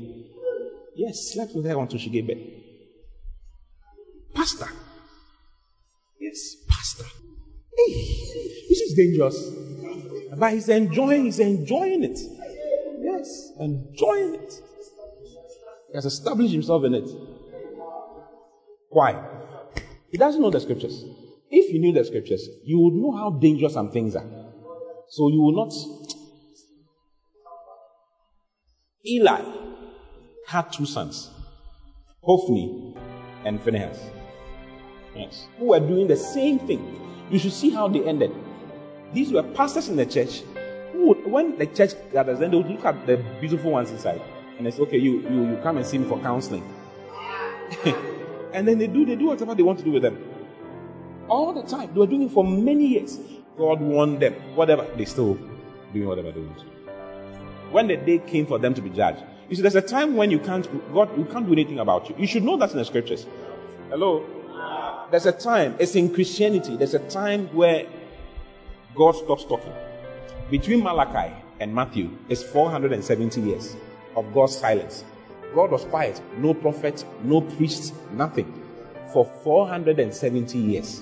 Yes, 0.95 1.33
slept 1.33 1.53
with 1.55 1.65
her 1.65 1.77
until 1.77 1.99
she 1.99 2.09
gave 2.09 2.27
birth. 2.27 2.58
Pastor. 4.33 4.67
Yes, 6.19 6.55
pastor. 6.67 7.05
Hey, 7.77 7.93
this 8.69 8.79
is 8.79 8.93
dangerous. 8.95 9.51
But 10.37 10.53
he's 10.53 10.69
enjoying, 10.69 11.25
he's 11.25 11.39
enjoying 11.39 12.03
it. 12.03 12.19
Yes, 13.01 13.51
enjoying 13.59 14.35
it. 14.35 14.53
He 15.89 15.95
has 15.95 16.05
established 16.05 16.53
himself 16.53 16.83
in 16.85 16.93
it. 16.93 17.09
Why? 18.89 19.23
He 20.11 20.17
doesn't 20.17 20.41
know 20.41 20.49
the 20.49 20.59
scriptures. 20.59 21.03
If 21.49 21.73
you 21.73 21.79
knew 21.79 21.93
the 21.93 22.03
scriptures, 22.05 22.47
you 22.63 22.79
would 22.79 22.93
know 22.93 23.11
how 23.11 23.31
dangerous 23.31 23.73
some 23.73 23.91
things 23.91 24.15
are. 24.15 24.29
So 25.09 25.29
you 25.29 25.41
will 25.41 25.55
not. 25.55 25.73
Eli 29.05 29.41
had 30.45 30.71
two 30.71 30.85
sons, 30.85 31.29
Hophni 32.21 32.95
and 33.45 33.61
Phinehas. 33.61 33.99
Yes. 35.15 35.47
Who 35.57 35.65
were 35.65 35.79
doing 35.79 36.07
the 36.07 36.17
same 36.17 36.59
thing. 36.59 36.99
You 37.29 37.39
should 37.39 37.53
see 37.53 37.69
how 37.69 37.87
they 37.87 38.03
ended. 38.03 38.31
These 39.13 39.31
were 39.31 39.43
pastors 39.43 39.89
in 39.89 39.95
the 39.95 40.05
church 40.05 40.41
who, 40.91 41.13
when 41.29 41.57
the 41.57 41.65
church 41.65 41.91
gathers, 42.11 42.39
then 42.39 42.51
they 42.51 42.57
would 42.57 42.69
look 42.69 42.85
at 42.85 43.05
the 43.07 43.17
beautiful 43.39 43.71
ones 43.71 43.91
inside 43.91 44.21
and 44.57 44.65
they 44.65 44.71
say, 44.71 44.81
okay, 44.83 44.97
you, 44.97 45.21
you, 45.29 45.49
you 45.51 45.59
come 45.63 45.77
and 45.77 45.85
see 45.85 45.97
me 45.97 46.07
for 46.07 46.19
counseling. 46.19 46.63
and 48.53 48.67
then 48.67 48.77
they 48.77 48.87
do, 48.87 49.05
they 49.05 49.15
do 49.15 49.27
whatever 49.27 49.55
they 49.55 49.63
want 49.63 49.79
to 49.79 49.85
do 49.85 49.91
with 49.91 50.01
them. 50.01 50.17
All 51.29 51.53
the 51.53 51.63
time. 51.63 51.93
They 51.93 51.99
were 51.99 52.07
doing 52.07 52.23
it 52.23 52.31
for 52.31 52.43
many 52.43 52.87
years. 52.87 53.19
God 53.57 53.79
warned 53.81 54.19
them. 54.19 54.33
Whatever, 54.55 54.87
they 54.95 55.05
still 55.05 55.35
doing 55.93 56.07
whatever 56.07 56.31
they 56.31 56.41
want. 56.41 56.63
When 57.71 57.87
the 57.87 57.97
day 57.97 58.19
came 58.19 58.45
for 58.45 58.57
them 58.57 58.73
to 58.73 58.81
be 58.81 58.89
judged, 58.89 59.23
you 59.47 59.55
see, 59.55 59.61
there's 59.61 59.75
a 59.75 59.81
time 59.81 60.15
when 60.15 60.29
you 60.29 60.39
can't, 60.39 60.67
God, 60.93 61.15
you 61.17 61.25
can't 61.25 61.45
do 61.45 61.53
anything 61.53 61.79
about 61.79 62.09
you. 62.09 62.15
You 62.17 62.27
should 62.27 62.43
know 62.43 62.57
that 62.57 62.71
in 62.71 62.77
the 62.77 62.85
scriptures. 62.85 63.25
Hello? 63.89 64.25
There's 65.11 65.25
a 65.25 65.31
time, 65.31 65.75
it's 65.79 65.95
in 65.95 66.13
Christianity, 66.13 66.77
there's 66.77 66.93
a 66.93 66.99
time 67.09 67.47
where 67.47 67.87
God 68.95 69.13
stops 69.13 69.43
talking. 69.43 69.73
Between 70.51 70.83
Malachi 70.83 71.33
and 71.59 71.73
Matthew 71.73 72.11
is 72.27 72.43
470 72.43 73.41
years 73.41 73.75
of 74.15 74.31
God's 74.33 74.55
silence. 74.55 75.03
God 75.55 75.71
was 75.71 75.85
quiet. 75.85 76.21
No 76.37 76.53
prophet, 76.53 77.03
no 77.23 77.41
priest, 77.41 77.95
nothing. 78.11 78.53
For 79.11 79.25
470 79.25 80.59
years. 80.59 81.01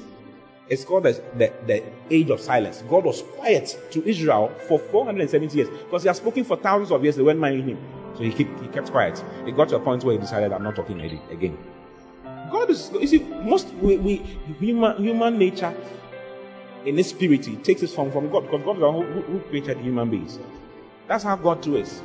It's 0.70 0.86
called 0.86 1.04
the, 1.04 1.22
the, 1.36 1.52
the, 1.66 1.84
age 2.10 2.30
of 2.30 2.40
silence. 2.40 2.84
God 2.90 3.04
was 3.04 3.22
quiet 3.22 3.78
to 3.92 4.08
Israel 4.08 4.54
for 4.68 4.80
470 4.80 5.56
years 5.56 5.70
because 5.70 6.04
he 6.04 6.08
has 6.08 6.18
spoken 6.18 6.46
for 6.46 6.56
thousands 6.56 6.92
of 6.92 7.04
years. 7.04 7.18
They 7.18 7.24
weren't 7.24 7.40
minding 7.40 7.68
him. 7.68 7.78
So 8.16 8.24
he, 8.24 8.32
keep, 8.32 8.48
he 8.62 8.68
kept 8.70 8.92
quiet. 8.92 9.22
It 9.46 9.56
got 9.56 9.70
to 9.70 9.76
a 9.76 9.80
point 9.80 10.04
where 10.06 10.14
he 10.14 10.20
decided, 10.20 10.54
I'm 10.54 10.64
not 10.64 10.76
talking 10.76 11.00
again. 11.30 11.58
God 12.52 12.70
is, 12.70 12.92
you 12.94 13.08
see, 13.08 13.20
most, 13.20 13.74
we, 13.76 13.98
we 13.98 14.16
human, 14.60 14.98
human 14.98 15.38
nature 15.38 15.76
in 16.86 16.98
its 16.98 17.10
spirit, 17.10 17.48
it 17.48 17.64
takes 17.64 17.82
its 17.82 17.94
form 17.94 18.12
from 18.12 18.30
God 18.30 18.44
because 18.44 18.64
God 18.64 18.76
is 18.76 18.80
the 18.80 18.92
one 18.92 19.12
who, 19.12 19.22
who 19.22 19.40
created 19.42 19.78
human 19.80 20.10
beings. 20.10 20.40
That's 21.08 21.24
how 21.24 21.36
God 21.36 21.62
does. 21.62 21.74
is. 21.90 22.02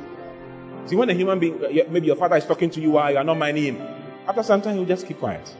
See, 0.85 0.95
when 0.95 1.09
a 1.09 1.13
human 1.13 1.39
being, 1.39 1.63
uh, 1.63 1.89
maybe 1.89 2.07
your 2.07 2.17
father 2.17 2.35
is 2.35 2.45
talking 2.45 2.69
to 2.71 2.81
you 2.81 2.91
while 2.91 3.11
you 3.11 3.17
are 3.17 3.23
not 3.23 3.37
minding 3.37 3.75
him, 3.75 3.81
after 4.27 4.43
some 4.43 4.61
time 4.61 4.75
he'll 4.75 4.85
just 4.85 5.07
keep 5.07 5.19
quiet. 5.19 5.55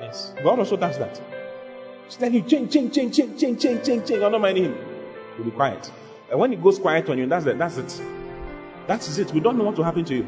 Yes. 0.00 0.34
God 0.42 0.58
also 0.58 0.76
does 0.76 0.98
that. 0.98 1.20
So 2.08 2.20
then 2.20 2.34
you 2.34 2.42
change, 2.42 2.72
change, 2.72 2.94
change, 2.94 3.16
change, 3.16 3.40
change, 3.40 3.62
change, 3.62 3.86
change, 3.86 4.08
change. 4.08 4.10
You're 4.10 4.30
not 4.30 4.40
minding 4.40 4.64
him. 4.64 4.76
You'll 5.36 5.46
be 5.46 5.50
quiet. 5.52 5.90
And 6.30 6.38
when 6.38 6.50
he 6.50 6.56
goes 6.56 6.78
quiet 6.78 7.08
on 7.08 7.18
you, 7.18 7.26
that's 7.26 7.46
it. 7.46 7.58
That's 7.58 7.76
it. 7.78 8.02
That 8.86 9.06
is 9.06 9.18
it. 9.18 9.32
We 9.32 9.40
don't 9.40 9.56
know 9.56 9.64
what 9.64 9.76
will 9.76 9.84
happen 9.84 10.04
to 10.06 10.14
you. 10.14 10.26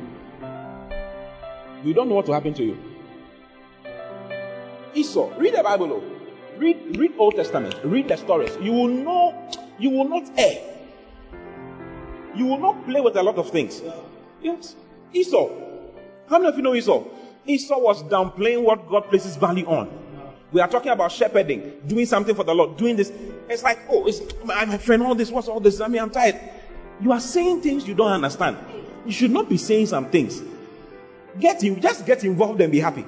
We 1.84 1.92
don't 1.92 2.08
know 2.08 2.14
what 2.14 2.26
will 2.26 2.34
happen 2.34 2.54
to 2.54 2.64
you. 2.64 2.78
Esau, 4.96 5.30
read 5.38 5.54
the 5.54 5.62
Bible. 5.62 5.92
Oh. 5.92 6.02
Read, 6.58 6.96
read 6.96 7.12
Old 7.18 7.36
Testament. 7.36 7.74
Read 7.84 8.08
the 8.08 8.16
stories. 8.16 8.56
You 8.60 8.72
will 8.72 8.88
know. 8.88 9.50
You 9.78 9.90
will 9.90 10.08
not 10.08 10.24
err. 10.38 10.58
You 12.34 12.46
will 12.46 12.58
not 12.58 12.84
play 12.86 13.00
with 13.00 13.16
a 13.16 13.22
lot 13.22 13.36
of 13.36 13.50
things. 13.50 13.82
Yes. 14.42 14.74
Esau. 15.12 15.50
How 16.28 16.38
many 16.38 16.48
of 16.48 16.56
you 16.56 16.62
know 16.62 16.74
Esau? 16.74 17.04
Esau 17.46 17.78
was 17.78 18.02
downplaying 18.04 18.62
what 18.62 18.88
God 18.88 19.08
places 19.08 19.36
value 19.36 19.66
on. 19.66 20.04
We 20.52 20.60
are 20.60 20.68
talking 20.68 20.90
about 20.90 21.12
shepherding, 21.12 21.80
doing 21.86 22.06
something 22.06 22.34
for 22.34 22.44
the 22.44 22.54
Lord, 22.54 22.76
doing 22.76 22.96
this. 22.96 23.12
It's 23.48 23.62
like, 23.62 23.80
oh, 23.90 24.06
it's 24.06 24.20
my 24.44 24.78
friend, 24.78 25.02
all 25.02 25.14
this, 25.14 25.30
what's 25.30 25.48
all 25.48 25.60
this? 25.60 25.80
I 25.80 25.88
mean, 25.88 26.00
I'm 26.00 26.10
tired. 26.10 26.40
You 27.00 27.12
are 27.12 27.20
saying 27.20 27.60
things 27.60 27.86
you 27.86 27.94
don't 27.94 28.12
understand. 28.12 28.56
You 29.04 29.12
should 29.12 29.30
not 29.30 29.48
be 29.48 29.58
saying 29.58 29.86
some 29.86 30.08
things. 30.08 30.42
Get 31.38 31.62
in, 31.62 31.80
just 31.80 32.06
get 32.06 32.24
involved 32.24 32.60
and 32.60 32.72
be 32.72 32.80
happy. 32.80 33.04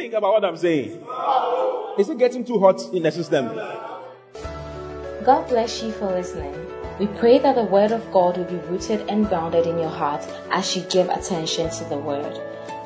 Think 0.00 0.14
about 0.14 0.32
what 0.32 0.44
I'm 0.46 0.56
saying? 0.56 1.04
Is 1.98 2.08
it 2.08 2.16
getting 2.16 2.42
too 2.42 2.58
hot 2.58 2.80
in 2.94 3.02
the 3.02 3.12
system? 3.12 3.48
God 5.26 5.46
bless 5.46 5.82
you 5.82 5.92
for 5.92 6.06
listening. 6.06 6.56
We 6.98 7.06
pray 7.18 7.38
that 7.40 7.54
the 7.54 7.64
Word 7.64 7.92
of 7.92 8.10
God 8.10 8.38
will 8.38 8.46
be 8.46 8.56
rooted 8.68 9.06
and 9.10 9.28
grounded 9.28 9.66
in 9.66 9.78
your 9.78 9.90
heart 9.90 10.26
as 10.52 10.74
you 10.74 10.84
give 10.84 11.10
attention 11.10 11.68
to 11.68 11.84
the 11.84 11.98
Word. 11.98 12.40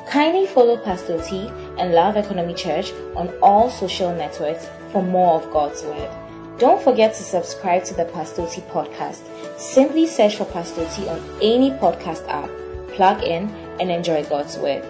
Kindly 0.09 0.45
follow 0.45 0.75
Pastor 0.75 1.17
T 1.23 1.47
and 1.77 1.93
Love 1.93 2.17
Economy 2.17 2.53
Church 2.53 2.91
on 3.15 3.29
all 3.41 3.69
social 3.69 4.13
networks 4.13 4.67
for 4.91 5.01
more 5.01 5.41
of 5.41 5.49
God's 5.53 5.83
Word. 5.83 6.11
Don't 6.59 6.83
forget 6.83 7.15
to 7.15 7.23
subscribe 7.23 7.85
to 7.85 7.93
the 7.93 8.03
Pastor 8.03 8.45
T 8.45 8.59
podcast. 8.63 9.21
Simply 9.57 10.05
search 10.05 10.35
for 10.35 10.43
Pastor 10.43 10.85
T 10.89 11.07
on 11.07 11.23
any 11.41 11.71
podcast 11.71 12.27
app, 12.27 12.49
plug 12.89 13.23
in, 13.23 13.49
and 13.79 13.89
enjoy 13.89 14.25
God's 14.25 14.57
Word. 14.57 14.83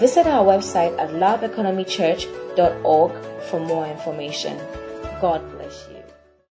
Visit 0.00 0.26
our 0.26 0.42
website 0.42 0.98
at 0.98 1.10
loveeconomychurch.org 1.10 3.12
for 3.44 3.60
more 3.60 3.86
information. 3.86 4.58
God. 5.20 5.59